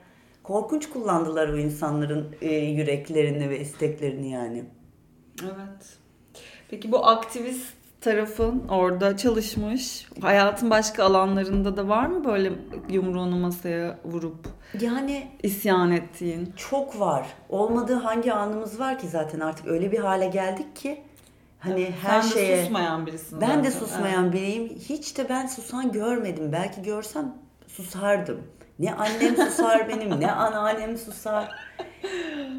Korkunç 0.43 0.89
kullandılar 0.89 1.47
o 1.49 1.57
insanların 1.57 2.35
e, 2.41 2.55
yüreklerini 2.55 3.49
ve 3.49 3.59
isteklerini 3.59 4.29
yani. 4.31 4.63
Evet. 5.43 5.97
Peki 6.69 6.91
bu 6.91 7.05
aktivist 7.07 7.73
tarafın 8.01 8.67
orada 8.67 9.17
çalışmış. 9.17 10.07
Hayatın 10.21 10.69
başka 10.69 11.03
alanlarında 11.03 11.77
da 11.77 11.87
var 11.87 12.05
mı 12.07 12.25
böyle 12.25 12.51
yumruğunu 12.89 13.35
masaya 13.39 13.99
vurup 14.05 14.47
Yani 14.81 15.27
isyan 15.43 15.91
ettiğin? 15.91 16.53
çok 16.57 16.99
var. 16.99 17.27
Olmadığı 17.49 17.93
hangi 17.95 18.33
anımız 18.33 18.79
var 18.79 18.99
ki 18.99 19.07
zaten 19.07 19.39
artık 19.39 19.67
öyle 19.67 19.91
bir 19.91 19.99
hale 19.99 20.27
geldik 20.27 20.75
ki 20.75 21.01
hani 21.59 21.91
her 22.01 22.21
Sen 22.21 22.31
de 22.31 22.33
şeye 22.33 22.63
susmayan 22.63 23.05
birisin. 23.05 23.41
Ben 23.41 23.63
de 23.63 23.71
zaten. 23.71 23.85
susmayan 23.87 24.33
biriyim. 24.33 24.69
Hiç 24.69 25.17
de 25.17 25.29
ben 25.29 25.47
susan 25.47 25.91
görmedim. 25.91 26.51
Belki 26.51 26.81
görsem 26.81 27.35
susardım. 27.67 28.41
Ne 28.81 28.93
annem 28.95 29.35
susar 29.35 29.89
benim, 29.89 30.21
ne 30.21 30.31
anneannem 30.31 30.97
susar. 30.97 31.49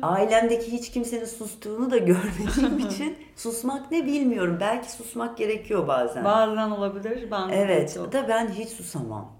Ailemdeki 0.03 0.73
hiç 0.73 0.91
kimsenin 0.91 1.25
sustuğunu 1.25 1.91
da 1.91 1.99
görmediğim 1.99 2.79
için 2.89 3.17
susmak 3.37 3.91
ne 3.91 4.07
bilmiyorum. 4.07 4.57
Belki 4.61 4.93
susmak 4.93 5.37
gerekiyor 5.39 5.89
bazen. 5.89 6.25
Bazen 6.25 6.71
olabilir. 6.71 7.31
Ben 7.31 7.49
evet, 7.49 7.95
çok. 7.95 8.13
da 8.13 8.29
ben 8.29 8.49
hiç 8.49 8.69
susamam. 8.69 9.33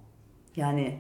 Yani 0.57 0.99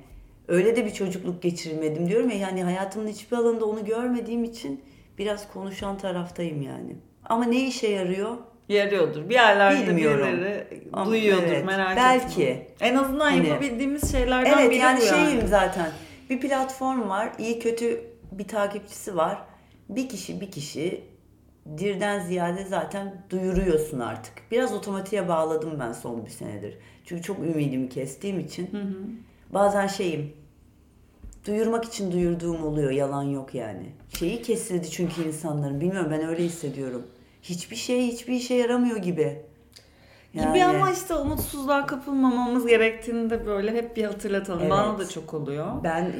öyle 0.48 0.76
de 0.76 0.86
bir 0.86 0.92
çocukluk 0.92 1.42
geçirmedim 1.42 2.08
diyorum 2.08 2.30
ya. 2.30 2.36
Yani 2.36 2.64
hayatımın 2.64 3.08
hiçbir 3.08 3.36
alanında 3.36 3.66
onu 3.66 3.84
görmediğim 3.84 4.44
için 4.44 4.84
biraz 5.18 5.52
konuşan 5.52 5.98
taraftayım 5.98 6.62
yani. 6.62 6.96
Ama 7.24 7.44
ne 7.44 7.66
işe 7.66 7.88
yarıyor? 7.88 8.36
Yarıyordur. 8.68 9.28
Bir 9.28 9.34
yerlerde 9.34 9.86
Bilmiyorum. 9.86 10.26
birileri 10.26 10.66
Ama 10.92 11.10
duyuyordur 11.10 11.42
evet, 11.46 11.64
merak 11.66 11.96
belki. 11.96 12.44
etme. 12.44 12.66
En 12.88 12.94
azından 12.96 13.30
Hani- 13.30 13.48
yapabildiğimiz 13.48 14.12
şeylerden 14.12 14.58
Evet 14.58 14.70
biri 14.70 14.78
yani 14.78 15.00
bu 15.00 15.04
yani. 15.04 15.28
şeyim 15.30 15.46
zaten. 15.48 15.90
Bir 16.30 16.40
platform 16.40 17.08
var. 17.08 17.32
iyi 17.38 17.58
kötü 17.58 18.00
bir 18.32 18.48
takipçisi 18.48 19.16
var. 19.16 19.38
Bir 19.88 20.08
kişi 20.08 20.40
bir 20.40 20.50
kişi 20.50 21.04
dirden 21.78 22.20
ziyade 22.26 22.64
zaten 22.64 23.24
duyuruyorsun 23.30 24.00
artık. 24.00 24.32
Biraz 24.50 24.72
otomatiğe 24.72 25.28
bağladım 25.28 25.76
ben 25.80 25.92
son 25.92 26.24
bir 26.26 26.30
senedir. 26.30 26.78
Çünkü 27.04 27.22
çok 27.22 27.38
ümidimi 27.38 27.88
kestiğim 27.88 28.40
için. 28.40 28.70
Bazen 29.50 29.86
şeyim 29.86 30.32
duyurmak 31.46 31.84
için 31.84 32.12
duyurduğum 32.12 32.64
oluyor. 32.64 32.90
Yalan 32.90 33.22
yok 33.22 33.54
yani. 33.54 33.86
Şeyi 34.18 34.42
kesildi 34.42 34.90
çünkü 34.90 35.24
insanların. 35.28 35.80
Bilmiyorum 35.80 36.08
ben 36.10 36.26
öyle 36.28 36.44
hissediyorum. 36.44 37.02
Hiçbir 37.42 37.76
şey 37.76 38.06
hiçbir 38.06 38.32
işe 38.34 38.54
yaramıyor 38.54 38.96
gibi. 38.96 39.42
Gibi 40.34 40.64
ama 40.64 40.90
işte 40.90 41.14
umutsuzluğa 41.14 41.86
kapılmamamız 41.86 42.66
gerektiğini 42.66 43.30
de 43.30 43.46
böyle 43.46 43.72
hep 43.72 43.96
bir 43.96 44.04
hatırlatalım. 44.04 44.60
Evet. 44.60 44.70
Bana 44.70 44.98
da 44.98 45.08
çok 45.08 45.34
oluyor. 45.34 45.84
Ben 45.84 46.12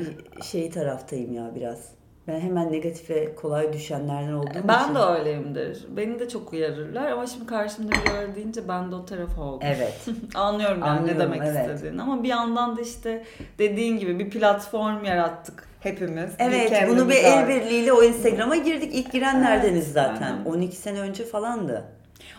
şey 0.42 0.70
taraftayım 0.70 1.32
ya 1.32 1.54
biraz. 1.54 2.01
Ben 2.28 2.40
hemen 2.40 2.72
negatife 2.72 3.34
kolay 3.34 3.72
düşenlerden 3.72 4.32
olduğum 4.32 4.50
için. 4.50 4.68
Ben 4.68 4.94
de 4.94 4.98
öyleyimdir. 4.98 5.86
Beni 5.96 6.18
de 6.18 6.28
çok 6.28 6.52
uyarırlar 6.52 7.10
ama 7.10 7.26
şimdi 7.26 7.46
karşımda 7.46 7.90
biri 7.92 8.12
öyle 8.20 8.34
deyince 8.34 8.68
ben 8.68 8.90
de 8.90 8.94
o 8.94 9.04
taraf 9.04 9.38
oldum. 9.38 9.60
Evet. 9.62 10.06
Anlıyorum 10.34 10.80
yani 10.80 10.90
Anlıyorum, 10.90 11.20
ne 11.20 11.24
demek 11.24 11.42
evet. 11.44 11.70
istediğini 11.70 12.02
ama 12.02 12.22
bir 12.22 12.28
yandan 12.28 12.76
da 12.76 12.80
işte 12.80 13.24
dediğin 13.58 13.98
gibi 13.98 14.18
bir 14.18 14.30
platform 14.30 15.04
yarattık 15.04 15.68
hepimiz. 15.80 16.30
Evet 16.38 16.70
kendimiz 16.70 17.02
bunu 17.02 17.10
bir 17.10 17.16
el 17.24 17.48
birliğiyle 17.48 17.92
o 17.92 18.02
Instagram'a 18.02 18.56
girdik. 18.56 18.94
İlk 18.94 19.12
girenlerdeniz 19.12 19.84
Evet, 19.84 19.94
zaten. 19.94 20.32
aynen. 20.32 20.44
12 20.44 20.76
sene 20.76 21.00
önce 21.00 21.24
falandı. 21.24 21.84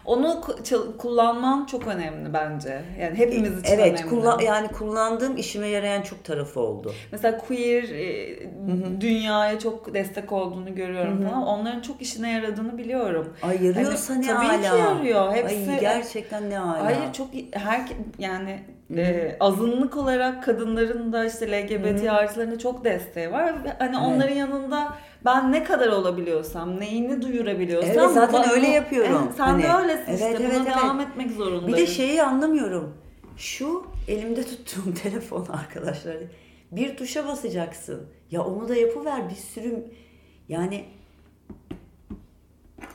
Onu 0.05 0.41
kullanman 0.97 1.65
çok 1.65 1.87
önemli 1.87 2.33
bence. 2.33 2.81
Yani 3.01 3.17
hepimiz 3.17 3.59
için 3.59 3.71
evet 3.73 3.93
önemli. 3.99 4.09
kullan 4.09 4.39
yani 4.39 4.67
kullandığım 4.67 5.37
işime 5.37 5.67
yarayan 5.67 6.01
çok 6.01 6.23
tarafı 6.23 6.59
oldu. 6.59 6.93
Mesela 7.11 7.37
queer 7.37 7.83
e, 7.83 8.39
dünyaya 9.01 9.59
çok 9.59 9.93
destek 9.93 10.31
olduğunu 10.31 10.75
görüyorum 10.75 11.23
falan. 11.29 11.43
Onların 11.47 11.81
çok 11.81 12.01
işine 12.01 12.31
yaradığını 12.31 12.77
biliyorum. 12.77 13.33
Ay 13.43 13.65
yarıyorsa 13.65 14.13
Hani 14.13 14.21
ne 14.21 14.27
tabii 14.27 14.45
hala. 14.45 14.61
ki 14.61 14.77
yarıyor. 14.81 15.33
Hepsi- 15.35 15.71
Ay 15.71 15.79
gerçekten 15.79 16.49
ne 16.49 16.57
hala. 16.57 16.85
Hayır 16.85 17.13
çok 17.13 17.27
her 17.51 17.81
yani 18.19 18.59
e, 18.97 19.35
azınlık 19.39 19.97
olarak 19.97 20.43
kadınların 20.43 21.13
da 21.13 21.25
işte 21.25 21.51
LGBT 21.51 22.09
artılarında 22.09 22.59
çok 22.59 22.85
desteği 22.85 23.31
var. 23.31 23.53
Hani 23.79 23.97
onların 23.97 24.35
yanında 24.35 24.93
ben 25.25 25.51
ne 25.51 25.63
kadar 25.63 25.87
olabiliyorsam, 25.87 26.79
neyini 26.79 27.21
duyurabiliyorsam 27.21 27.91
Evet, 27.97 28.11
zaten 28.13 28.49
öyle 28.49 28.67
yapıyorum. 28.67 29.21
Evet, 29.23 29.33
sen 29.37 29.61
de 29.61 29.67
Hani, 29.67 29.83
öylesin 29.83 30.03
evet, 30.07 30.19
işte. 30.19 30.27
evet, 30.29 30.39
Buna 30.39 30.63
evet. 30.63 30.67
devam 30.67 30.99
etmek 30.99 31.31
zorundayım. 31.31 31.67
Bir 31.67 31.77
de 31.77 31.87
şeyi 31.87 32.23
anlamıyorum. 32.23 32.93
Şu 33.37 33.85
elimde 34.07 34.43
tuttuğum 34.43 34.93
telefon 35.03 35.45
arkadaşlar. 35.45 36.17
Bir 36.71 36.97
tuşa 36.97 37.27
basacaksın. 37.27 38.01
Ya 38.31 38.43
onu 38.43 38.69
da 38.69 38.75
yapıver 38.75 39.29
bir 39.29 39.35
sürü 39.35 39.85
yani 40.49 40.85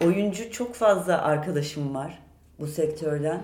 oyuncu 0.04 0.50
çok 0.50 0.74
fazla 0.74 1.22
arkadaşım 1.22 1.94
var 1.94 2.18
bu 2.60 2.66
sektörden. 2.66 3.42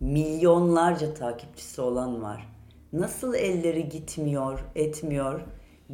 Milyonlarca 0.00 1.14
takipçisi 1.14 1.80
olan 1.80 2.22
var. 2.22 2.48
Nasıl 2.92 3.34
elleri 3.34 3.88
gitmiyor, 3.88 4.60
etmiyor 4.74 5.40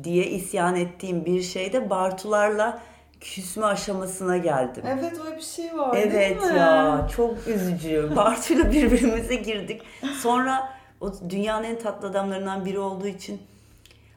diye 0.05 0.27
isyan 0.27 0.77
ettiğim 0.77 1.25
bir 1.25 1.43
şeyde 1.43 1.91
Bartularla 1.91 2.83
küsme 3.21 3.67
aşamasına 3.67 4.37
geldim. 4.37 4.83
Evet 4.87 5.13
öyle 5.27 5.37
bir 5.37 5.43
şey 5.43 5.79
var 5.79 5.97
Evet 5.97 6.41
değil 6.43 6.53
mi? 6.53 6.59
ya 6.59 7.09
çok 7.17 7.47
üzücü. 7.49 8.11
Bartu'yla 8.17 8.73
birbirimize 8.73 9.35
girdik. 9.35 9.83
Sonra 10.21 10.73
o 11.01 11.13
dünyanın 11.31 11.65
en 11.65 11.79
tatlı 11.79 12.09
adamlarından 12.09 12.65
biri 12.65 12.79
olduğu 12.79 13.07
için 13.07 13.43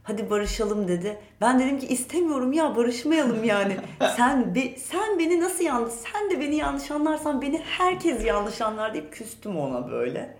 hadi 0.03 0.29
barışalım 0.29 0.87
dedi. 0.87 1.17
Ben 1.41 1.59
dedim 1.59 1.79
ki 1.79 1.87
istemiyorum 1.87 2.53
ya 2.53 2.75
barışmayalım 2.75 3.43
yani. 3.43 3.77
sen 4.17 4.55
be- 4.55 4.77
sen 4.77 5.19
beni 5.19 5.41
nasıl 5.41 5.63
yanlış 5.63 5.93
sen 5.93 6.29
de 6.31 6.39
beni 6.39 6.55
yanlış 6.55 6.91
anlarsan 6.91 7.41
beni 7.41 7.57
herkes 7.63 8.25
yanlış 8.25 8.61
anlar 8.61 8.93
deyip 8.93 9.13
küstüm 9.13 9.57
ona 9.59 9.91
böyle. 9.91 10.35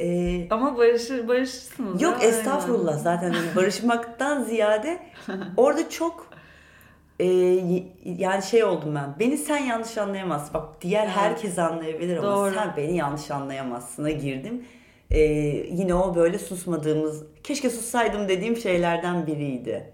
Ee, 0.00 0.46
Ama 0.50 0.78
barışır 0.78 1.28
barışırsınız. 1.28 2.02
Yok 2.02 2.22
ya, 2.22 2.28
estağfurullah 2.28 2.98
zaten 2.98 3.30
hani 3.32 3.46
barışmaktan 3.56 4.42
ziyade 4.42 4.98
orada 5.56 5.90
çok 5.90 6.26
e, 7.20 7.26
yani 8.04 8.42
şey 8.42 8.64
oldum 8.64 8.94
ben. 8.94 9.14
Beni 9.20 9.36
sen 9.38 9.58
yanlış 9.58 9.98
anlayamazsın. 9.98 10.54
Bak 10.54 10.68
diğer 10.82 11.04
Evet. 11.04 11.16
herkes 11.16 11.58
anlayabilir 11.58 12.16
ama 12.16 12.36
Doğru. 12.36 12.54
sen 12.54 12.74
beni 12.76 12.96
yanlış 12.96 13.30
anlayamazsın'a 13.30 14.10
girdim. 14.10 14.64
E, 15.10 15.20
yine 15.70 15.94
o 15.94 16.14
böyle 16.16 16.38
susmadığımız, 16.38 17.22
keşke 17.44 17.70
sussaydım 17.70 18.28
dediğim 18.28 18.56
şeylerden 18.56 19.26
biriydi. 19.26 19.92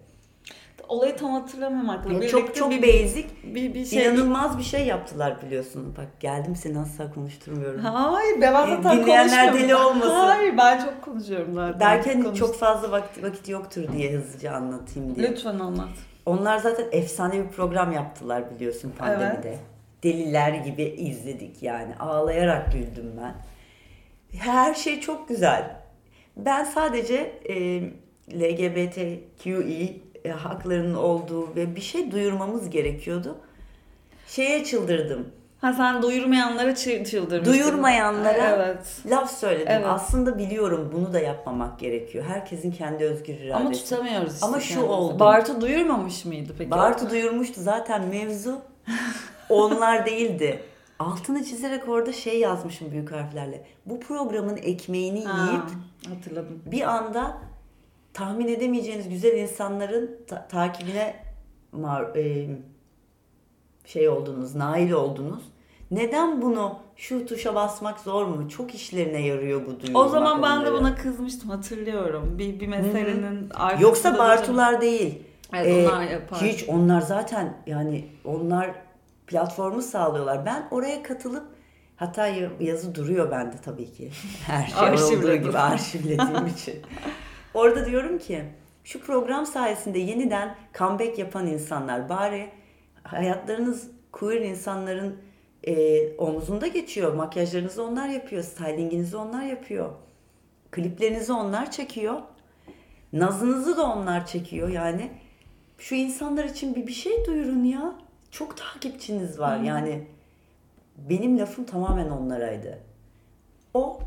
Olayı 0.89 1.16
tam 1.16 1.30
hatırlamamakla 1.30 2.12
Yani 2.12 2.20
birlikte 2.20 2.39
çok 2.41 2.55
çok 2.55 2.70
bir, 2.70 2.82
basic, 2.82 3.26
bir, 3.45 3.74
bir 3.74 3.85
şey. 3.85 4.05
inanılmaz 4.07 4.59
bir 4.59 4.62
şey 4.62 4.87
yaptılar 4.87 5.43
biliyorsun. 5.47 5.95
Bak 5.99 6.20
geldim 6.20 6.57
seni 6.57 6.78
asla 6.78 7.12
konuşturmuyorum. 7.14 7.80
Hayır 7.80 8.41
ben 8.41 8.49
E, 8.53 8.53
zaten 8.53 8.82
dinleyenler 9.03 9.28
konuşmuyorum. 9.47 9.59
deli 9.59 9.74
olmasın. 9.76 10.11
Hayır 10.14 10.57
ben 10.59 10.85
çok 10.85 11.03
konuşuyorum 11.03 11.55
zaten. 11.55 11.80
Derken 11.80 12.22
Konuş- 12.22 12.39
çok 12.39 12.55
fazla 12.59 12.91
vakit, 12.91 13.22
vakit 13.24 13.49
yoktur 13.49 13.82
diye 13.93 14.12
hızlıca 14.12 14.53
anlatayım 14.53 15.14
diye. 15.16 15.30
Lütfen 15.30 15.59
anlat. 15.59 15.89
Onlar 16.26 16.59
zaten 16.59 16.87
efsane 16.93 17.45
bir 17.45 17.49
program 17.49 17.93
yaptılar 17.93 18.51
biliyorsun 18.55 18.93
pandemide. 18.99 19.59
Deliler 20.03 20.53
gibi 20.53 20.82
izledik 20.82 21.62
yani. 21.62 21.97
Ağlayarak 22.01 22.72
güldüm 22.72 23.12
ben. 23.22 23.35
Her 24.39 24.74
şey 24.74 25.01
çok 25.01 25.28
güzel. 25.28 25.76
Ben 26.37 26.64
sadece 26.64 27.14
e, 27.49 27.80
LGBTQI 28.32 30.03
e, 30.25 30.31
haklarının 30.31 30.95
olduğu 30.95 31.57
ve 31.57 31.77
bir 31.77 31.81
şey 31.81 32.11
duyurmamız 32.11 32.70
gerekiyordu. 32.70 33.37
Şeye 34.27 34.64
çıldırdım. 34.64 35.29
Ha 35.61 35.72
sen 35.72 36.03
duyurmayanlara 36.03 36.70
çı- 36.70 37.05
çıldırmıştın. 37.11 37.53
Duyurmayanlara 37.55 38.49
Evet. 38.66 39.03
laf 39.11 39.31
söyledim. 39.39 39.66
Evet. 39.70 39.87
Aslında 39.89 40.39
biliyorum 40.39 40.91
bunu 40.95 41.12
da 41.12 41.20
yapmamak 41.20 41.79
gerekiyor. 41.79 42.25
Herkesin 42.29 42.72
kendi 42.72 43.05
özgür 43.05 43.35
iradesi. 43.35 43.55
Ama 43.55 43.72
tutamıyoruz 43.72 44.35
işte. 44.35 44.47
Ama 44.47 44.61
şu 44.61 44.68
kendimizi. 44.68 44.93
oldu. 44.93 45.18
Bartu 45.18 45.61
duyurmamış 45.61 46.25
mıydı 46.25 46.55
peki? 46.59 46.70
Bartu 46.70 47.11
duyurmuştu 47.11 47.61
zaten 47.61 48.05
mevzu 48.09 48.59
onlar 49.49 50.07
değildi. 50.07 50.62
Altını 50.99 51.45
çizerek 51.45 51.89
orada 51.89 52.12
şey 52.12 52.39
yazmışım 52.41 52.91
büyük 52.93 53.12
harflerle. 53.12 53.64
Bu 53.87 54.01
programın 54.01 54.57
ekmeğini 54.57 55.25
Ha, 55.25 55.47
yiyip 55.51 55.64
hatırladım. 56.16 56.62
bir 56.66 56.83
anda 56.83 57.39
tahmin 58.15 58.49
edemeyeceğiniz 58.49 59.09
güzel 59.09 59.39
insanların 59.39 60.19
ta- 60.29 60.49
takibine 60.49 61.17
mar- 61.77 62.19
e, 62.19 62.49
şey 63.85 64.09
oldunuz, 64.09 64.55
nail 64.55 64.91
oldunuz. 64.93 65.43
Neden 65.91 66.43
bunu 66.43 66.79
şu 66.97 67.27
tuşa 67.27 67.55
basmak 67.55 68.01
zor 68.01 68.25
mu? 68.27 68.49
Çok 68.49 68.75
işlerine 68.75 69.27
yarıyor 69.27 69.61
bu 69.67 69.81
duyurmak 69.81 70.07
O 70.07 70.09
zaman 70.09 70.43
ben 70.43 70.57
de 70.57 70.71
onları. 70.71 70.81
buna 70.81 70.95
kızmıştım 70.95 71.51
hatırlıyorum. 71.51 72.39
Bir, 72.39 72.61
bir 72.61 72.67
meselenin 72.67 73.51
arkasında 73.55 73.83
Yoksa. 73.89 74.19
Bartular 74.19 74.81
değil. 74.81 75.23
Evet 75.53 75.67
Ee, 75.67 75.89
onlar 75.89 76.03
yapar. 76.03 76.39
Hiç 76.43 76.65
onlar 76.69 77.01
zaten 77.01 77.57
yani 77.67 78.05
onlar 78.25 78.71
platformu 79.27 79.83
sağlıyorlar. 79.83 80.47
Ben 80.47 80.69
oraya 80.71 81.03
katılıp 81.03 81.45
hatta 81.97 82.27
ya- 82.27 82.51
yazı 82.61 82.95
duruyor 82.95 83.31
bende 83.31 83.57
tabii 83.65 83.93
ki. 83.93 84.11
Her 84.47 84.97
şey 84.97 85.17
olduğu 85.17 85.37
gibi 85.37 85.59
arşivlediğim 85.59 86.47
için. 86.57 86.75
Orada 87.55 87.87
diyorum 87.87 88.19
ki 88.19 88.45
şu 88.85 89.01
program 89.01 89.47
sayesinde 89.47 89.99
yeniden 89.99 90.57
comeback 90.79 91.19
yapan 91.19 91.47
insanlar 91.47 92.09
bari 92.09 92.51
hayatlarınız 93.03 93.91
queer 94.13 94.41
insanların 94.41 95.17
e, 95.67 96.17
omzunda 96.17 96.67
geçiyor. 96.67 97.15
Makyajlarınızı 97.15 97.83
onlar 97.83 98.09
yapıyor. 98.09 98.43
Stylinginizi 98.43 99.17
onlar 99.17 99.43
yapıyor. 99.43 99.91
Kliplerinizi 100.71 101.33
onlar 101.33 101.71
çekiyor. 101.71 102.23
Nazınızı 103.13 103.77
da 103.77 103.83
onlar 103.83 104.27
çekiyor 104.27 104.69
yani. 104.69 105.11
Şu 105.79 105.95
insanlar 105.95 106.45
için 106.45 106.75
bir 106.75 106.87
bir 106.87 106.93
şey 106.93 107.25
duyurun 107.25 107.65
ya. 107.65 107.95
Çok 108.31 108.57
takipçiniz 108.57 109.39
var 109.39 109.59
yani. 109.59 110.07
Benim 110.97 111.39
lafım 111.39 111.65
tamamen 111.65 112.11
onlaraydı. 112.11 112.79
O 113.75 114.01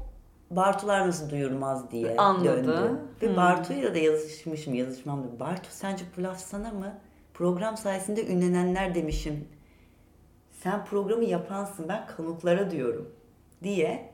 Bartular 0.52 1.08
nasıl 1.08 1.30
duyurmaz 1.30 1.92
diye 1.92 2.16
Anladı. 2.18 2.46
döndü. 2.68 3.00
Ve 3.22 3.28
Hmm. 3.28 3.36
Bartu'yla 3.38 3.96
da 3.96 3.98
yazışmışım 3.98 4.74
yazışmam 4.74 5.24
da. 5.24 5.40
Bartu 5.40 5.68
sence 5.72 6.04
bu 6.18 6.24
laf 6.24 6.40
sana 6.40 6.72
mı? 6.72 6.94
Program 7.34 7.78
sayesinde 7.78 8.28
ünlenenler 8.28 8.96
demişim. 8.96 9.48
Sen 10.64 10.86
programı 10.86 11.24
yapansın 11.24 11.90
ben 11.90 12.08
kanıtlara 12.18 12.72
diyorum 12.72 13.10
diye 13.64 14.10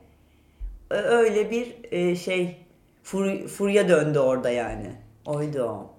öyle 0.90 1.50
bir 1.50 1.76
e, 1.90 2.16
şey 2.16 2.56
fur, 3.02 3.46
furya 3.48 3.88
döndü 3.88 4.18
orada 4.18 4.50
yani. 4.50 4.90
Oydu 5.26 5.62
o. 5.62 5.90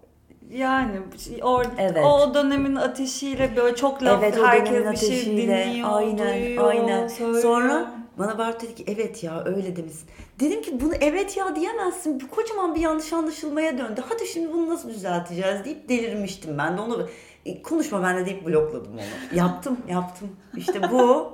Yani 0.51 0.99
or, 1.41 1.65
Evet. 1.77 2.05
o 2.05 2.33
dönemin 2.33 2.75
ateşiyle 2.75 3.55
böyle 3.55 3.75
çok 3.75 4.03
laf 4.03 4.23
evet 4.23 4.37
o 4.39 4.45
herkes 4.45 4.91
bir 4.91 4.97
şey 4.97 5.25
dinliyor, 5.25 5.89
aynen 5.91 6.33
duyuyor, 6.43 6.63
aynen. 6.69 7.07
söylüyor. 7.07 7.41
Sonra 7.41 7.91
bana 8.17 8.37
Bartu 8.37 8.65
dedi 8.67 8.75
ki 8.75 8.83
evet 8.87 9.23
ya 9.23 9.43
öyle 9.45 9.75
demişsin. 9.75 10.09
Dedim 10.39 10.61
ki 10.61 10.81
bunu 10.81 10.93
evet 11.01 11.37
ya 11.37 11.55
diyemezsin. 11.55 12.19
Bu 12.21 12.27
kocaman 12.35 12.75
bir 12.75 12.79
yanlış 12.79 13.13
anlaşılmaya 13.13 13.77
döndü. 13.77 14.03
Hadi 14.09 14.27
şimdi 14.27 14.53
bunu 14.53 14.69
nasıl 14.69 14.89
düzelteceğiz 14.89 15.65
deyip 15.65 15.89
delirmiştim 15.89 16.57
ben 16.57 16.77
de 16.77 16.81
onu. 16.81 17.07
e, 17.45 17.61
Konuşma 17.61 18.03
ben 18.03 18.17
de 18.17 18.25
deyip 18.25 18.45
blokladım 18.47 18.93
onu. 18.93 19.01
yaptım 19.37 19.77
yaptım. 19.89 20.29
İşte 20.57 20.91
bu 20.91 21.31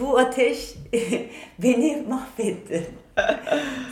bu 0.00 0.18
ateş 0.18 0.74
beni 1.62 2.04
mahvetti. 2.08 2.90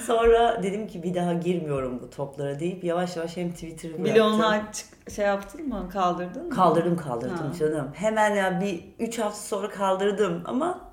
Sonra 0.07 0.63
dedim 0.63 0.87
ki 0.87 1.03
bir 1.03 1.15
daha 1.15 1.33
girmiyorum 1.33 2.01
bu 2.03 2.11
toplara 2.11 2.61
deyip 2.61 2.85
yavaş 2.85 3.17
yavaş 3.17 3.37
hem 3.37 3.53
Twitter'ı 3.53 3.93
bıraktım. 4.05 4.39
Bile 4.39 4.45
açık 4.47 5.11
şey 5.15 5.25
yaptın 5.27 5.69
mı? 5.69 5.89
Kaldırdın 5.93 6.45
mı? 6.45 6.51
Kaldırdım 6.55 6.97
kaldırdım 6.97 7.37
Ha. 7.37 7.53
canım. 7.59 7.89
Hemen 7.95 8.35
ya 8.35 8.61
bir 8.61 8.85
3 8.99 9.19
hafta 9.19 9.41
sonra 9.41 9.69
kaldırdım 9.71 10.43
ama 10.45 10.88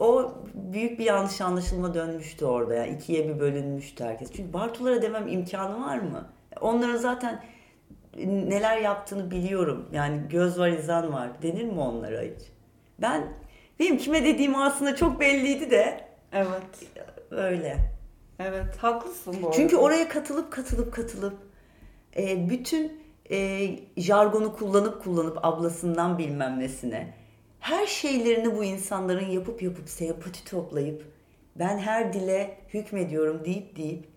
o 0.00 0.34
büyük 0.54 0.98
bir 0.98 1.04
yanlış 1.04 1.40
anlaşılma 1.40 1.94
dönmüştü 1.94 2.44
orada 2.44 2.74
ya. 2.74 2.86
ikiye 2.86 3.28
bir 3.28 3.40
bölünmüştü 3.40 4.04
herkes. 4.04 4.32
Çünkü 4.32 4.52
Bartulara 4.52 5.02
demem 5.02 5.28
imkanı 5.28 5.86
var 5.86 5.98
mı? 5.98 6.28
Onların 6.60 6.96
zaten 6.96 7.42
neler 8.26 8.78
yaptığını 8.78 9.30
biliyorum. 9.30 9.88
Yani 9.92 10.20
göz 10.30 10.58
var 10.58 10.68
izan 10.68 11.12
var. 11.12 11.42
Denir 11.42 11.64
mi 11.64 11.80
onlara 11.80 12.20
hiç? 12.20 12.42
Ben 12.98 13.24
benim 13.80 13.96
kime 13.98 14.24
dediğim 14.24 14.54
aslında 14.54 14.96
çok 14.96 15.20
belliydi 15.20 15.70
de 15.70 16.04
Evet. 16.32 16.86
öyle. 17.30 17.76
Evet. 18.38 18.76
Haklısın 18.76 19.36
bu 19.42 19.46
arada. 19.46 19.56
Çünkü 19.56 19.76
oraya 19.76 20.08
katılıp 20.08 20.52
katılıp 20.52 20.92
katılıp 20.92 21.34
e, 22.16 22.50
bütün 22.50 23.02
e, 23.30 23.68
jargonu 23.96 24.56
kullanıp 24.56 25.02
kullanıp 25.04 25.38
ablasından 25.44 26.18
bilmem 26.18 26.60
nesine 26.60 27.14
her 27.60 27.86
şeylerini 27.86 28.56
bu 28.56 28.64
insanların 28.64 29.26
yapıp 29.26 29.62
yapıp 29.62 29.88
sempati 29.88 30.44
toplayıp 30.44 31.04
ben 31.56 31.78
her 31.78 32.12
dile 32.12 32.56
hükmediyorum 32.74 33.44
deyip 33.44 33.76
deyip 33.76 34.08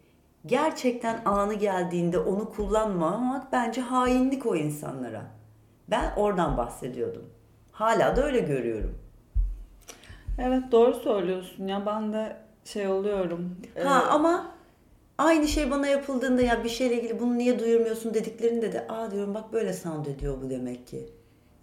gerçekten 0.45 1.21
anı 1.25 1.53
geldiğinde 1.53 2.19
onu 2.19 2.49
kullanmamak 2.49 3.51
bence 3.51 3.81
hainlik 3.81 4.45
o 4.45 4.55
insanlara. 4.55 5.21
Ben 5.87 6.13
oradan 6.17 6.57
bahsediyordum. 6.57 7.25
Hala 7.71 8.15
da 8.15 8.25
öyle 8.25 8.39
görüyorum. 8.39 8.99
Evet 10.39 10.63
doğru 10.71 10.93
söylüyorsun 10.93 11.67
ya 11.67 11.85
ben 11.85 12.13
de 12.13 12.37
şey 12.65 12.87
oluyorum. 12.87 13.55
Ha 13.83 14.03
Ee, 14.05 14.09
ama 14.09 14.51
aynı 15.17 15.47
şey 15.47 15.71
bana 15.71 15.87
yapıldığında 15.87 16.41
ya 16.41 16.63
bir 16.63 16.69
şeyle 16.69 16.95
ilgili 16.95 17.19
bunu 17.19 17.37
niye 17.37 17.59
duyurmuyorsun 17.59 18.13
dediklerinde 18.13 18.73
de 18.73 18.87
aa 18.87 19.11
diyorum 19.11 19.33
bak 19.33 19.53
böyle 19.53 19.73
sound 19.73 20.05
ediyor 20.05 20.37
bu 20.41 20.49
demek 20.49 20.87
ki. 20.87 21.09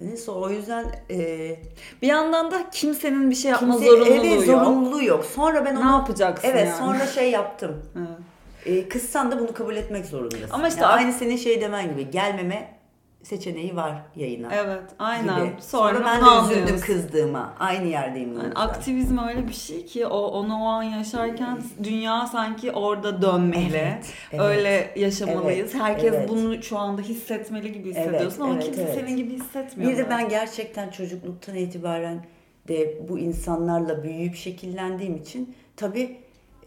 Neyse 0.01 0.31
o 0.31 0.51
yüzden 0.51 0.85
e, 1.11 1.57
bir 2.03 2.07
yandan 2.07 2.51
da 2.51 2.71
kimsenin 2.71 3.31
bir 3.31 3.35
şey 3.35 3.51
yapma 3.51 3.73
kimse 3.73 3.87
zorunluluğu 3.91 4.15
evet, 4.15 4.47
yok. 4.49 4.65
zorunluluğu 4.65 5.05
yok. 5.05 5.25
Sonra 5.25 5.65
ben 5.65 5.75
Ne 5.75 5.79
onu 5.79 5.91
yapacaksın 5.93 6.49
evet 6.49 6.67
yani? 6.67 6.79
sonra 6.79 7.07
şey 7.07 7.31
yaptım. 7.31 7.83
Evet. 7.97 8.85
E, 8.85 8.89
kızsan 8.89 9.33
da 9.33 9.39
bunu 9.39 9.55
kabul 9.55 9.77
etmek 9.77 10.07
zorundasın. 10.07 10.49
Ama 10.51 10.69
işte 10.69 10.81
Yani 10.81 10.93
aynı 10.93 11.13
senin 11.13 11.37
şey 11.37 11.61
demen 11.61 11.89
gibi 11.91 12.11
gelmeme 12.11 12.80
seçeneği 13.23 13.77
var 13.77 14.03
yayına. 14.17 14.49
Evet 14.55 14.83
aynen. 14.99 15.45
Gibi. 15.45 15.63
Sonra, 15.63 15.95
Sonra, 15.95 16.07
ben 16.07 16.21
de 16.21 16.53
üzüldüm 16.55 16.81
kızdığıma. 16.81 17.55
Aynı 17.59 17.87
yerdeyim. 17.87 18.39
Yani 18.39 18.55
aktivizm 18.55 19.19
öyle 19.19 19.49
bir 19.49 19.53
şey 19.53 19.87
ki 19.87 20.07
o 20.07 20.19
onu 20.19 20.55
o 20.55 20.67
an 20.67 20.83
yaşarken 20.83 21.59
dünya 21.83 22.27
sanki 22.27 22.73
orada 22.73 23.23
dönmeli. 23.23 23.77
Evet, 23.77 24.13
evet. 24.33 24.41
Öyle 24.41 24.91
yaşamalıyız. 24.97 25.71
Evet, 25.75 25.83
Herkes 25.83 26.15
evet. 26.15 26.29
bunu 26.29 26.63
şu 26.63 26.79
anda 26.79 27.03
hissetmeli 27.03 27.73
gibi 27.73 27.91
hissediyorsun 27.91 28.23
Evet, 28.23 28.41
ama 28.41 28.55
evet, 28.55 28.65
kimse 28.65 28.83
evet. 28.83 28.95
senin 28.95 29.17
gibi 29.17 29.33
hissetmiyor. 29.33 29.93
Bir 29.93 29.99
de 29.99 30.11
ben 30.11 30.29
gerçekten 30.29 30.91
çocukluktan 30.91 31.55
itibaren 31.55 32.25
de 32.69 33.09
bu 33.09 33.19
insanlarla 33.19 34.03
büyüyüp 34.03 34.37
şekillendiğim 34.37 35.17
için 35.17 35.55
tabii 35.77 36.17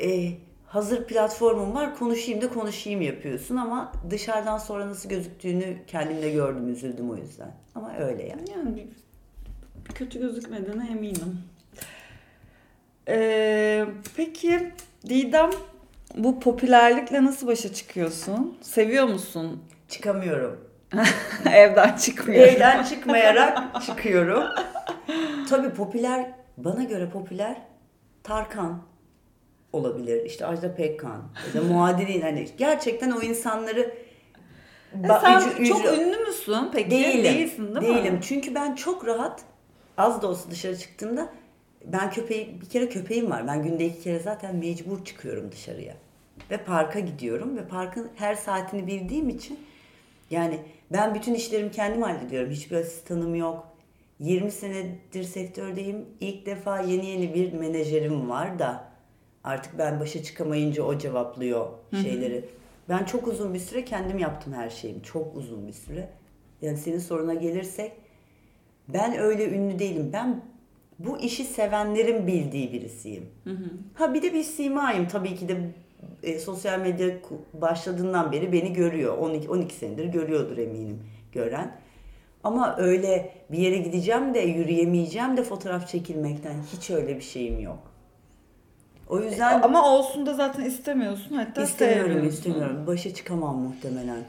e, 0.01 0.31
hazır 0.73 1.03
platformum 1.03 1.75
var 1.75 1.95
konuşayım 1.95 2.41
da 2.41 2.49
konuşayım 2.49 3.01
yapıyorsun 3.01 3.55
ama 3.55 3.91
dışarıdan 4.09 4.57
sonra 4.57 4.87
nasıl 4.87 5.09
gözüktüğünü 5.09 5.77
kendimde 5.87 6.31
gördüm 6.31 6.69
üzüldüm 6.69 7.09
o 7.11 7.15
yüzden. 7.15 7.51
Ama 7.75 7.93
öyle 7.97 8.23
yani. 8.23 8.41
Yani 8.57 8.75
bir- 8.75 9.93
kötü 9.95 10.19
gözükmediğine 10.19 10.87
eminim. 10.91 11.39
Ee, 13.07 13.85
peki 14.17 14.71
Didem 15.09 15.49
bu 16.15 16.39
popülerlikle 16.39 17.25
nasıl 17.25 17.47
başa 17.47 17.73
çıkıyorsun? 17.73 18.57
Seviyor 18.61 19.05
musun? 19.07 19.63
Çıkamıyorum. 19.89 20.59
Evden 21.53 21.95
çıkmıyor. 21.97 22.47
Evden 22.47 22.83
çıkmayarak 22.83 23.81
çıkıyorum. 23.85 24.43
Tabii 25.49 25.69
popüler, 25.69 26.31
bana 26.57 26.83
göre 26.83 27.09
popüler 27.09 27.61
Tarkan 28.23 28.81
olabilir. 29.73 30.25
İşte 30.25 30.45
Ajda 30.45 30.75
Pekkan 30.75 31.21
ya 31.55 31.61
da 31.61 31.67
muadilin 31.67 32.21
hani 32.21 32.47
gerçekten 32.57 33.11
o 33.11 33.21
insanları 33.21 33.79
E 35.03 35.07
sen 35.21 35.39
ücü- 35.39 35.65
çok 35.65 35.85
ücü- 35.85 36.01
ünlü 36.01 36.17
müsün 36.17 36.71
peki? 36.73 36.91
Değilim. 36.91 37.23
Değilsin 37.23 37.75
değil 37.75 37.89
mi? 37.93 37.97
Değilim. 37.97 38.19
Çünkü 38.21 38.55
ben 38.55 38.75
çok 38.75 39.07
rahat 39.07 39.41
az 39.97 40.21
da 40.21 40.27
olsa 40.27 40.51
dışarı 40.51 40.77
çıktığımda 40.77 41.29
ben 41.85 42.11
köpeği 42.11 42.61
bir 42.61 42.69
kere 42.69 42.89
köpeğim 42.89 43.31
var. 43.31 43.47
Ben 43.47 43.63
günde 43.63 43.85
iki 43.85 44.01
kere 44.01 44.19
zaten 44.19 44.55
mecbur 44.55 45.05
çıkıyorum 45.05 45.51
dışarıya. 45.51 45.93
Ve 46.51 46.57
parka 46.57 46.99
gidiyorum 46.99 47.57
ve 47.57 47.67
parkın 47.67 48.09
her 48.15 48.35
saatini 48.35 48.87
bildiğim 48.87 49.29
için 49.29 49.59
yani 50.31 50.59
ben 50.91 51.15
bütün 51.15 51.33
işlerimi 51.33 51.71
kendim 51.71 52.01
hallediyorum. 52.01 52.51
Hiçbir 52.51 52.75
asistanım 52.77 53.35
yok. 53.35 53.67
20 54.19 54.51
senedir 54.51 55.23
sektördeyim. 55.23 56.05
İlk 56.19 56.45
defa 56.45 56.79
yeni 56.81 57.05
yeni 57.05 57.33
bir 57.33 57.53
menajerim 57.53 58.29
var 58.29 58.59
da 58.59 58.83
artık 59.43 59.77
ben 59.77 59.99
başa 59.99 60.23
çıkamayınca 60.23 60.83
o 60.83 60.97
cevaplıyor 60.97 61.67
şeyleri. 62.03 62.45
Ben 62.89 63.03
çok 63.05 63.27
uzun 63.27 63.53
bir 63.53 63.59
süre 63.59 63.85
kendim 63.85 64.19
yaptım 64.19 64.53
her 64.53 64.69
şeyimi. 64.69 65.03
Çok 65.03 65.35
uzun 65.35 65.67
bir 65.67 65.73
süre. 65.73 66.09
Yani 66.61 66.77
senin 66.77 66.99
soruna 66.99 67.33
gelirsek 67.33 67.91
ben 68.87 69.17
öyle 69.17 69.49
ünlü 69.49 69.79
değilim. 69.79 70.09
Ben 70.13 70.41
bu 70.99 71.17
işi 71.19 71.43
sevenlerin 71.43 72.27
bildiği 72.27 72.73
birisiyim. 72.73 73.25
Ha 73.93 74.13
bir 74.13 74.21
de 74.21 74.33
bir 74.33 74.43
simayım. 74.43 75.07
Tabii 75.07 75.35
ki 75.35 75.47
de 75.49 75.57
e, 76.23 76.39
sosyal 76.39 76.79
medya 76.79 77.09
başladığından 77.53 78.31
beri 78.31 78.51
beni 78.53 78.73
görüyor. 78.73 79.17
12, 79.17 79.49
12 79.49 79.75
senedir 79.75 80.05
görüyordur 80.05 80.57
eminim 80.57 80.99
gören. 81.31 81.75
Ama 82.43 82.77
öyle 82.77 83.31
bir 83.51 83.57
yere 83.57 83.77
gideceğim 83.77 84.33
de 84.33 84.39
yürüyemeyeceğim 84.39 85.37
de 85.37 85.43
fotoğraf 85.43 85.87
çekilmekten 85.87 86.55
hiç 86.73 86.89
öyle 86.89 87.15
bir 87.15 87.21
şeyim 87.21 87.59
yok. 87.59 87.92
O 89.09 89.19
yüzden 89.19 89.61
Ama 89.61 89.89
olsun 89.93 90.25
da 90.25 90.33
zaten 90.33 90.63
istemiyorsun 90.63 91.35
hatta 91.35 91.63
istemiyorum 91.63 92.27
istemiyorum. 92.27 92.87
Başa 92.87 93.13
çıkamam 93.13 93.57
muhtemelen. 93.57 94.23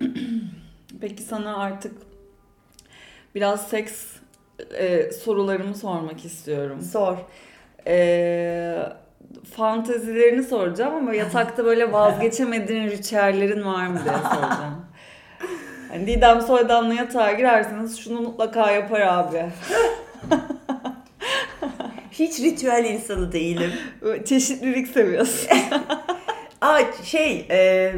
Peki 1.00 1.22
sana 1.22 1.56
artık 1.56 1.94
biraz 3.34 3.68
seks 3.68 4.06
e, 4.78 5.12
sorularımı 5.12 5.74
sormak 5.74 6.24
istiyorum. 6.24 6.80
Sor. 6.82 7.16
E, 7.86 8.82
fantezilerini 9.56 10.42
soracağım 10.42 10.94
ama 10.94 11.14
yatakta 11.14 11.64
böyle 11.64 11.92
vazgeçemediğin 11.92 12.90
ritüellerin 12.90 13.64
var 13.64 13.86
mı 13.86 14.00
diye 14.04 14.14
soracağım. 14.14 14.86
Hani 15.88 16.06
Didem 16.06 16.40
Soydan'la 16.40 16.94
yatağa 16.94 17.32
girerseniz 17.32 17.98
şunu 17.98 18.20
mutlaka 18.20 18.70
yapar 18.70 19.00
abi. 19.00 19.44
Hiç 22.18 22.40
ritüel 22.40 22.84
insanı 22.84 23.32
değilim. 23.32 23.72
Çeşitlilik 24.24 24.88
seviyorsun. 24.88 25.48
Aa 26.60 26.80
şey 27.04 27.46
e, 27.50 27.92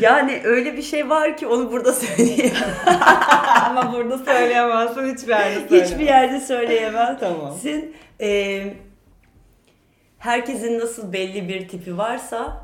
yani 0.00 0.40
öyle 0.44 0.76
bir 0.76 0.82
şey 0.82 1.10
var 1.10 1.36
ki 1.36 1.46
onu 1.46 1.72
burada 1.72 1.92
söyleyemem. 1.92 2.74
ama 3.66 3.92
burada 3.92 4.18
söyleyemezsin 4.18 5.14
hiçbir 5.14 5.28
yerde 5.28 5.68
söyleyemezsin. 5.68 5.84
Hiçbir 5.84 6.04
yerde 6.04 6.40
söyleyemem. 6.40 7.16
Tamam. 7.20 7.54
Sizin 7.54 7.96
e, 8.20 8.62
herkesin 10.18 10.78
nasıl 10.78 11.12
belli 11.12 11.48
bir 11.48 11.68
tipi 11.68 11.98
varsa 11.98 12.62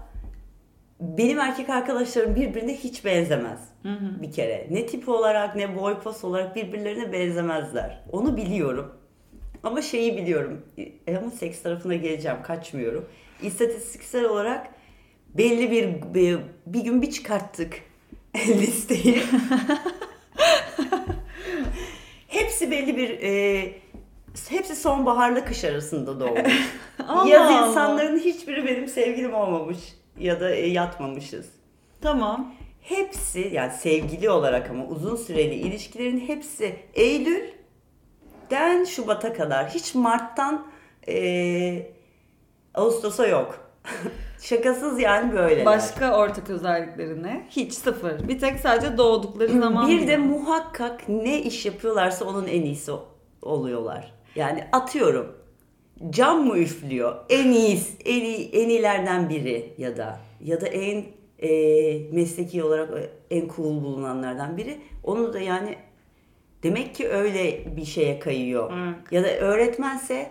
benim 1.01 1.41
erkek 1.41 1.71
arkadaşlarım 1.71 2.37
birbirine 2.37 2.75
hiç 2.75 3.05
benzemez. 3.05 3.59
Bir 4.23 4.33
kere. 4.33 4.67
Ne 4.71 4.87
tip 4.87 5.09
olarak 5.09 5.57
ne 5.57 5.77
boy 5.77 5.99
pos 5.99 6.25
olarak 6.25 6.57
birbirlerine 6.57 7.13
benzemezler. 7.13 8.05
Onu 8.13 8.37
biliyorum. 8.37 8.99
Ama 9.63 9.83
şeyi 9.83 10.17
biliyorum. 10.17 10.63
E, 11.07 11.17
ama 11.17 11.31
seks 11.31 11.63
tarafına 11.63 11.95
geleceğim. 11.95 12.37
Kaçmıyorum. 12.43 13.09
İstatistiksel 13.43 14.25
olarak 14.25 14.67
belli 15.35 15.71
bir 15.71 16.15
bir, 16.15 16.39
bir 16.67 16.81
gün 16.81 17.03
bir 17.03 17.11
çıkarttık 17.11 17.81
listeyi. 18.37 19.23
hepsi 22.29 22.71
belli 22.71 22.97
bir 22.97 23.19
e, 23.23 23.73
hepsi 24.49 24.77
sonbaharla 24.77 25.45
kış 25.45 25.65
arasında 25.65 26.21
doğmuş. 26.21 26.53
Yaz 27.27 27.69
insanların 27.69 28.19
hiçbiri 28.19 28.67
benim 28.67 28.89
sevgilim 28.89 29.35
olmamış 29.35 29.79
ya 30.19 30.41
da 30.41 30.55
e, 30.55 30.67
yatmamışız. 30.67 31.47
Tamam. 32.01 32.55
Hepsi 32.83 33.51
yani 33.53 33.73
sevgili 33.73 34.31
olarak 34.31 34.71
ama 34.71 34.87
uzun 34.87 35.17
süreli 35.17 35.55
ilişkilerin 35.55 36.21
hepsi 36.21 36.77
Eylül'den 38.51 38.85
Şubat'a 38.85 39.33
kadar. 39.33 39.69
Hiç 39.69 39.95
Mart'tan 39.95 40.67
e, 41.09 41.87
Ağustos'a 42.75 43.27
yok. 43.27 43.59
Şakasız 44.43 45.01
yani 45.01 45.33
böyle. 45.33 45.67
Başka 45.67 46.19
ortak 46.19 46.51
özellikleri 46.51 47.23
ne? 47.23 47.47
Hiç 47.51 47.73
sıfır. 47.73 48.29
Bir 48.29 48.39
tek 48.39 48.61
sadece 48.61 48.99
doğdukları 48.99 49.61
zaman. 49.61 49.89
Bir 49.89 50.07
de 50.07 50.17
muhakkak 50.17 51.09
ne 51.09 51.43
iş 51.43 51.67
yapıyorlarsa 51.67 52.25
onun 52.25 52.47
en 52.47 52.63
iyisi 52.63 52.93
oluyorlar. 53.43 54.13
Yani 54.35 54.65
atıyorum 54.73 55.37
cam 56.11 56.47
mı 56.47 56.59
üflüyor? 56.59 57.17
En 57.29 57.51
iyisi, 57.51 58.03
en, 58.05 58.25
iyi, 58.25 58.51
en 58.51 58.69
iyilerden 58.69 59.29
biri 59.29 59.75
ya 59.79 59.97
da 59.97 60.21
ya 60.45 60.61
da 60.61 60.67
en 60.67 61.05
e, 61.39 61.51
mesleki 62.13 62.63
olarak 62.63 62.91
en 63.31 63.49
cool 63.57 63.83
bulunanlardan 63.83 64.57
biri. 64.57 64.79
Onu 65.05 65.33
da 65.33 65.41
yani 65.41 65.77
demek 66.63 66.95
ki 66.95 67.09
öyle 67.09 67.77
bir 67.77 67.85
şeye 67.85 68.19
kayıyor. 68.19 68.73
Evet. 68.79 69.13
Ya 69.13 69.25
da 69.25 69.29
öğretmense 69.37 70.31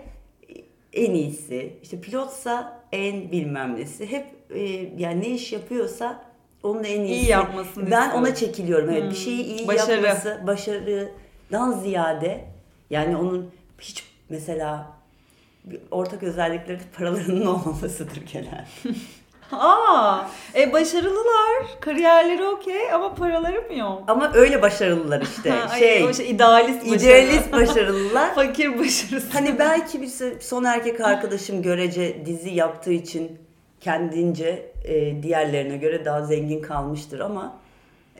en 0.93 1.11
iyisi, 1.13 1.73
işte 1.83 2.01
pilotsa 2.01 2.81
en 2.91 3.31
bilmem 3.31 3.75
nesi. 3.75 4.11
Hep 4.11 4.25
e, 4.55 4.59
yani 4.97 5.21
ne 5.21 5.27
iş 5.29 5.53
yapıyorsa 5.53 6.25
onun 6.63 6.83
en 6.83 7.01
iyisi. 7.01 7.31
yapmasını 7.31 7.91
Ben 7.91 8.01
istiyor. 8.05 8.21
ona 8.21 8.35
çekiliyorum. 8.35 8.89
Evet, 8.89 9.03
Hmm. 9.03 9.09
bir 9.09 9.15
şeyi 9.15 9.43
iyi 9.43 9.67
Başarı. 9.67 10.01
yapması, 10.05 10.41
başarıdan 10.47 11.71
ziyade 11.71 12.45
yani 12.89 13.17
onun 13.17 13.51
hiç 13.81 14.03
mesela 14.29 14.91
ortak 15.91 16.23
özellikleri 16.23 16.79
paralarının 16.97 17.45
olmamasıdır 17.45 18.21
genelde. 18.33 18.65
Aa, 19.51 20.19
e 20.55 20.73
başarılılar. 20.73 21.65
Kariyerleri 21.79 22.45
okey 22.45 22.91
ama 22.93 23.15
paraları 23.15 23.61
mı 23.61 23.77
yok? 23.77 24.03
Ama 24.07 24.31
öyle 24.33 24.61
başarılılar 24.61 25.21
işte. 25.21 25.49
Ha, 25.49 25.69
ay, 25.73 25.79
şey, 25.79 26.13
şey 26.13 26.29
idealist 26.31 26.87
idealist 26.87 27.51
başarılılar. 27.51 28.31
Fakir 28.35 28.79
başarısı. 28.79 29.27
Hani 29.33 29.59
belki 29.59 30.01
bir 30.01 30.11
son 30.39 30.63
erkek 30.63 31.01
arkadaşım 31.01 31.61
görece 31.61 32.25
dizi 32.25 32.49
yaptığı 32.49 32.93
için 32.93 33.37
kendince 33.81 34.71
e, 34.83 35.23
diğerlerine 35.23 35.77
göre 35.77 36.05
daha 36.05 36.21
zengin 36.21 36.61
kalmıştır 36.61 37.19
ama 37.19 37.57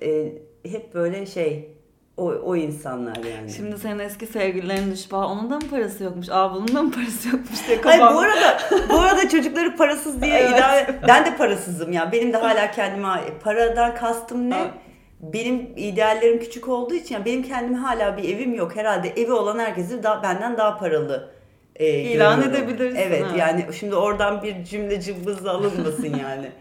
e, 0.02 0.32
hep 0.64 0.94
böyle 0.94 1.26
şey 1.26 1.77
o, 2.18 2.24
o 2.26 2.56
insanlar 2.56 3.16
yani. 3.16 3.52
Şimdi 3.52 3.78
senin 3.78 4.00
eski 4.00 4.28
sevgililerin 4.28 4.92
düşüp 4.92 5.14
"Aa, 5.14 5.28
onun 5.28 5.50
da 5.50 5.56
mı 5.56 5.70
parası 5.72 6.04
yokmuş? 6.04 6.30
Aa 6.30 6.54
bunun 6.54 6.76
da 6.76 6.84
mı 6.84 6.92
parası 6.92 7.28
yokmuş 7.30 7.68
diye 7.68 7.78
Hayır 7.84 8.00
kafam. 8.00 8.16
bu 8.16 8.20
arada 8.20 8.58
bu 8.90 9.00
arada 9.00 9.30
çocukları 9.30 9.76
parasız 9.76 10.22
diye 10.22 10.34
Evet. 10.38 10.50
idare 10.52 10.96
ben 11.08 11.26
de 11.26 11.38
parasızım 11.38 11.92
ya. 11.94 12.12
Benim 12.12 12.34
de 12.34 12.38
hala 12.38 12.72
kendime 12.72 13.08
paradan 13.44 13.96
kastım 13.96 14.50
ne? 14.50 14.58
Evet. 14.62 14.72
Benim 15.20 15.70
ideallerim 15.76 16.40
küçük 16.40 16.68
olduğu 16.68 16.94
için 16.94 17.16
yani 17.16 17.26
benim 17.26 17.44
kendime 17.44 17.78
hala 17.78 18.18
bir 18.18 18.24
evim 18.36 18.54
yok. 18.54 18.76
Herhalde 18.76 19.10
evi 19.10 19.32
olan 19.32 19.60
herkesi 19.60 20.04
daha 20.04 20.24
benden 20.24 20.58
daha 20.58 20.78
paralı 20.78 21.30
e, 21.76 21.90
İlan 22.00 22.42
görüyorum. 22.42 22.64
edebilirsin, 22.70 22.96
Evet 22.98 23.24
ha. 23.24 23.36
yani 23.38 23.66
şimdi 23.80 23.96
oradan 23.96 24.44
bir 24.44 24.64
cümle 24.64 25.02
cımbız 25.02 25.46
alınmasın 25.46 26.16
yani. 26.22 26.52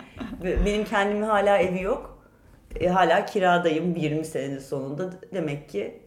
Benim 0.66 0.84
kendime 0.84 1.26
hala 1.26 1.58
evi 1.58 1.82
yok. 1.82 2.15
E, 2.80 2.88
hala 2.88 3.26
kiradayım 3.26 3.96
20 3.96 4.24
senenin 4.24 4.58
sonunda. 4.58 5.10
Demek 5.34 5.68
ki 5.68 6.00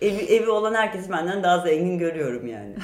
evi, 0.00 0.20
evi 0.24 0.50
olan 0.50 0.74
herkesi 0.74 1.10
benden 1.10 1.42
daha 1.42 1.58
zengin 1.58 1.98
görüyorum 1.98 2.46
yani. 2.46 2.74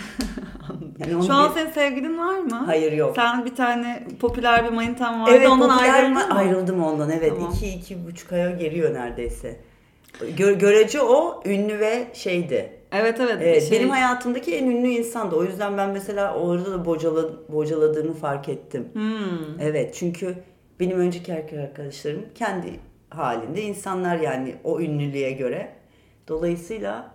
yani 0.98 1.26
Şu 1.26 1.32
an 1.32 1.50
bir- 1.50 1.60
senin 1.60 1.70
sevgilin 1.70 2.18
var 2.18 2.38
mı? 2.38 2.62
Hayır 2.66 2.92
yok. 2.92 3.12
Sen 3.16 3.44
bir 3.44 3.54
tane 3.54 4.06
popüler 4.20 4.64
bir 4.64 4.70
manitan 4.70 5.22
vardı 5.22 5.30
Evet 5.34 5.48
ondan 5.48 5.68
ayrıldın 5.78 6.12
mı? 6.12 6.34
Ayrıldım 6.34 6.82
ondan 6.82 7.10
evet. 7.10 7.32
Tamam. 7.36 7.52
iki, 7.54 7.68
iki 7.68 8.06
buçuk 8.06 8.32
aya 8.32 8.50
geliyor 8.50 8.94
neredeyse. 8.94 9.56
Gö- 10.20 10.58
görece 10.58 11.00
o 11.00 11.42
ünlü 11.46 11.78
ve 11.78 12.06
şeydi. 12.12 12.72
Evet 12.92 13.20
evet. 13.20 13.36
Evet, 13.42 13.62
şey- 13.68 13.78
Benim 13.78 13.90
hayatımdaki 13.90 14.56
en 14.56 14.66
ünlü 14.70 14.88
insandı. 14.88 15.36
O 15.36 15.44
yüzden 15.44 15.76
ben 15.78 15.90
mesela 15.90 16.34
orada 16.34 16.72
da 16.72 16.84
bocala, 16.84 17.22
bocaladığını 17.48 18.14
fark 18.14 18.48
ettim. 18.48 18.88
Hmm. 18.92 19.60
Evet 19.60 19.94
çünkü 19.94 20.34
benim 20.80 20.98
önceki 21.00 21.32
erkek 21.32 21.58
arkadaşlarım 21.58 22.22
kendi 22.34 22.80
halinde 23.16 23.62
insanlar 23.62 24.16
yani 24.16 24.54
o 24.64 24.80
ünlülüğe 24.80 25.32
göre. 25.32 25.72
Dolayısıyla 26.28 27.14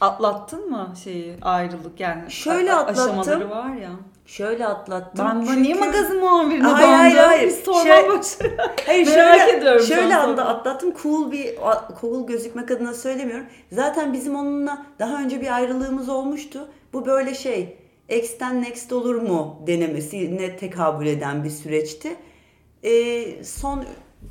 Atlattın 0.00 0.70
mı 0.70 0.92
şeyi 1.04 1.36
ayrılık 1.42 2.00
yani? 2.00 2.30
Şöyle 2.30 2.74
atlattım. 2.74 3.20
Aşamaları 3.20 3.50
var 3.50 3.74
ya. 3.74 3.90
Şöyle 4.26 4.66
atlattım. 4.66 5.26
Ben 5.26 5.44
Çünkü- 5.46 5.62
niye 5.62 5.74
magazin 5.74 6.20
muhabirine 6.20 6.62
Hayır, 6.66 6.88
hayır, 6.88 7.16
bandım? 7.16 7.28
hayır. 7.28 7.48
Biz 7.48 7.56
sorma 7.56 7.82
Şey- 7.82 8.08
boşuna. 8.08 8.66
Hayır 8.86 9.06
Merak 9.06 9.38
şöyle, 9.38 9.56
ediyorum 9.58 9.86
şöyle 9.86 10.16
anda 10.16 10.46
atlattım. 10.46 10.94
Cool 11.02 11.32
bir 11.32 11.54
cool 12.00 12.26
gözükmek 12.26 12.70
adına 12.70 12.94
söylemiyorum. 12.94 13.46
Zaten 13.72 14.12
bizim 14.12 14.36
onunla 14.36 14.86
daha 14.98 15.22
önce 15.22 15.40
bir 15.40 15.54
ayrılığımız 15.54 16.08
olmuştu. 16.08 16.68
Bu 16.92 17.06
böyle 17.06 17.34
şey 17.34 17.76
X'ten 18.08 18.62
next 18.62 18.92
olur 18.92 19.14
mu 19.14 19.62
denemesine 19.66 20.56
tekabül 20.56 21.06
eden 21.06 21.44
bir 21.44 21.50
süreçti. 21.50 22.16
Ee, 22.84 23.44
son 23.44 23.84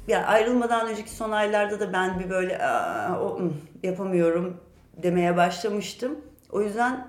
ya 0.08 0.26
ayrılmadan 0.26 0.88
önceki 0.88 1.10
son 1.12 1.32
aylarda 1.32 1.80
da 1.80 1.94
ben 1.94 2.20
bir 2.20 2.30
böyle 2.30 2.58
"Aa, 2.64 3.20
o, 3.22 3.40
yapamıyorum 3.84 4.58
demeye 5.04 5.38
başlamıştım. 5.38 6.16
O 6.52 6.62
yüzden 6.62 7.08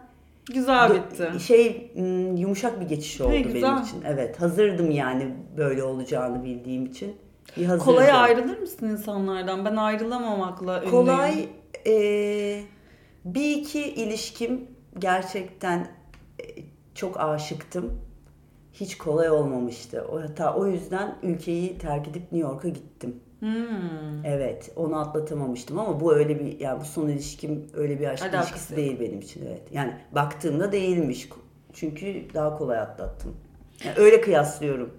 Güzel 0.52 0.90
bitti. 0.94 1.40
Şey 1.40 1.92
yumuşak 2.36 2.80
bir 2.80 2.86
geçiş 2.88 3.20
oldu 3.20 3.36
güzel. 3.42 3.62
benim 3.62 3.82
için. 3.82 4.02
Evet 4.06 4.40
hazırdım 4.40 4.90
yani 4.90 5.34
böyle 5.56 5.82
olacağını 5.84 6.44
bildiğim 6.44 6.86
için. 6.86 7.16
Bir 7.56 7.64
hazırdım. 7.66 7.84
Kolay 7.92 8.12
ayrılır 8.12 8.58
mısın 8.58 8.86
insanlardan? 8.88 9.64
Ben 9.64 9.76
ayrılamamakla 9.76 10.76
ünlüyüm. 10.76 10.90
Kolay 10.90 11.48
eee, 11.86 12.62
bir 13.24 13.56
iki 13.56 13.80
ilişkim 13.82 14.66
gerçekten 14.98 15.78
e, 16.40 16.44
çok 16.94 17.20
aşıktım. 17.20 18.00
Hiç 18.80 18.98
kolay 18.98 19.30
olmamıştı. 19.30 20.04
O, 20.12 20.22
hatta 20.22 20.54
o 20.54 20.66
yüzden 20.66 21.16
ülkeyi 21.22 21.78
terk 21.78 22.08
edip 22.08 22.22
New 22.22 22.38
York'a 22.38 22.68
gittim. 22.68 23.20
Hmm. 23.40 24.24
Evet, 24.24 24.72
onu 24.76 24.98
atlatamamıştım 25.00 25.78
ama 25.78 26.00
bu 26.00 26.14
öyle 26.14 26.40
bir 26.40 26.60
yani 26.60 26.80
bu 26.80 26.84
son 26.84 27.08
ilişkim 27.08 27.66
öyle 27.74 28.00
bir 28.00 28.08
aşk 28.08 28.22
Alakası 28.22 28.50
ilişkisi 28.50 28.72
yok. 28.72 28.78
değil 28.78 29.00
benim 29.00 29.20
için 29.20 29.46
evet. 29.46 29.62
Yani 29.72 29.94
baktığımda 30.14 30.72
değilmiş. 30.72 31.28
Çünkü 31.72 32.24
daha 32.34 32.58
kolay 32.58 32.78
atlattım. 32.78 33.36
Yani 33.84 33.94
öyle 33.98 34.20
kıyaslıyorum. 34.20 34.90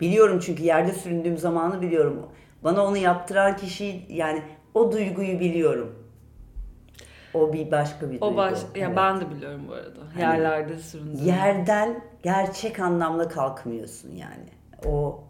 Biliyorum 0.00 0.40
çünkü 0.42 0.62
yerde 0.62 0.92
süründüğüm 0.92 1.38
zamanı 1.38 1.82
biliyorum. 1.82 2.26
Bana 2.64 2.84
onu 2.84 2.96
yaptıran 2.96 3.56
kişi 3.56 4.02
yani 4.08 4.42
o 4.74 4.92
duyguyu 4.92 5.40
biliyorum. 5.40 5.94
O 7.34 7.52
bir 7.52 7.70
başka 7.70 8.06
bir 8.06 8.10
duygu. 8.10 8.26
O 8.26 8.36
baş... 8.36 8.58
Ya 8.58 8.66
Evet. 8.86 8.96
ben 8.96 9.20
de 9.20 9.30
biliyorum 9.30 9.60
bu 9.68 9.72
arada. 9.72 10.00
Yerlerde 10.18 10.78
süründüm. 10.78 11.26
yerden 11.26 12.00
gerçek 12.22 12.80
anlamda 12.80 13.28
kalkmıyorsun 13.28 14.10
yani. 14.16 14.48
O 14.86 15.20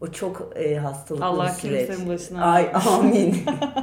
o 0.00 0.06
çok 0.06 0.52
e, 0.56 0.76
hastalıklı 0.76 1.24
Allah 1.26 1.44
bir 1.46 1.50
süreç. 1.50 1.86
kimsenin 1.86 2.08
başına 2.08 2.44
Ay 2.44 2.70
amin. 2.88 3.36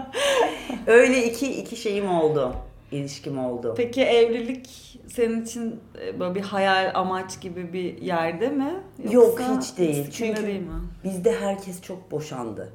Öyle 0.88 1.26
iki 1.26 1.60
iki 1.62 1.76
şeyim 1.76 2.10
oldu. 2.10 2.56
ilişkim 2.92 3.40
oldu. 3.46 3.74
Peki 3.78 4.04
evlilik 4.04 5.00
senin 5.08 5.44
için 5.44 5.80
e, 6.06 6.20
böyle 6.20 6.36
bir 6.36 6.42
hayal 6.42 6.92
amaç 6.94 7.42
gibi 7.42 7.74
bir 7.74 8.02
yerde 8.02 8.50
mi? 8.50 8.74
Yok, 9.12 9.40
hiç 9.40 9.78
değil. 9.78 10.12
Çünkü- 10.12 10.48
değil 10.48 10.60
mi? 10.60 10.68
Bizde 11.04 11.40
herkes 11.40 11.82
çok 11.82 12.12
boşandı. 12.12 12.74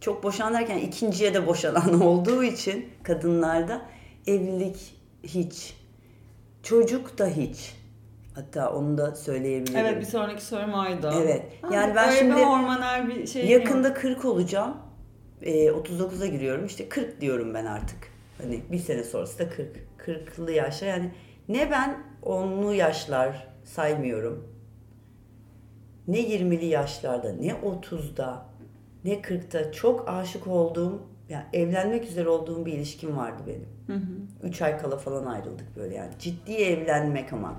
Çok 0.00 0.22
boşan 0.22 0.54
derken 0.54 0.78
ikinciye 0.78 1.34
de 1.34 1.46
boşanan 1.46 2.00
olduğu 2.06 2.44
için 2.44 2.88
kadınlarda 3.02 3.82
evlilik 4.26 4.94
hiç. 5.22 5.76
Çocuk 6.62 7.18
da 7.18 7.26
hiç. 7.26 7.74
Hatta 8.34 8.72
onu 8.72 8.98
da 8.98 9.14
söyleyebilirim. 9.14 9.76
Evet 9.78 10.00
bir 10.00 10.06
sonraki 10.06 10.44
sorum 10.44 10.74
oydu. 10.74 11.12
Evet. 11.22 11.42
Ha, 11.62 11.74
Yani 11.74 11.94
ben 11.94 12.10
şimdi 12.10 12.36
bir 12.36 12.42
hormonal 12.42 13.08
bir 13.08 13.26
şey 13.26 13.46
Yakında 13.46 13.94
40 13.94 14.24
olacağım. 14.24 14.76
Ee, 15.42 15.66
39'a 15.66 16.26
giriyorum. 16.26 16.66
İşte 16.66 16.88
40 16.88 17.20
diyorum 17.20 17.54
ben 17.54 17.64
artık. 17.64 17.98
Hani 18.42 18.62
bir 18.72 18.78
sene 18.78 19.04
sonrası 19.04 19.38
da 19.38 19.48
40. 19.50 19.68
40'lı 20.06 20.52
yaşlar 20.52 20.88
yani 20.88 21.10
ne 21.48 21.70
ben 21.70 21.98
10'lu 22.22 22.74
yaşlar 22.74 23.48
saymıyorum. 23.64 24.48
Ne 26.08 26.20
20'li 26.20 26.66
yaşlarda 26.66 27.32
ne 27.32 27.48
30'da 27.50 28.46
ne 29.04 29.14
40'ta 29.14 29.72
çok 29.72 30.08
aşık 30.08 30.46
olduğum 30.46 31.02
yani 31.28 31.44
evlenmek 31.52 32.04
üzere 32.04 32.28
olduğum 32.28 32.66
bir 32.66 32.72
ilişkim 32.72 33.16
vardı 33.16 33.42
benim. 33.46 33.68
Hı 33.86 34.04
hı. 34.04 34.46
3 34.48 34.62
ay 34.62 34.78
kala 34.78 34.96
falan 34.96 35.26
ayrıldık 35.26 35.76
böyle 35.76 35.94
yani. 35.94 36.10
Ciddi 36.18 36.52
evlenmek 36.52 37.32
ama. 37.32 37.54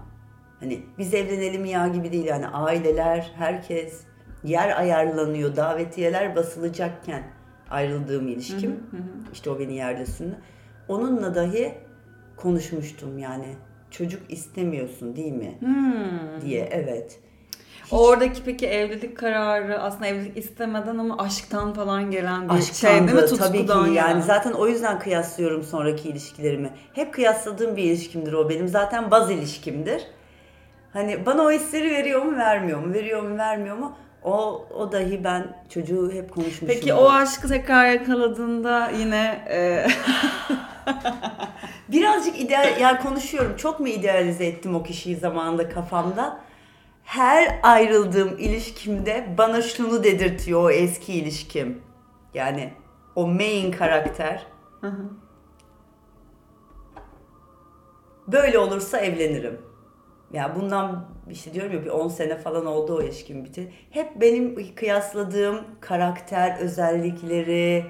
Hani 0.60 0.80
biz 0.98 1.14
evlenelim 1.14 1.66
ya 1.66 1.88
gibi 1.88 2.12
değil 2.12 2.26
yani 2.26 2.48
aileler, 2.48 3.32
herkes 3.36 4.02
yer 4.44 4.80
ayarlanıyor, 4.80 5.56
davetiyeler 5.56 6.36
basılacakken 6.36 7.24
ayrıldığım 7.70 8.28
ilişkim. 8.28 8.72
Hı 8.72 8.98
hı. 8.98 9.02
İşte 9.34 9.50
o 9.50 9.60
beni 9.60 10.06
sürdü. 10.06 10.36
Onunla 10.88 11.36
dahi 11.36 11.74
konuşmuştum 12.38 13.18
yani. 13.18 13.56
Çocuk 13.92 14.32
istemiyorsun 14.32 15.16
değil 15.16 15.34
mi? 15.34 15.58
Hmm. 15.60 16.42
diye 16.42 16.70
evet. 16.72 17.20
Oradaki 17.92 18.44
peki 18.44 18.68
evlilik 18.68 19.18
kararı 19.18 19.82
aslında 19.82 20.08
evlilik 20.08 20.38
istemeden 20.38 20.98
ama 20.98 21.18
aşktan 21.18 21.74
falan 21.74 22.12
gelen 22.12 22.50
bir 22.50 22.54
Aşktandı 22.54 22.76
şey 22.76 23.18
değil 23.18 23.32
mi? 23.32 23.38
tabii 23.38 23.58
ki 23.58 23.66
Tutkudan 23.66 23.88
yani 23.88 23.94
gelen. 23.94 24.22
zaten 24.22 24.52
o 24.52 24.68
yüzden 24.68 25.00
kıyaslıyorum 25.00 25.64
sonraki 25.64 26.10
ilişkilerimi. 26.10 26.70
Hep 26.94 27.14
kıyasladığım 27.14 27.78
bir 27.78 27.84
ilişkimdir 27.84 28.34
o 28.34 28.50
benim 28.50 28.68
zaten 28.68 29.12
baz 29.12 29.32
ilişkimdir. 29.32 30.02
Hani 30.94 31.26
bana 31.26 31.42
o 31.42 31.52
hisleri 31.52 31.92
veriyor 31.92 32.22
mu 32.22 32.38
vermiyor 32.38 32.80
mu 32.80 32.94
veriyor 32.94 33.22
mu 33.24 33.38
vermiyor 33.38 33.78
mu 33.78 33.94
o, 34.24 34.66
o 34.78 34.92
dahi 34.92 35.24
ben 35.24 35.48
çocuğu 35.70 36.12
hep 36.14 36.34
konuşmuşum. 36.34 36.68
Peki 36.68 36.94
o 36.94 37.10
aşkı 37.10 37.48
tekrar 37.48 37.90
yakaladığında 37.90 38.90
yine 39.00 39.46
e, 39.50 39.88
Birazcık 41.90 42.40
ideal 42.40 42.82
yani 42.82 43.00
konuşuyorum 43.00 43.58
çok 43.58 43.80
mu 43.80 43.88
idealize 43.88 44.46
ettim 44.46 44.76
o 44.76 44.84
kişiyi 44.84 45.16
zamanında 45.16 45.70
kafamda. 45.70 46.38
Her 47.06 47.60
ayrıldığım 47.64 48.38
ilişkimde 48.38 49.36
bana 49.38 49.62
şunu 49.62 50.04
dedirtiyor 50.04 50.64
o 50.64 50.70
eski 50.70 51.14
ilişkim. 51.14 51.82
Yani 52.34 52.74
o 53.16 53.28
main 53.28 53.72
karakter 53.72 54.48
Hı 54.82 54.88
hı. 54.88 55.10
Böyle 58.28 58.60
olursa 58.60 58.98
evlenirim. 58.98 59.62
Ya 60.34 60.56
bundan 60.56 61.06
işte 61.32 61.54
diyorum 61.54 61.74
ya 61.74 61.86
bir 61.86 61.90
10 61.90 62.08
sene 62.08 62.38
falan 62.38 62.66
oldu 62.66 62.96
o 62.96 63.02
ilişkim 63.02 63.46
bitti. 63.46 63.74
Hep 63.92 64.22
benim 64.22 64.76
kıyasladığım 64.76 65.62
karakter 65.82 66.60
özellikleri, 66.60 67.86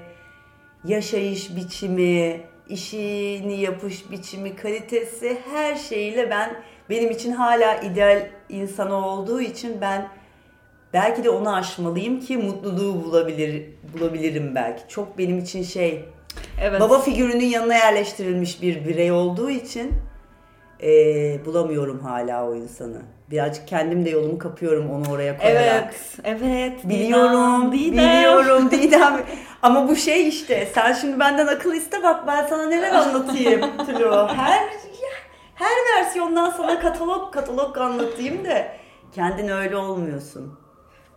yaşayış 0.84 1.56
biçimi, 1.56 2.40
işini 2.68 3.60
yapış 3.60 4.10
biçimi, 4.10 4.56
kalitesi 4.56 5.38
her 5.52 5.76
şeyiyle 5.76 6.30
ben 6.30 6.62
benim 6.90 7.10
için 7.10 7.32
hala 7.32 7.74
ideal 7.76 8.26
insanı 8.48 9.06
olduğu 9.06 9.40
için 9.40 9.80
ben 9.80 10.08
belki 10.92 11.24
de 11.24 11.30
onu 11.30 11.54
aşmalıyım 11.54 12.20
ki 12.20 12.36
mutluluğu 12.36 13.04
bulabilir 13.04 13.62
bulabilirim 13.98 14.54
belki. 14.54 14.82
Çok 14.88 15.18
benim 15.18 15.38
için 15.38 15.62
şey 15.62 16.04
evet. 16.62 16.80
Baba 16.80 16.98
figürünün 16.98 17.44
yanına 17.44 17.74
yerleştirilmiş 17.74 18.62
bir 18.62 18.84
birey 18.88 19.12
olduğu 19.12 19.50
için 19.50 19.92
eee, 20.80 21.40
bulamıyorum 21.44 22.00
hala 22.00 22.48
o 22.48 22.54
insanı. 22.54 23.02
Birazcık 23.30 23.68
kendim 23.68 24.04
de 24.04 24.10
yolumu 24.10 24.38
kapıyorum 24.38 24.90
onu 24.90 25.12
oraya 25.12 25.38
koyarak. 25.38 25.94
Evet, 26.24 26.40
evet. 26.42 26.88
Biliyorum, 26.88 27.72
Didem, 27.72 27.92
biliyorum 27.92 28.70
Didem. 28.70 29.22
Ama 29.62 29.88
bu 29.88 29.96
şey 29.96 30.28
işte, 30.28 30.68
sen 30.74 30.92
şimdi 30.92 31.20
benden 31.20 31.46
akıl 31.46 31.74
iste 31.74 32.02
bak 32.02 32.26
ben 32.26 32.46
sana 32.46 32.66
neler 32.66 32.90
anlatayım 32.94 33.60
Tülü. 33.86 34.10
Her, 34.36 34.68
her 35.56 35.96
versiyondan 35.96 36.50
sana 36.50 36.80
katalog 36.80 37.32
katalog 37.32 37.78
anlatayım 37.78 38.44
da 38.44 38.76
kendin 39.12 39.48
öyle 39.48 39.76
olmuyorsun. 39.76 40.58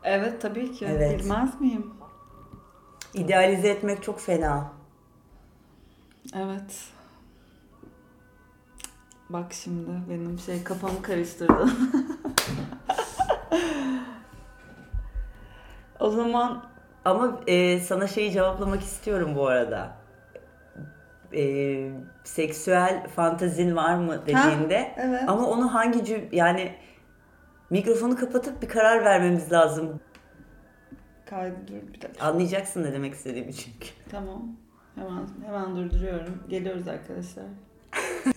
Evet 0.03 0.41
tabii 0.41 0.71
ki. 0.71 0.85
Evet. 0.89 1.19
Bilmez 1.19 1.61
miyim? 1.61 1.93
İdealize 3.13 3.69
etmek 3.69 4.03
çok 4.03 4.19
fena. 4.19 4.73
Evet. 6.35 6.83
Bak 9.29 9.53
şimdi 9.53 9.91
benim 10.09 10.39
şey 10.39 10.63
kafamı 10.63 11.01
karıştırdı. 11.01 11.69
o 15.99 16.09
zaman 16.09 16.69
Ama 17.05 17.39
e, 17.47 17.79
sana 17.79 18.07
şeyi 18.07 18.31
cevaplamak 18.31 18.81
istiyorum 18.81 19.35
bu 19.35 19.47
arada. 19.47 19.98
E, 21.33 21.91
seksüel 22.23 23.07
fantazin 23.07 23.75
var 23.75 23.95
mı 23.95 24.21
dediğinde. 24.27 24.91
evet. 24.97 25.23
Ama 25.27 25.47
onu 25.47 25.73
hangi 25.73 26.05
cüm 26.05 26.29
yani 26.31 26.75
mikrofonu 27.69 28.15
kapatıp 28.15 28.61
bir 28.61 28.67
karar 28.69 29.05
vermemiz 29.05 29.51
lazım. 29.51 29.99
kaydı 31.25 31.55
dur 31.67 31.93
bir 31.93 32.01
dakika. 32.01 32.25
Anlayacaksın 32.27 32.83
ne 32.83 32.93
demek 32.93 33.13
istediğimi 33.13 33.53
çünkü. 33.53 33.87
Tamam. 34.11 34.43
Hemen 34.95 35.27
hemen 35.45 35.75
durduruyorum. 35.75 36.43
Geliyoruz 36.49 36.87
arkadaşlar. 36.87 37.45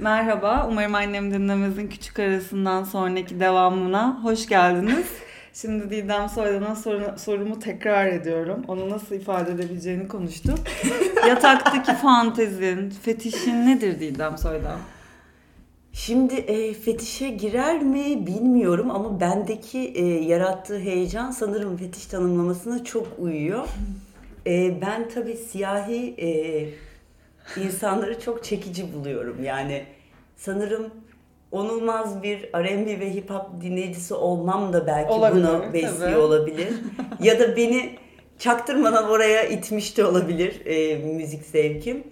Merhaba. 0.00 0.66
Umarım 0.70 0.94
annem 0.94 1.30
dinlemezin 1.32 1.88
küçük 1.88 2.18
arasından 2.18 2.84
sonraki 2.84 3.40
devamına 3.40 4.24
hoş 4.24 4.46
geldiniz. 4.46 5.12
Şimdi 5.60 5.90
Didem 5.90 6.28
Soydan'a 6.28 6.76
soru, 6.76 7.14
sorumu 7.18 7.58
tekrar 7.58 8.06
ediyorum. 8.06 8.64
Onu 8.68 8.90
nasıl 8.90 9.14
ifade 9.14 9.52
edebileceğini 9.52 10.08
konuştuk. 10.08 10.58
Yataktaki 11.28 11.94
fantezin, 11.94 12.90
fetişin 12.90 13.66
nedir 13.66 14.00
Didem 14.00 14.38
Soydan? 14.38 14.78
Şimdi 15.92 16.34
e, 16.34 16.74
fetişe 16.74 17.28
girer 17.28 17.82
mi 17.82 18.26
bilmiyorum 18.26 18.90
ama 18.90 19.20
bendeki 19.20 19.78
e, 19.78 20.04
yarattığı 20.04 20.78
heyecan 20.78 21.30
sanırım 21.30 21.76
fetiş 21.76 22.06
tanımlamasına 22.06 22.84
çok 22.84 23.06
uyuyor. 23.18 23.68
E, 24.46 24.80
ben 24.80 25.08
tabii 25.08 25.36
siyahi 25.36 26.14
e, 26.18 26.30
insanları 27.60 28.20
çok 28.20 28.44
çekici 28.44 28.92
buluyorum. 28.94 29.44
Yani 29.44 29.84
sanırım 30.36 30.90
onulmaz 31.52 32.22
bir 32.22 32.42
R&B 32.42 33.00
ve 33.00 33.14
hip 33.14 33.30
hop 33.30 33.46
dinleyicisi 33.60 34.14
olmam 34.14 34.72
da 34.72 34.86
belki 34.86 35.12
Olabilir, 35.12 35.44
buna 35.48 35.72
besliyor 35.72 35.98
tabii. 36.10 36.16
olabilir. 36.18 36.68
ya 37.20 37.40
da 37.40 37.56
beni 37.56 37.90
çaktırmadan 38.38 39.08
oraya 39.10 39.42
itmiş 39.44 39.96
de 39.96 40.04
olabilir 40.06 40.66
e, 40.66 40.96
müzik 40.98 41.42
zevkim. 41.44 42.04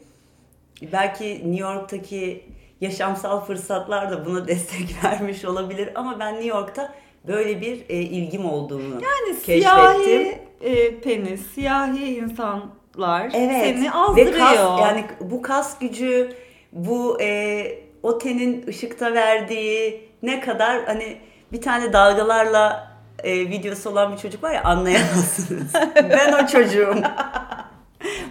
Belki 0.92 1.24
New 1.50 1.62
York'taki 1.62 2.44
yaşamsal 2.80 3.44
fırsatlar 3.44 4.10
da 4.10 4.26
buna 4.26 4.48
destek 4.48 4.96
vermiş 5.04 5.44
olabilir 5.44 5.88
ama 5.94 6.20
ben 6.20 6.34
New 6.34 6.48
York'ta 6.48 6.94
böyle 7.26 7.60
bir 7.60 7.84
e, 7.88 7.94
ilgim 7.96 8.44
olduğunu 8.44 8.94
Yani 8.94 9.36
keşfettim. 9.46 9.60
siyahi 9.60 10.38
e, 10.60 11.00
penis, 11.00 11.46
siyahi 11.46 12.16
insanlar 12.16 13.30
Evet. 13.34 13.64
seni 13.64 13.84
Ve 13.84 13.90
azdırıyor. 13.90 14.32
kas, 14.38 14.80
yani 14.80 15.04
bu 15.20 15.42
kas 15.42 15.78
gücü, 15.78 16.32
bu 16.72 17.20
e, 17.20 17.83
o 18.04 18.18
tenin 18.18 18.66
ışıkta 18.66 19.14
verdiği 19.14 20.08
ne 20.22 20.40
kadar 20.40 20.84
hani 20.84 21.16
bir 21.52 21.60
tane 21.60 21.92
dalgalarla 21.92 22.90
e, 23.22 23.38
videosu 23.40 23.90
olan 23.90 24.12
bir 24.12 24.18
çocuk 24.18 24.42
var 24.42 24.54
ya 24.54 24.62
anlayamazsınız. 24.62 25.72
ben 25.96 26.32
o 26.32 26.46
çocuğum. 26.46 27.02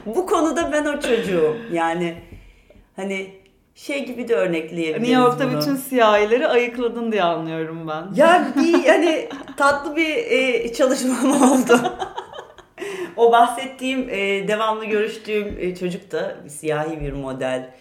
bu 0.06 0.26
konuda 0.26 0.72
ben 0.72 0.86
o 0.86 1.00
çocuğum. 1.00 1.58
Yani 1.72 2.16
hani 2.96 3.30
şey 3.76 4.06
gibi 4.06 4.28
de 4.28 4.36
örnekleyebiliriz 4.36 5.10
New 5.10 5.22
York'ta 5.22 5.52
bunu. 5.52 5.60
bütün 5.60 5.76
siyahileri 5.76 6.48
ayıkladın 6.48 7.12
diye 7.12 7.24
anlıyorum 7.24 7.88
ben. 7.88 8.08
Ya 8.16 8.48
bir 8.56 8.88
hani 8.88 9.30
tatlı 9.58 9.96
bir 9.96 10.16
e, 10.16 10.74
çalışmam 10.74 11.42
oldu. 11.42 11.80
o 13.18 13.32
bahsettiğim 13.32 14.10
e, 14.10 14.48
devamlı 14.48 14.86
görüştüğüm 14.86 15.58
e, 15.60 15.76
çocuk 15.76 16.12
da 16.12 16.36
bir 16.46 16.50
siyahi 16.50 17.02
bir 17.02 17.14
model 17.14 17.74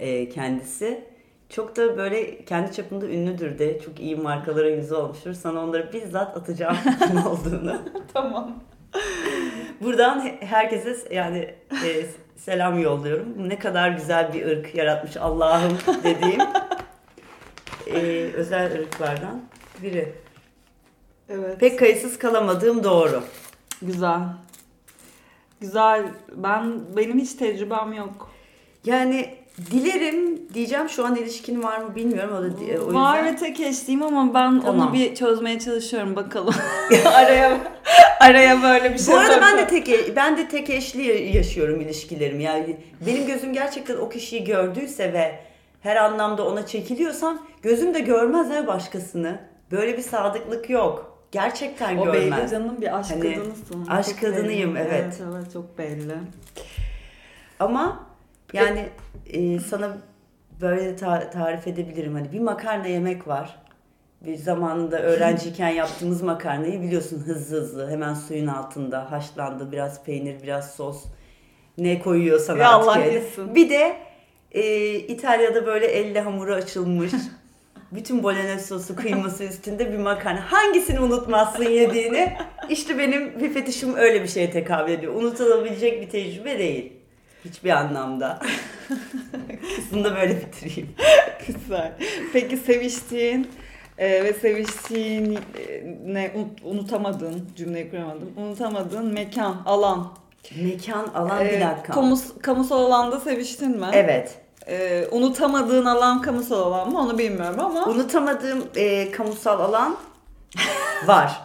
e, 0.00 0.28
kendisi. 0.28 1.09
Çok 1.50 1.76
da 1.76 1.96
böyle 1.98 2.44
kendi 2.44 2.72
çapında 2.72 3.06
ünlüdür 3.06 3.58
de 3.58 3.80
çok 3.80 4.00
iyi 4.00 4.16
markalara 4.16 4.68
yüzü 4.68 4.94
olmuştur. 4.94 5.32
Sana 5.34 5.64
onları 5.64 5.92
bizzat 5.92 6.36
atacağım 6.36 6.76
kim 7.06 7.26
olduğunu. 7.26 7.76
tamam. 8.14 8.52
Buradan 9.80 10.20
he- 10.20 10.46
herkese 10.46 11.14
yani 11.14 11.54
e, 11.86 12.06
selam 12.36 12.78
yolluyorum. 12.78 13.48
Ne 13.48 13.58
kadar 13.58 13.90
güzel 13.90 14.32
bir 14.32 14.46
ırk 14.46 14.74
yaratmış 14.74 15.16
Allah'ım 15.16 15.78
dediğim 16.04 16.40
e, 17.86 17.98
özel 18.34 18.80
ırklardan 18.80 19.42
biri. 19.82 20.12
Evet. 21.28 21.60
Pek 21.60 21.78
kayıtsız 21.78 22.18
kalamadığım 22.18 22.84
doğru. 22.84 23.22
Güzel. 23.82 24.20
Güzel. 25.60 26.06
Ben 26.36 26.80
benim 26.96 27.18
hiç 27.18 27.32
tecrübem 27.34 27.92
yok. 27.92 28.30
Yani 28.84 29.39
dilerim 29.70 30.40
diyeceğim 30.54 30.88
şu 30.88 31.06
an 31.06 31.16
ilişkin 31.16 31.62
var 31.62 31.78
mı 31.78 31.94
bilmiyorum 31.94 32.34
o 32.38 32.42
da 32.42 32.46
o 32.46 32.84
yüzden. 32.86 32.94
Var 32.94 33.24
ve 33.24 33.36
tek 33.36 33.60
eşliyim 33.60 34.02
ama 34.02 34.34
ben 34.34 34.60
Tamam. 34.60 34.86
onu 34.86 34.92
bir 34.92 35.14
çözmeye 35.14 35.58
çalışıyorum 35.58 36.16
bakalım. 36.16 36.54
araya 37.14 37.58
araya 38.20 38.62
böyle 38.62 38.94
bir 38.94 38.98
şey 38.98 39.14
Bu 39.14 39.18
arada 39.18 39.40
ben 39.40 39.58
de 39.58 39.66
tek 39.66 39.88
e- 39.88 40.16
ben 40.16 40.36
de 40.36 40.48
tek 40.48 40.70
eşli 40.70 41.36
yaşıyorum 41.36 41.80
ilişkilerimi. 41.80 42.42
Yani 42.42 42.76
benim 43.06 43.26
gözüm 43.26 43.52
gerçekten 43.52 43.96
o 43.96 44.08
kişiyi 44.08 44.44
gördüyse 44.44 45.12
ve 45.12 45.38
her 45.80 45.96
anlamda 45.96 46.46
ona 46.46 46.66
çekiliyorsam 46.66 47.46
gözüm 47.62 47.94
de 47.94 48.00
görmez 48.00 48.50
ha 48.50 48.66
başkasını. 48.66 49.38
Böyle 49.72 49.96
bir 49.96 50.02
sadıklık 50.02 50.70
yok. 50.70 51.18
Gerçekten 51.32 51.96
o 51.98 52.12
belli 52.12 52.30
görmez. 52.30 52.50
canım 52.50 52.80
bir 52.80 52.98
aşk 52.98 53.10
Hani, 53.10 53.34
kadınısın. 53.34 53.86
aşk 53.88 54.10
Çok 54.10 54.20
kadınıyım, 54.20 54.74
belli. 54.74 54.82
evet. 54.88 55.04
Evet 55.04 55.20
evet 55.32 55.52
çok 55.52 55.78
belli. 55.78 56.14
Ama 57.60 58.06
yani 58.52 58.88
e, 59.32 59.58
sana 59.60 59.96
böyle 60.60 60.96
ta- 60.96 61.30
tarif 61.30 61.66
edebilirim. 61.66 62.14
Hani 62.14 62.32
bir 62.32 62.40
makarna 62.40 62.86
yemek 62.86 63.28
var. 63.28 63.56
Bir 64.20 64.36
zamanında 64.36 65.02
öğrenciyken 65.02 65.68
yaptığımız 65.68 66.22
makarnayı 66.22 66.82
biliyorsun 66.82 67.18
hızlı 67.26 67.56
hızlı 67.60 67.90
hemen 67.90 68.14
suyun 68.14 68.46
altında 68.46 69.12
haşlandı 69.12 69.72
biraz 69.72 70.04
peynir 70.04 70.42
biraz 70.42 70.74
sos 70.74 71.04
ne 71.78 71.98
koyuyorsan 71.98 72.56
Ya 72.56 72.68
artık 72.76 72.88
Allah 72.88 72.98
yesin. 72.98 73.54
Bir 73.54 73.70
de 73.70 73.96
e, 74.52 74.94
İtalya'da 74.94 75.66
böyle 75.66 75.86
elle 75.86 76.20
hamuru 76.20 76.54
açılmış 76.54 77.12
bütün 77.92 78.22
bolognese 78.22 78.64
sosu 78.66 78.96
kıyması 78.96 79.44
üstünde 79.44 79.92
bir 79.92 79.98
makarna. 79.98 80.52
Hangisini 80.52 81.00
unutmazsın 81.00 81.64
yediğini? 81.64 82.36
İşte 82.68 82.98
benim 82.98 83.40
bir 83.40 83.52
fetişim 83.54 83.94
öyle 83.94 84.22
bir 84.22 84.28
şeye 84.28 84.50
tekabül 84.50 84.92
ediyor. 84.92 85.14
Unutulabilecek 85.14 86.02
bir 86.02 86.10
tecrübe 86.10 86.58
değil. 86.58 86.92
Hiçbir 87.44 87.70
anlamda. 87.70 88.38
Bunu 89.92 90.04
da 90.04 90.16
böyle 90.16 90.40
bitireyim. 90.40 90.94
Güzel. 91.46 91.92
Peki 92.32 92.56
seviştiğin 92.56 93.50
e, 93.98 94.24
ve 94.24 94.32
seviştiğin 94.32 95.34
e, 95.36 95.40
ne 96.06 96.30
unut- 96.34 96.62
unutamadığın 96.64 97.48
cümleyi 97.56 97.90
kuramadım. 97.90 98.32
Unutamadığın 98.36 99.12
mekan, 99.12 99.62
alan. 99.66 100.12
Mekan, 100.62 101.06
alan 101.14 101.40
bir 101.44 101.50
E, 101.50 101.60
dakika. 101.60 101.92
kamus, 101.92 102.24
kamusal 102.42 102.84
alanda 102.84 103.20
seviştin 103.20 103.78
mi? 103.80 103.86
Evet. 103.92 104.38
E, 104.68 105.06
unutamadığın 105.10 105.84
alan 105.84 106.22
kamusal 106.22 106.60
alan 106.62 106.90
mı 106.90 107.00
onu 107.00 107.18
bilmiyorum 107.18 107.60
ama. 107.60 107.86
Unutamadığım 107.86 108.64
e, 108.76 109.10
kamusal 109.10 109.60
alan 109.60 109.96
var. 111.06 111.40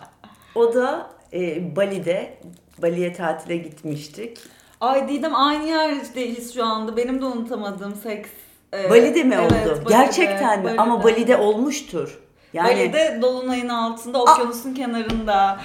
O 0.55 0.73
da 0.73 1.07
e, 1.33 1.75
Bali'de. 1.75 2.37
Bali'ye 2.81 3.13
tatile 3.13 3.57
gitmiştik. 3.57 4.37
Ay 4.81 5.07
Didem 5.09 5.35
aynı 5.35 5.63
yerdeyiz 5.63 6.53
şu 6.53 6.65
anda. 6.65 6.97
Benim 6.97 7.21
de 7.21 7.25
unutamadığım 7.25 7.95
seks. 7.95 8.29
e, 8.73 8.89
Bali'de 8.89 9.23
mi 9.23 9.35
evet, 9.39 9.51
oldu? 9.51 9.69
Bali'de, 9.85 9.89
Gerçekten 9.89 10.63
mi? 10.63 10.71
Ama 10.77 11.03
Bali'de. 11.03 11.15
Bali'de 11.17 11.37
olmuştur. 11.37 12.19
Yani 12.53 12.69
Bali'de 12.69 13.19
dolunayın 13.21 13.69
altında 13.69 14.21
okyanusun 14.23 14.73
kenarında. 14.73 15.59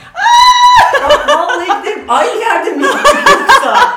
Vallahi 1.28 1.80
gidelim. 1.82 2.04
Aynı 2.08 2.40
yerde 2.40 2.70
mi 2.72 2.82
yoksa? 2.84 3.78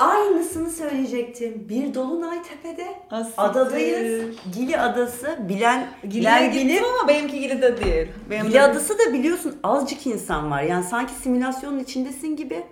Aynısını 0.00 0.70
söyleyecektim. 0.70 1.66
Bir 1.68 1.94
dolunay 1.94 2.38
tepede. 2.42 2.86
Asiktir. 3.10 3.42
Adadayız. 3.42 4.36
Gili 4.54 4.78
Adası. 4.78 5.38
Bilen, 5.48 5.88
Gili'ye 6.02 6.20
bilen 6.20 6.52
gittim 6.52 6.68
bilir. 6.68 6.82
ama 7.00 7.08
benimki 7.08 7.40
Gili'de 7.40 7.84
değil. 7.84 8.08
Benim 8.30 8.42
Gili 8.42 8.54
de- 8.54 8.62
Adası 8.62 8.98
da 8.98 9.12
biliyorsun 9.12 9.60
azıcık 9.62 10.06
insan 10.06 10.50
var. 10.50 10.62
Yani 10.62 10.84
sanki 10.84 11.12
simülasyonun 11.12 11.78
içindesin 11.78 12.36
gibi. 12.36 12.64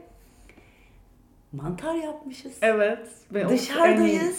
Mantar 1.53 1.95
yapmışız. 1.95 2.53
Evet. 2.63 2.99
Ve 3.35 3.49
Dışarıdayız. 3.49 4.39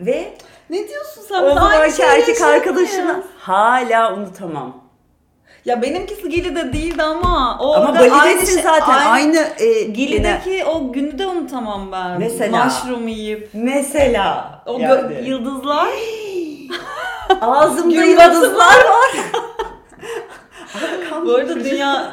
Ve 0.00 0.34
Ne 0.70 0.88
diyorsun 0.88 1.22
sen? 1.28 1.42
o 1.42 1.46
aynı 1.46 1.54
zamanki 1.54 2.02
erkek 2.02 2.42
arkadaşını 2.42 3.24
hala 3.38 4.14
unutamam. 4.14 4.84
Ya 5.64 5.82
benimkisi 5.82 6.28
Gili'de 6.28 6.72
değildi 6.72 7.02
ama 7.02 7.58
o 7.60 7.74
Ama 7.74 7.94
Bali'desin 7.98 8.54
şey- 8.54 8.62
zaten. 8.62 9.06
Aynı, 9.06 9.36
e, 9.58 9.64
yine- 9.64 9.92
Gili'deki 9.92 10.64
o 10.64 10.92
günü 10.92 11.18
de 11.18 11.26
unutamam 11.26 11.92
ben. 11.92 12.18
Mesela? 12.18 12.64
Mushroom 12.64 13.08
yiyip. 13.08 13.50
Mesela. 13.52 14.62
O 14.66 14.78
yani. 14.78 14.84
gö- 15.14 15.24
yıldızlar. 15.28 15.88
Ağzımda 17.40 18.04
yıldızlar 18.04 18.76
var. 18.84 19.12
Bu 21.26 21.34
arada 21.34 21.64
dünya... 21.64 22.12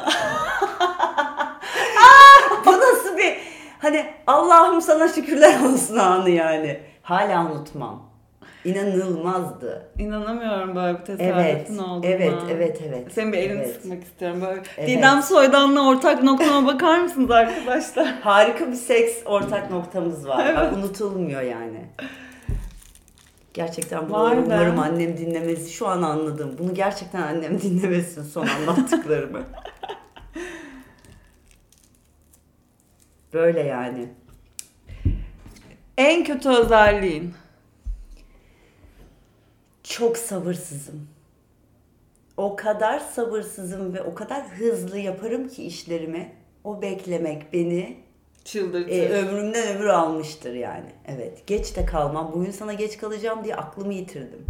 Bu 2.66 2.72
nasıl 2.72 3.16
bir 3.18 3.36
hani 3.82 4.06
Allah'ım 4.54 4.80
sana 4.80 5.08
şükürler 5.08 5.60
olsun 5.60 5.96
anı 5.96 6.30
yani. 6.30 6.80
Hala 7.02 7.50
unutmam. 7.52 8.02
İnanılmazdı. 8.64 9.88
İnanamıyorum 9.98 10.76
böyle 10.76 10.98
bir 10.98 11.04
Evet. 11.18 11.66
tesadüfün 11.66 11.78
olduğuna. 11.78 12.10
Evet, 12.10 12.32
evet, 12.50 12.82
evet. 12.88 13.12
Senin 13.12 13.32
bir 13.32 13.38
elini 13.38 13.58
Evet. 13.58 13.74
sıkmak 13.74 14.04
istiyorum. 14.04 14.40
Böyle 14.42 14.62
Evet. 14.78 14.88
Didem 14.88 15.22
Soydan'la 15.22 15.88
ortak 15.88 16.22
noktama 16.22 16.66
bakar 16.66 16.98
mısınız 16.98 17.30
arkadaşlar? 17.30 18.06
Harika 18.22 18.70
bir 18.70 18.76
seks 18.76 19.12
ortak 19.26 19.70
noktamız 19.70 20.28
var. 20.28 20.46
Evet. 20.46 20.56
Bak, 20.56 20.72
unutulmuyor 20.72 21.40
yani. 21.42 21.84
Gerçekten 23.54 24.08
bu 24.08 24.12
Var 24.12 24.36
umarım 24.46 24.78
annem 24.78 25.16
dinlemez. 25.16 25.70
Şu 25.70 25.88
an 25.88 26.02
anladım. 26.02 26.56
Bunu 26.58 26.74
gerçekten 26.74 27.22
annem 27.22 27.60
dinlemesin 27.60 28.22
son 28.22 28.46
anlattıklarımı. 28.46 29.40
Böyle 33.32 33.60
yani. 33.60 34.08
En 35.98 36.24
kötü 36.24 36.48
özelliğin. 36.48 37.34
Çok 39.82 40.16
sabırsızım. 40.18 41.08
o 42.36 42.56
kadar 42.56 42.98
sabırsızım 42.98 43.94
ve 43.94 44.02
o 44.02 44.14
kadar 44.14 44.42
hızlı 44.48 44.98
yaparım 44.98 45.48
ki 45.48 45.64
işlerimi. 45.64 46.32
O 46.64 46.82
beklemek 46.82 47.52
beni 47.52 47.96
Çıldırtır. 48.44 48.90
e, 48.92 49.08
ömrümden 49.08 49.76
ömür 49.76 49.86
almıştır 49.86 50.54
yani. 50.54 50.86
Evet. 51.06 51.46
Geç 51.46 51.76
de 51.76 51.86
kalmam. 51.86 52.32
Bugün 52.34 52.50
sana 52.50 52.72
geç 52.72 52.98
kalacağım 52.98 53.44
diye 53.44 53.56
aklımı 53.56 53.94
yitirdim. 53.94 54.46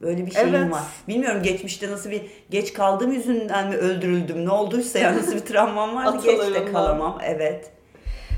Böyle 0.00 0.26
bir 0.26 0.30
şeyim 0.30 0.54
Evet. 0.54 0.72
var. 0.72 0.82
Bilmiyorum 1.08 1.42
geçmişte 1.42 1.90
nasıl 1.90 2.10
bir 2.10 2.22
geç 2.50 2.72
kaldığım 2.72 3.12
yüzünden 3.12 3.68
mi 3.68 3.76
öldürüldüm 3.76 4.44
ne 4.44 4.50
olduysa 4.50 4.98
ya 4.98 5.16
nasıl 5.16 5.34
bir 5.34 5.40
travmam 5.40 5.94
vardı 5.96 6.18
geç 6.24 6.54
de 6.54 6.72
kalamam. 6.72 7.18
Evet. 7.24 7.70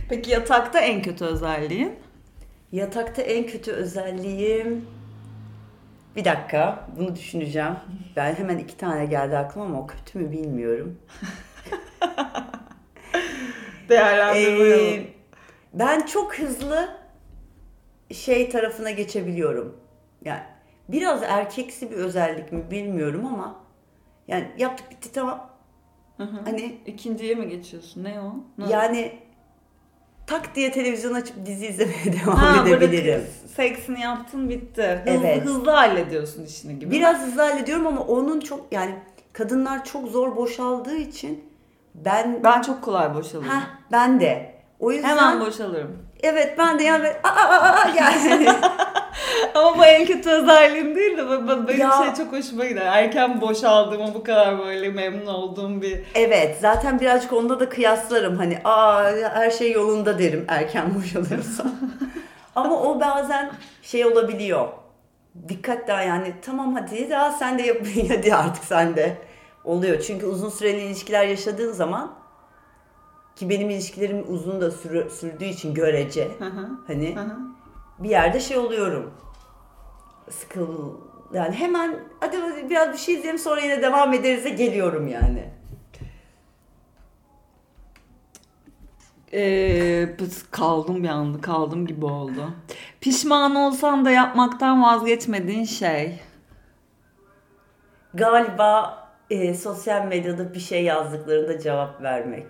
Peki 0.08 0.30
yatakta 0.30 0.80
en 0.80 1.02
kötü 1.02 1.24
özelliğin? 1.24 1.94
Yatakta 2.72 3.22
en 3.22 3.46
kötü 3.46 3.72
özelliğim... 3.72 4.86
Bir 6.16 6.24
dakika 6.24 6.88
bunu 6.98 7.16
düşüneceğim. 7.16 7.76
Ben 8.16 8.34
hemen 8.34 8.58
iki 8.58 8.76
tane 8.76 9.06
geldi 9.06 9.36
aklıma 9.38 9.66
ama 9.66 9.80
o 9.80 9.86
kötü 9.86 10.18
mü 10.18 10.32
bilmiyorum. 10.32 10.98
Değerlendirmeyelim. 13.88 15.02
Ee, 15.02 15.08
ben 15.74 16.06
çok 16.06 16.38
hızlı 16.38 16.88
şey 18.12 18.50
tarafına 18.50 18.90
geçebiliyorum. 18.90 19.80
Yani 20.24 20.42
biraz 20.88 21.22
erkeksi 21.22 21.90
bir 21.90 21.96
özellik 21.96 22.52
mi 22.52 22.70
bilmiyorum 22.70 23.26
ama 23.26 23.64
yani 24.28 24.48
yaptık 24.58 24.90
bitti 24.90 25.12
tamam. 25.12 25.50
Hı 26.16 26.22
hı. 26.22 26.40
Hani 26.44 26.78
İkinciye 26.86 27.34
mi 27.34 27.48
geçiyorsun? 27.48 28.04
Ne 28.04 28.20
o? 28.20 28.34
Ne? 28.58 28.72
yani 28.72 29.18
tak 30.28 30.54
diye 30.54 30.72
televizyon 30.72 31.14
açıp 31.14 31.46
dizi 31.46 31.66
izlemeye 31.66 32.04
devam 32.24 32.36
ha, 32.36 32.68
edebilirim. 32.68 33.26
seksini 33.56 34.00
yaptın 34.00 34.48
bitti. 34.48 35.00
Hızlı, 35.04 35.26
Evet. 35.26 35.44
hızlı 35.44 35.70
hallediyorsun 35.70 36.44
işini 36.44 36.78
gibi. 36.78 36.90
Biraz 36.90 37.20
hızlı 37.26 37.42
hallediyorum 37.42 37.86
ama 37.86 38.00
onun 38.00 38.40
çok 38.40 38.60
yani 38.70 38.94
kadınlar 39.32 39.84
çok 39.84 40.08
zor 40.08 40.36
boşaldığı 40.36 40.96
için 40.96 41.44
ben 41.94 42.40
Ben 42.44 42.62
çok 42.62 42.82
kolay 42.82 43.14
boşalırım. 43.14 43.48
ha 43.48 43.62
ben 43.92 44.20
de. 44.20 44.54
O 44.80 44.92
yüzden 44.92 45.08
Hemen 45.08 45.40
boşalırım. 45.40 45.98
evet 46.22 46.54
ben 46.58 46.78
de 46.78 46.82
yani 46.84 47.08
aa, 47.08 47.28
aa, 47.28 47.58
aa, 47.72 47.88
yani 47.96 48.46
Ama 49.54 49.78
bu 49.78 49.84
en 49.84 50.06
kötü 50.06 50.30
özelliğim 50.30 50.94
değil 50.96 51.16
de 51.16 51.30
ben- 51.30 51.48
ben- 51.48 51.68
benim 51.68 51.80
Ya. 51.80 51.90
şey 51.92 52.24
çok 52.24 52.32
hoşuma 52.32 52.64
gider. 52.64 52.86
Erken 52.86 53.40
boşaldığıma 53.40 54.14
bu 54.14 54.24
kadar 54.24 54.58
böyle 54.58 54.88
memnun 54.88 55.26
olduğum 55.26 55.82
bir... 55.82 56.00
Evet 56.14 56.56
zaten 56.60 57.00
birazcık 57.00 57.32
onda 57.32 57.60
da 57.60 57.68
kıyaslarım 57.68 58.36
hani 58.36 58.58
aa 58.64 59.04
her 59.34 59.50
şey 59.50 59.72
yolunda 59.72 60.18
derim 60.18 60.44
erken 60.48 60.94
boşalıyorsam. 61.02 61.70
Ama 62.54 62.82
o 62.82 63.00
bazen 63.00 63.50
şey 63.82 64.06
olabiliyor. 64.06 64.68
Dikkat 65.48 65.88
daha 65.88 66.02
yani 66.02 66.34
tamam 66.42 66.74
hadi 66.74 67.10
daha 67.10 67.32
sen 67.32 67.58
de 67.58 67.62
yap 67.62 67.76
hadi 68.08 68.34
artık 68.34 68.64
sen 68.64 68.96
de 68.96 69.16
oluyor. 69.64 70.00
Çünkü 70.00 70.26
uzun 70.26 70.48
süreli 70.50 70.80
ilişkiler 70.80 71.24
yaşadığın 71.26 71.72
zaman 71.72 72.12
ki 73.36 73.50
benim 73.50 73.70
ilişkilerim 73.70 74.24
uzun 74.28 74.60
da 74.60 74.70
sürü- 74.70 75.10
sürdüğü 75.10 75.44
için 75.44 75.74
görece 75.74 76.28
hani. 76.86 77.14
Bir 77.98 78.08
yerde 78.10 78.40
şey 78.40 78.58
oluyorum. 78.58 79.14
Sıkıl 80.30 80.94
yani 81.32 81.54
hemen 81.54 81.98
hadi 82.20 82.36
biraz 82.70 82.92
bir 82.92 82.98
şey 82.98 83.14
izleyelim 83.14 83.38
sonra 83.38 83.60
yine 83.60 83.82
devam 83.82 84.14
ederiz'e 84.14 84.50
geliyorum 84.50 85.08
yani. 85.08 85.50
Ee, 89.32 90.08
pıs- 90.18 90.50
kaldım 90.50 91.02
bir 91.02 91.08
anda, 91.08 91.40
kaldım 91.40 91.86
gibi 91.86 92.04
oldu. 92.04 92.50
Pişman 93.00 93.54
olsan 93.54 94.04
da 94.04 94.10
yapmaktan 94.10 94.82
vazgeçmediğin 94.82 95.64
şey. 95.64 96.20
Galiba 98.14 98.98
e, 99.30 99.54
sosyal 99.54 100.04
medyada 100.04 100.54
bir 100.54 100.60
şey 100.60 100.84
yazdıklarında 100.84 101.58
cevap 101.60 102.02
vermek. 102.02 102.46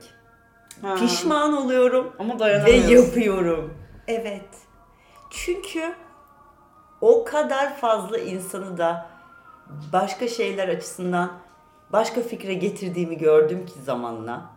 Pişman 0.99 1.57
oluyorum 1.57 2.13
Ama 2.19 2.35
ve 2.35 2.39
dayanamıyorsun. 2.39 2.89
yapıyorum. 3.07 3.75
Evet. 4.09 4.49
Çünkü 5.31 5.95
o 7.01 7.25
kadar 7.25 7.77
fazla 7.77 8.19
insanı 8.19 8.79
da 8.79 9.07
başka 9.93 10.29
şeyler 10.29 10.69
açısından 10.69 11.33
başka 11.93 12.21
fikre 12.21 12.55
getirdiğimi 12.55 13.19
gördüm 13.19 13.67
ki 13.67 13.83
zamanla. 13.85 14.51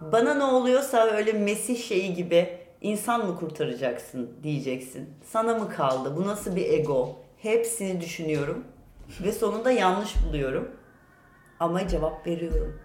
Bana 0.00 0.34
ne 0.34 0.44
oluyorsa 0.44 1.06
öyle 1.06 1.32
Mesih 1.32 1.82
şeyi 1.82 2.14
gibi 2.14 2.58
insan 2.80 3.26
mı 3.26 3.38
kurtaracaksın 3.38 4.30
diyeceksin. 4.42 5.10
Sana 5.24 5.54
mı 5.54 5.70
kaldı? 5.70 6.16
Bu 6.16 6.26
nasıl 6.26 6.56
bir 6.56 6.70
ego? 6.70 7.16
Hepsini 7.38 8.00
düşünüyorum 8.00 8.64
ve 9.24 9.32
sonunda 9.32 9.70
yanlış 9.70 10.14
buluyorum. 10.28 10.70
Ama 11.60 11.88
cevap 11.88 12.26
veriyorum. 12.26 12.80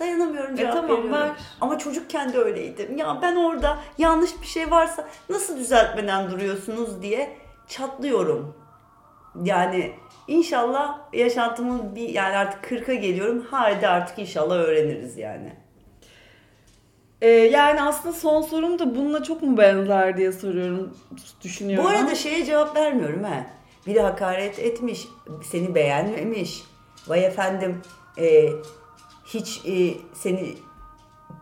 Dayanamıyorum 0.00 0.54
E 0.54 0.56
cevap 0.56 0.72
tamam, 0.72 0.90
veriyorum. 0.90 1.12
ver. 1.12 1.30
Ama 1.60 1.78
çocukken 1.78 2.32
de 2.32 2.38
öyleydim. 2.38 2.96
Ya 2.96 3.18
ben 3.22 3.36
orada 3.36 3.78
yanlış 3.98 4.40
bir 4.42 4.46
şey 4.46 4.70
varsa 4.70 5.08
nasıl 5.28 5.56
düzeltmeden 5.56 6.30
duruyorsunuz 6.30 7.02
diye 7.02 7.36
çatlıyorum. 7.68 8.54
Yani 9.44 9.92
inşallah 10.28 10.98
yaşantımın 11.12 11.94
bir 11.96 12.08
yani 12.08 12.36
artık 12.36 12.64
40'a 12.72 12.94
geliyorum. 12.94 13.46
Haydi 13.50 13.88
artık 13.88 14.18
inşallah 14.18 14.54
öğreniriz 14.54 15.18
yani. 15.18 15.52
Ee, 17.20 17.28
yani 17.28 17.82
aslında 17.82 18.14
son 18.14 18.42
sorum 18.42 18.78
da 18.78 18.94
bununla 18.96 19.22
çok 19.22 19.42
mu 19.42 19.58
benzer 19.58 20.16
diye 20.16 20.32
soruyorum, 20.32 20.96
düşünüyorum. 21.44 21.84
Bu 21.84 21.88
arada 21.90 22.14
şeye 22.14 22.44
cevap 22.44 22.76
vermiyorum 22.76 23.22
ha. 23.24 23.46
Biri 23.86 24.00
hakaret 24.00 24.58
etmiş, 24.58 25.08
seni 25.42 25.74
beğenmemiş. 25.74 26.62
Vay 27.08 27.26
efendim 27.26 27.80
e, 28.18 28.48
hiç 29.24 29.62
e, 29.66 29.94
seni 30.14 30.54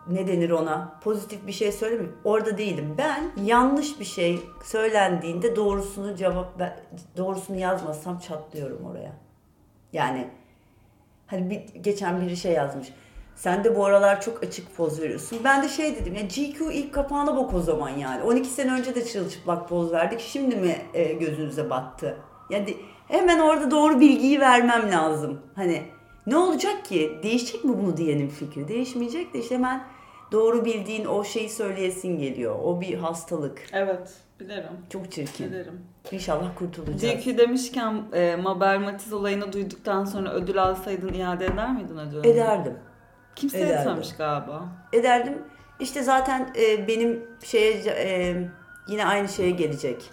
ne 0.08 0.28
denir 0.28 0.50
ona 0.50 0.98
pozitif 1.04 1.46
bir 1.46 1.52
şey 1.52 1.72
söylemiyor. 1.72 2.12
Orada 2.24 2.58
değilim. 2.58 2.94
Ben 2.98 3.30
yanlış 3.44 4.00
bir 4.00 4.04
şey 4.04 4.40
söylendiğinde 4.64 5.56
doğrusunu 5.56 6.16
cevap 6.16 6.60
doğrusunu 7.16 7.56
yazmasam 7.56 8.18
çatlıyorum 8.18 8.86
oraya. 8.86 9.12
Yani 9.92 10.28
hani 11.26 11.50
bir, 11.50 11.82
geçen 11.82 12.20
biri 12.20 12.36
şey 12.36 12.52
yazmış. 12.52 12.92
Sen 13.36 13.64
de 13.64 13.76
bu 13.76 13.84
aralar 13.84 14.20
çok 14.20 14.42
açık 14.42 14.76
poz 14.76 15.00
veriyorsun. 15.00 15.38
Ben 15.44 15.62
de 15.62 15.68
şey 15.68 15.96
dedim 15.96 16.14
ya 16.14 16.22
GQ 16.22 16.72
ilk 16.72 16.94
kapağına 16.94 17.36
bak 17.36 17.54
o 17.54 17.60
zaman 17.60 17.88
yani. 17.88 18.22
12 18.22 18.48
sene 18.48 18.72
önce 18.72 18.94
de 18.94 19.04
çırılçıplak 19.04 19.68
poz 19.68 19.92
verdik. 19.92 20.20
Şimdi 20.20 20.56
mi 20.56 20.76
e, 20.94 21.12
gözünüze 21.12 21.70
battı? 21.70 22.16
Yani 22.50 22.76
hemen 23.08 23.38
orada 23.38 23.70
doğru 23.70 24.00
bilgiyi 24.00 24.40
vermem 24.40 24.90
lazım. 24.90 25.40
Hani 25.54 25.82
ne 26.26 26.36
olacak 26.36 26.84
ki? 26.84 27.18
Değişecek 27.22 27.64
mi 27.64 27.78
bunu 27.78 27.96
diyenin 27.96 28.28
fikri? 28.28 28.68
Değişmeyecek 28.68 29.34
de 29.34 29.38
işte 29.38 29.54
hemen 29.54 29.84
doğru 30.32 30.64
bildiğin 30.64 31.04
o 31.04 31.24
şeyi 31.24 31.50
söyleyesin 31.50 32.18
geliyor. 32.18 32.56
O 32.64 32.80
bir 32.80 32.94
hastalık. 32.94 33.62
Evet, 33.72 34.14
bilirim. 34.40 34.72
Çok 34.90 35.12
çirkin. 35.12 35.46
Bilirim. 35.46 35.80
İnşallah 36.12 36.50
kurtulacağız. 36.58 37.24
GQ 37.24 37.38
demişken 37.38 38.02
e, 38.12 38.36
Mabel 38.36 38.80
Matiz 38.80 39.12
olayını 39.12 39.52
duyduktan 39.52 40.04
sonra 40.04 40.32
ödül 40.32 40.62
alsaydın 40.62 41.12
iade 41.14 41.46
eder 41.46 41.72
miydin 41.74 41.96
ödülünü? 41.98 42.26
Ederdim. 42.28 42.74
Kimse 43.36 43.58
Ederdim. 43.60 43.78
etmemiş 43.80 44.16
galiba. 44.16 44.68
ederdim. 44.92 45.38
İşte 45.80 46.02
zaten 46.02 46.52
e, 46.60 46.88
benim 46.88 47.22
şeye 47.44 47.72
e, 47.86 48.36
yine 48.88 49.06
aynı 49.06 49.28
şeye 49.28 49.50
gelecek. 49.50 50.10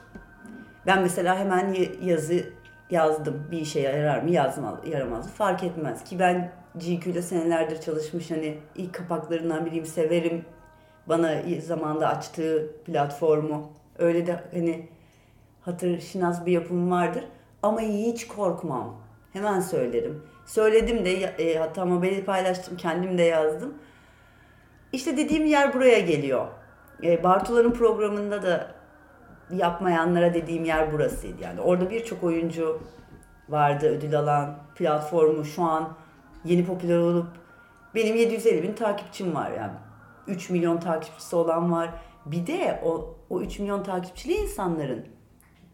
Ben 0.86 1.02
mesela 1.02 1.40
hemen 1.40 1.76
yazı 2.02 2.44
yazdım. 2.90 3.48
Bir 3.52 3.58
işe 3.58 3.80
yarar 3.80 4.22
mı 4.22 4.30
yazmaz, 4.30 4.80
yaramaz 4.86 5.26
mı 5.26 5.32
fark 5.32 5.64
etmez. 5.64 6.04
Ki 6.04 6.20
ben 6.20 6.52
GQ 6.76 7.10
ile 7.10 7.22
senelerdir 7.22 7.82
çalışmış 7.82 8.32
hani 8.32 8.58
ilk 8.76 8.94
kapaklarından 8.94 9.66
biriyim 9.66 9.86
severim. 9.86 10.46
Bana 11.08 11.36
zamanda 11.62 12.08
açtığı 12.08 12.72
platformu. 12.86 13.72
Öyle 14.00 14.28
de 14.28 14.40
hani 14.54 14.90
hatır 15.62 16.00
şinas 16.00 16.46
bir 16.46 16.52
yapım 16.52 16.92
vardır. 16.92 17.24
Ama 17.64 17.82
hiç 17.82 18.28
korkmam. 18.28 18.96
Hemen 19.34 19.60
söylerim. 19.60 20.24
Söyledim 20.46 21.06
de 21.06 21.12
e, 21.12 21.58
hatta 21.60 21.82
haberi 21.82 22.26
paylaştım 22.26 22.78
kendim 22.78 23.18
de 23.18 23.24
yazdım. 23.24 23.74
İşte 24.94 25.18
dediğim 25.18 25.46
yer 25.46 25.74
buraya 25.74 26.00
geliyor. 26.00 26.48
E, 27.04 27.24
Bartuların 27.24 27.72
programında 27.72 28.44
da 28.44 28.77
yapmayanlara 29.52 30.34
dediğim 30.34 30.66
yer 30.66 30.94
burasıydı. 30.94 31.44
Yani 31.44 31.62
orada 31.62 31.90
birçok 31.90 32.24
oyuncu 32.24 32.82
vardı 33.50 33.88
ödül 33.88 34.20
alan 34.20 34.58
platformu 34.76 35.46
şu 35.46 35.64
an 35.64 35.90
yeni 36.46 36.66
popüler 36.66 36.98
olup 36.98 37.28
benim 37.96 38.16
750 38.16 38.64
bin 38.64 38.74
takipçim 38.74 39.36
var 39.36 39.52
yani. 39.52 39.74
3 40.28 40.50
milyon 40.50 40.78
takipçisi 40.78 41.36
olan 41.36 41.72
var. 41.72 41.90
Bir 42.26 42.48
de 42.48 42.82
o, 42.86 43.16
o 43.30 43.42
3 43.42 43.60
milyon 43.60 43.84
takipçili 43.84 44.34
insanların 44.34 45.06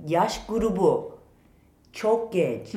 yaş 0.08 0.46
grubu 0.48 1.20
çok 1.94 2.34
genç. 2.34 2.68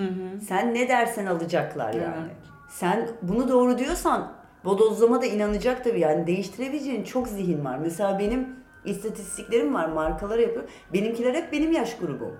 Sen 0.49 0.75
ne 0.75 0.89
dersen 0.89 1.27
alacaklar 1.27 1.95
yani. 1.95 2.15
Evet. 2.21 2.37
Sen 2.71 3.09
bunu 3.23 3.49
doğru 3.49 3.79
diyorsan 3.79 4.33
bodozlama 4.65 5.23
da 5.23 5.27
inanacak 5.27 5.85
tabii 5.85 6.01
yani 6.01 6.27
değiştirebileceğin 6.27 7.05
çok 7.05 7.29
zihin 7.29 7.65
var. 7.65 7.79
Mesela 7.79 8.19
benim 8.19 8.57
istatistiklerim 8.87 9.75
var 9.75 9.89
markalar 9.89 10.39
yapıyor. 10.39 10.65
Benimkiler 10.93 11.35
hep 11.35 11.53
benim 11.53 11.73
yaş 11.73 11.99
grubum. 11.99 12.37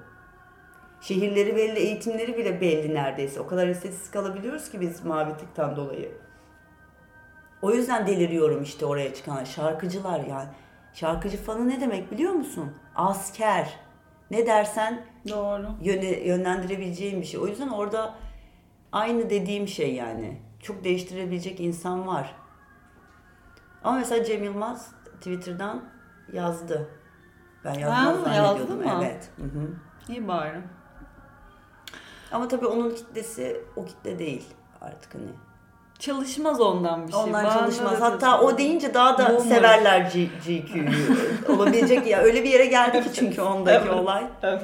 Şehirleri 1.01 1.57
belli, 1.57 1.79
eğitimleri 1.79 2.37
bile 2.37 2.61
belli 2.61 2.95
neredeyse. 2.95 3.41
O 3.41 3.47
kadar 3.47 3.69
istatistik 3.69 4.17
alabiliyoruz 4.17 4.71
ki 4.71 4.81
biz 4.81 5.05
mavi 5.05 5.37
tıktan 5.37 5.77
dolayı. 5.77 6.13
O 7.63 7.71
yüzden 7.71 8.07
deliriyorum 8.07 8.63
işte 8.63 8.87
oraya 8.87 9.15
çıkan 9.15 9.45
şarkıcılar 9.45 10.21
yani. 10.21 10.49
Şarkıcı 10.93 11.37
fanı 11.37 11.69
ne 11.69 11.81
demek 11.81 12.13
biliyor 12.13 12.33
musun? 12.33 12.73
Asker. 12.95 13.79
Ne 14.31 14.47
dersen 14.47 15.07
Doğru. 15.29 15.67
yöne, 15.83 16.21
yönlendirebileceğin 16.21 17.21
bir 17.21 17.27
şey. 17.27 17.41
O 17.41 17.47
yüzden 17.47 17.69
orada 17.69 18.15
aynı 18.93 19.31
dediğim 19.31 19.69
şey 19.69 19.95
yani. 19.95 20.41
Çok 20.63 20.85
değiştirebilecek 20.85 21.61
insan 21.61 22.07
var. 22.07 22.35
Ama 23.85 23.99
mesela 23.99 24.25
Cem 24.25 24.45
Yılmaz 24.45 24.93
Twitter'dan 25.21 25.85
yazdı. 26.33 26.89
Ben 27.65 27.75
yazmaz 27.75 28.27
Ha, 28.27 28.35
yazdı 28.35 28.67
zannediyordum. 28.67 28.77
mı? 28.99 29.05
Evet. 29.05 29.29
Hı 29.37 29.43
hı. 29.43 29.69
İyi 30.09 30.29
bari. 30.29 30.61
Ama 32.33 32.49
tabii 32.49 32.67
onun 32.67 32.91
kitlesi 32.91 33.61
o 33.77 33.85
kitle 33.85 34.19
değil 34.19 34.45
artık 34.81 35.15
hani. 35.15 35.27
Çalışmaz 35.99 36.61
ondan 36.61 37.07
bir 37.07 37.13
şey. 37.13 37.21
Ondan 37.23 37.45
de 37.47 37.51
çalışmaz. 37.51 38.01
Hatta 38.01 38.41
o 38.41 38.59
deyince 38.59 38.95
daha 38.95 39.19
da 39.19 39.29
Boomer. 39.29 39.57
severler 39.57 40.01
GQ'yu. 40.47 40.91
Olabilecek 41.57 42.07
ya. 42.07 42.21
Öyle 42.21 42.45
bir 42.45 42.51
yere 42.51 42.67
geldi 42.67 43.03
ki 43.03 43.09
çünkü 43.15 43.41
ondaki 43.43 43.85
Evet. 43.89 43.95
olay. 44.01 44.27
Evet. 44.43 44.63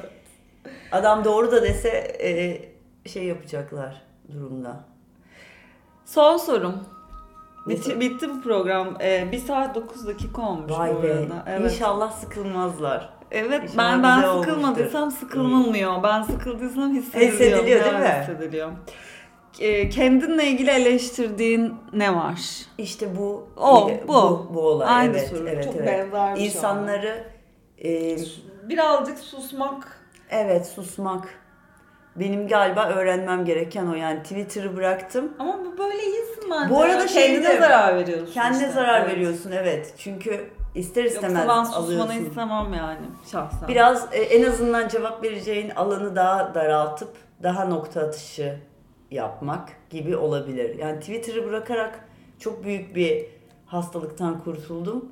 Adam 0.91 1.23
doğru 1.25 1.51
da 1.51 1.63
dese 1.63 1.89
e, 2.21 3.09
şey 3.09 3.23
yapacaklar 3.23 4.01
durumda. 4.31 4.79
Son 6.05 6.37
sorum. 6.37 6.83
Bitti, 7.67 7.99
bitti 7.99 8.29
bu 8.29 8.41
program. 8.41 8.97
Ee, 9.01 9.27
1 9.31 9.37
saat 9.39 9.75
9 9.75 10.07
dakika 10.07 10.41
olmuş 10.41 10.69
bu 10.71 10.77
Vay 10.77 11.03
be. 11.03 11.13
arada. 11.13 11.43
Evet. 11.47 11.71
İnşallah 11.73 12.11
sıkılmazlar. 12.11 13.09
Evet 13.31 13.63
İnşallah 13.63 13.93
ben 13.93 14.03
ben 14.03 14.21
sıkılmadıysam 14.41 15.01
olmuştur. 15.01 15.19
sıkılmıyor. 15.27 16.03
Ben 16.03 16.21
sıkıldıysam 16.23 16.93
hissediliyor. 16.95 17.31
Hissediliyor, 17.33 17.83
değil 17.85 17.95
mi? 17.95 18.17
Hissediliyor. 18.21 18.71
Ee, 19.59 19.89
kendinle 19.89 20.47
ilgili 20.47 20.69
eleştirdiğin 20.69 21.73
ne 21.93 22.15
var? 22.15 22.39
İşte 22.77 23.17
bu 23.17 23.47
O, 23.57 23.89
bu. 23.89 24.07
bu, 24.07 24.47
bu 24.53 24.61
olay. 24.61 24.87
Aynı 24.95 25.17
evet, 25.17 25.29
soru. 25.29 25.49
evet, 25.49 25.63
Çok 25.63 25.75
evet. 25.75 25.87
benzer 25.87 26.33
bir 26.35 26.39
şey 26.39 26.47
İnsanları 26.47 27.23
e, 27.83 28.17
Birazcık 28.69 29.19
susmak. 29.19 30.01
evet 30.29 30.67
susmak. 30.67 31.42
Benim 32.15 32.47
galiba 32.47 32.89
öğrenmem 32.89 33.45
gereken 33.45 33.87
o 33.87 33.95
yani 33.95 34.23
Twitter'ı 34.23 34.75
bıraktım. 34.75 35.33
Ama 35.39 35.59
bu 35.65 35.77
böyle 35.77 36.03
iyisin 36.03 36.43
bence. 36.51 36.69
Bu 36.75 36.81
arada 36.81 37.05
kendine 37.05 37.43
şeyde- 37.43 37.59
zarar 37.59 37.95
veriyorsun. 37.95 38.33
Kendine 38.33 38.61
işte. 38.61 38.73
zarar 38.73 39.01
Evet. 39.01 39.11
veriyorsun 39.11 39.51
evet. 39.51 39.93
Çünkü 39.97 40.49
ister 40.75 41.03
istemez 41.03 41.45
Yoksa 41.45 41.57
ben 41.57 41.63
susmanı 41.63 42.13
istemem 42.13 42.73
yani 42.73 42.99
şahsen. 43.31 43.67
Biraz 43.67 44.07
e, 44.13 44.17
en 44.17 44.49
azından 44.51 44.87
cevap 44.87 45.23
vereceğin 45.23 45.69
alanı 45.69 46.15
daha 46.15 46.55
daraltıp 46.55 47.09
daha 47.43 47.65
nokta 47.65 48.01
atışı 48.01 48.59
yapmak 49.11 49.69
gibi 49.89 50.17
olabilir. 50.17 50.77
Yani 50.79 50.99
Twitter'ı 50.99 51.45
bırakarak 51.45 51.99
çok 52.39 52.63
büyük 52.65 52.95
bir 52.95 53.25
hastalıktan 53.65 54.39
kurtuldum. 54.43 55.11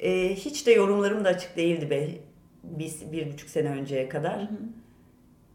E, 0.00 0.34
hiç 0.34 0.66
de 0.66 0.72
yorumlarım 0.72 1.24
da 1.24 1.28
açık 1.28 1.56
değildi 1.56 1.90
be. 1.90 2.08
Bir, 2.62 2.92
bir 3.12 3.32
buçuk 3.32 3.50
sene 3.50 3.68
önceye 3.68 4.08
kadar. 4.08 4.48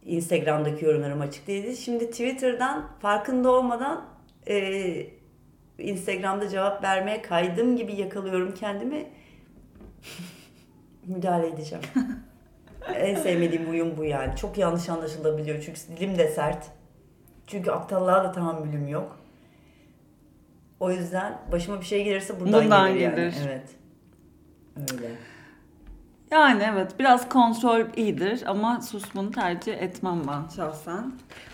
Instagram'daki 0.08 0.86
yorumlarım 0.86 1.22
açık 1.22 1.48
değildi. 1.48 1.78
Şimdi 1.78 2.10
Twitter'dan 2.10 2.90
farkında 3.00 3.52
olmadan 3.52 4.06
e, 4.48 5.08
Instagram'da 5.78 6.50
cevap 6.50 6.84
vermeye 6.84 7.22
kaydım 7.22 7.76
gibi 7.76 7.96
yakalıyorum 7.96 8.54
kendimi. 8.54 9.06
Müdahale 11.06 11.48
edeceğim. 11.48 11.84
en 12.96 13.16
sevmediğim 13.16 13.68
huyum 13.68 13.98
bu 13.98 14.04
yani. 14.04 14.36
Çok 14.36 14.58
yanlış 14.58 14.90
anlaşılabiliyor 14.90 15.62
çünkü 15.62 15.80
dilim 15.98 16.18
de 16.18 16.28
sert. 16.28 16.66
Çünkü 17.48 17.72
aptallığa 17.72 18.24
da 18.24 18.32
tahammülüm 18.32 18.88
yok. 18.88 19.20
O 20.80 20.92
yüzden 20.92 21.42
başıma 21.52 21.80
bir 21.80 21.86
şey 21.86 22.04
gelirse 22.04 22.40
buradan, 22.40 22.64
Bundan 22.64 22.90
gelir, 22.90 23.02
yani. 23.02 23.16
gelir. 23.16 23.36
Evet. 23.48 23.70
Öyle. 24.94 25.12
Yani 26.32 26.64
evet 26.74 27.00
biraz 27.00 27.30
kontrol 27.30 27.82
iyidir 27.96 28.44
ama 28.48 28.82
susmanı 28.82 29.32
tercih 29.32 29.74
etmem 29.74 30.22
ben 30.28 30.56
şahsen. 30.56 31.12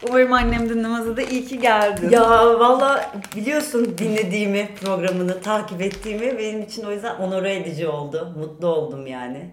Umarım 0.09 0.33
annem 0.33 0.69
dinlemezse 0.69 1.17
de 1.17 1.27
iyi 1.29 1.45
ki 1.45 1.59
geldin. 1.59 2.09
Ya 2.09 2.59
valla 2.59 3.11
biliyorsun 3.35 3.95
dinlediğimi, 3.97 4.69
programını 4.81 5.41
takip 5.41 5.81
ettiğimi 5.81 6.37
benim 6.37 6.61
için 6.61 6.83
o 6.83 6.91
yüzden 6.91 7.15
onore 7.15 7.55
edici 7.55 7.87
oldu. 7.87 8.33
Mutlu 8.39 8.67
oldum 8.67 9.07
yani. 9.07 9.49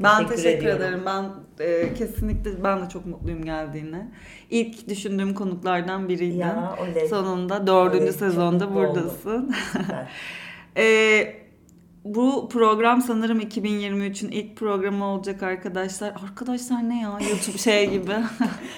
ben 0.00 0.26
teşekkür 0.26 0.66
ediyorum. 0.66 0.82
ederim. 0.82 1.02
Ben 1.06 1.24
e, 1.64 1.94
kesinlikle 1.94 2.64
ben 2.64 2.84
de 2.84 2.88
çok 2.88 3.06
mutluyum 3.06 3.44
geldiğine. 3.44 4.08
İlk 4.50 4.88
düşündüğüm 4.88 5.34
konuklardan 5.34 6.08
biriydin. 6.08 6.38
Ya 6.38 6.74
oley. 6.82 7.08
Sonunda 7.08 7.66
dördüncü 7.66 8.06
çok 8.06 8.14
sezonda 8.14 8.74
buradasın. 8.74 9.54
E, 10.78 11.45
bu 12.14 12.48
program 12.48 13.02
sanırım 13.02 13.40
2023'ün 13.40 14.30
ilk 14.30 14.56
programı 14.56 15.04
olacak 15.04 15.42
arkadaşlar. 15.42 16.08
Arkadaşlar 16.08 16.88
ne 16.88 17.00
ya 17.00 17.18
YouTube 17.30 17.58
şey 17.58 17.90
gibi. 17.90 18.12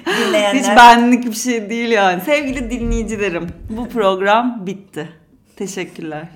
Dinleyenler. 0.06 0.54
Hiç 0.54 0.66
benlik 0.66 1.26
bir 1.26 1.32
şey 1.32 1.70
değil 1.70 1.90
yani. 1.90 2.20
Sevgili 2.20 2.70
dinleyicilerim 2.70 3.48
bu 3.70 3.88
program 3.88 4.66
bitti. 4.66 5.08
Teşekkürler. 5.56 6.28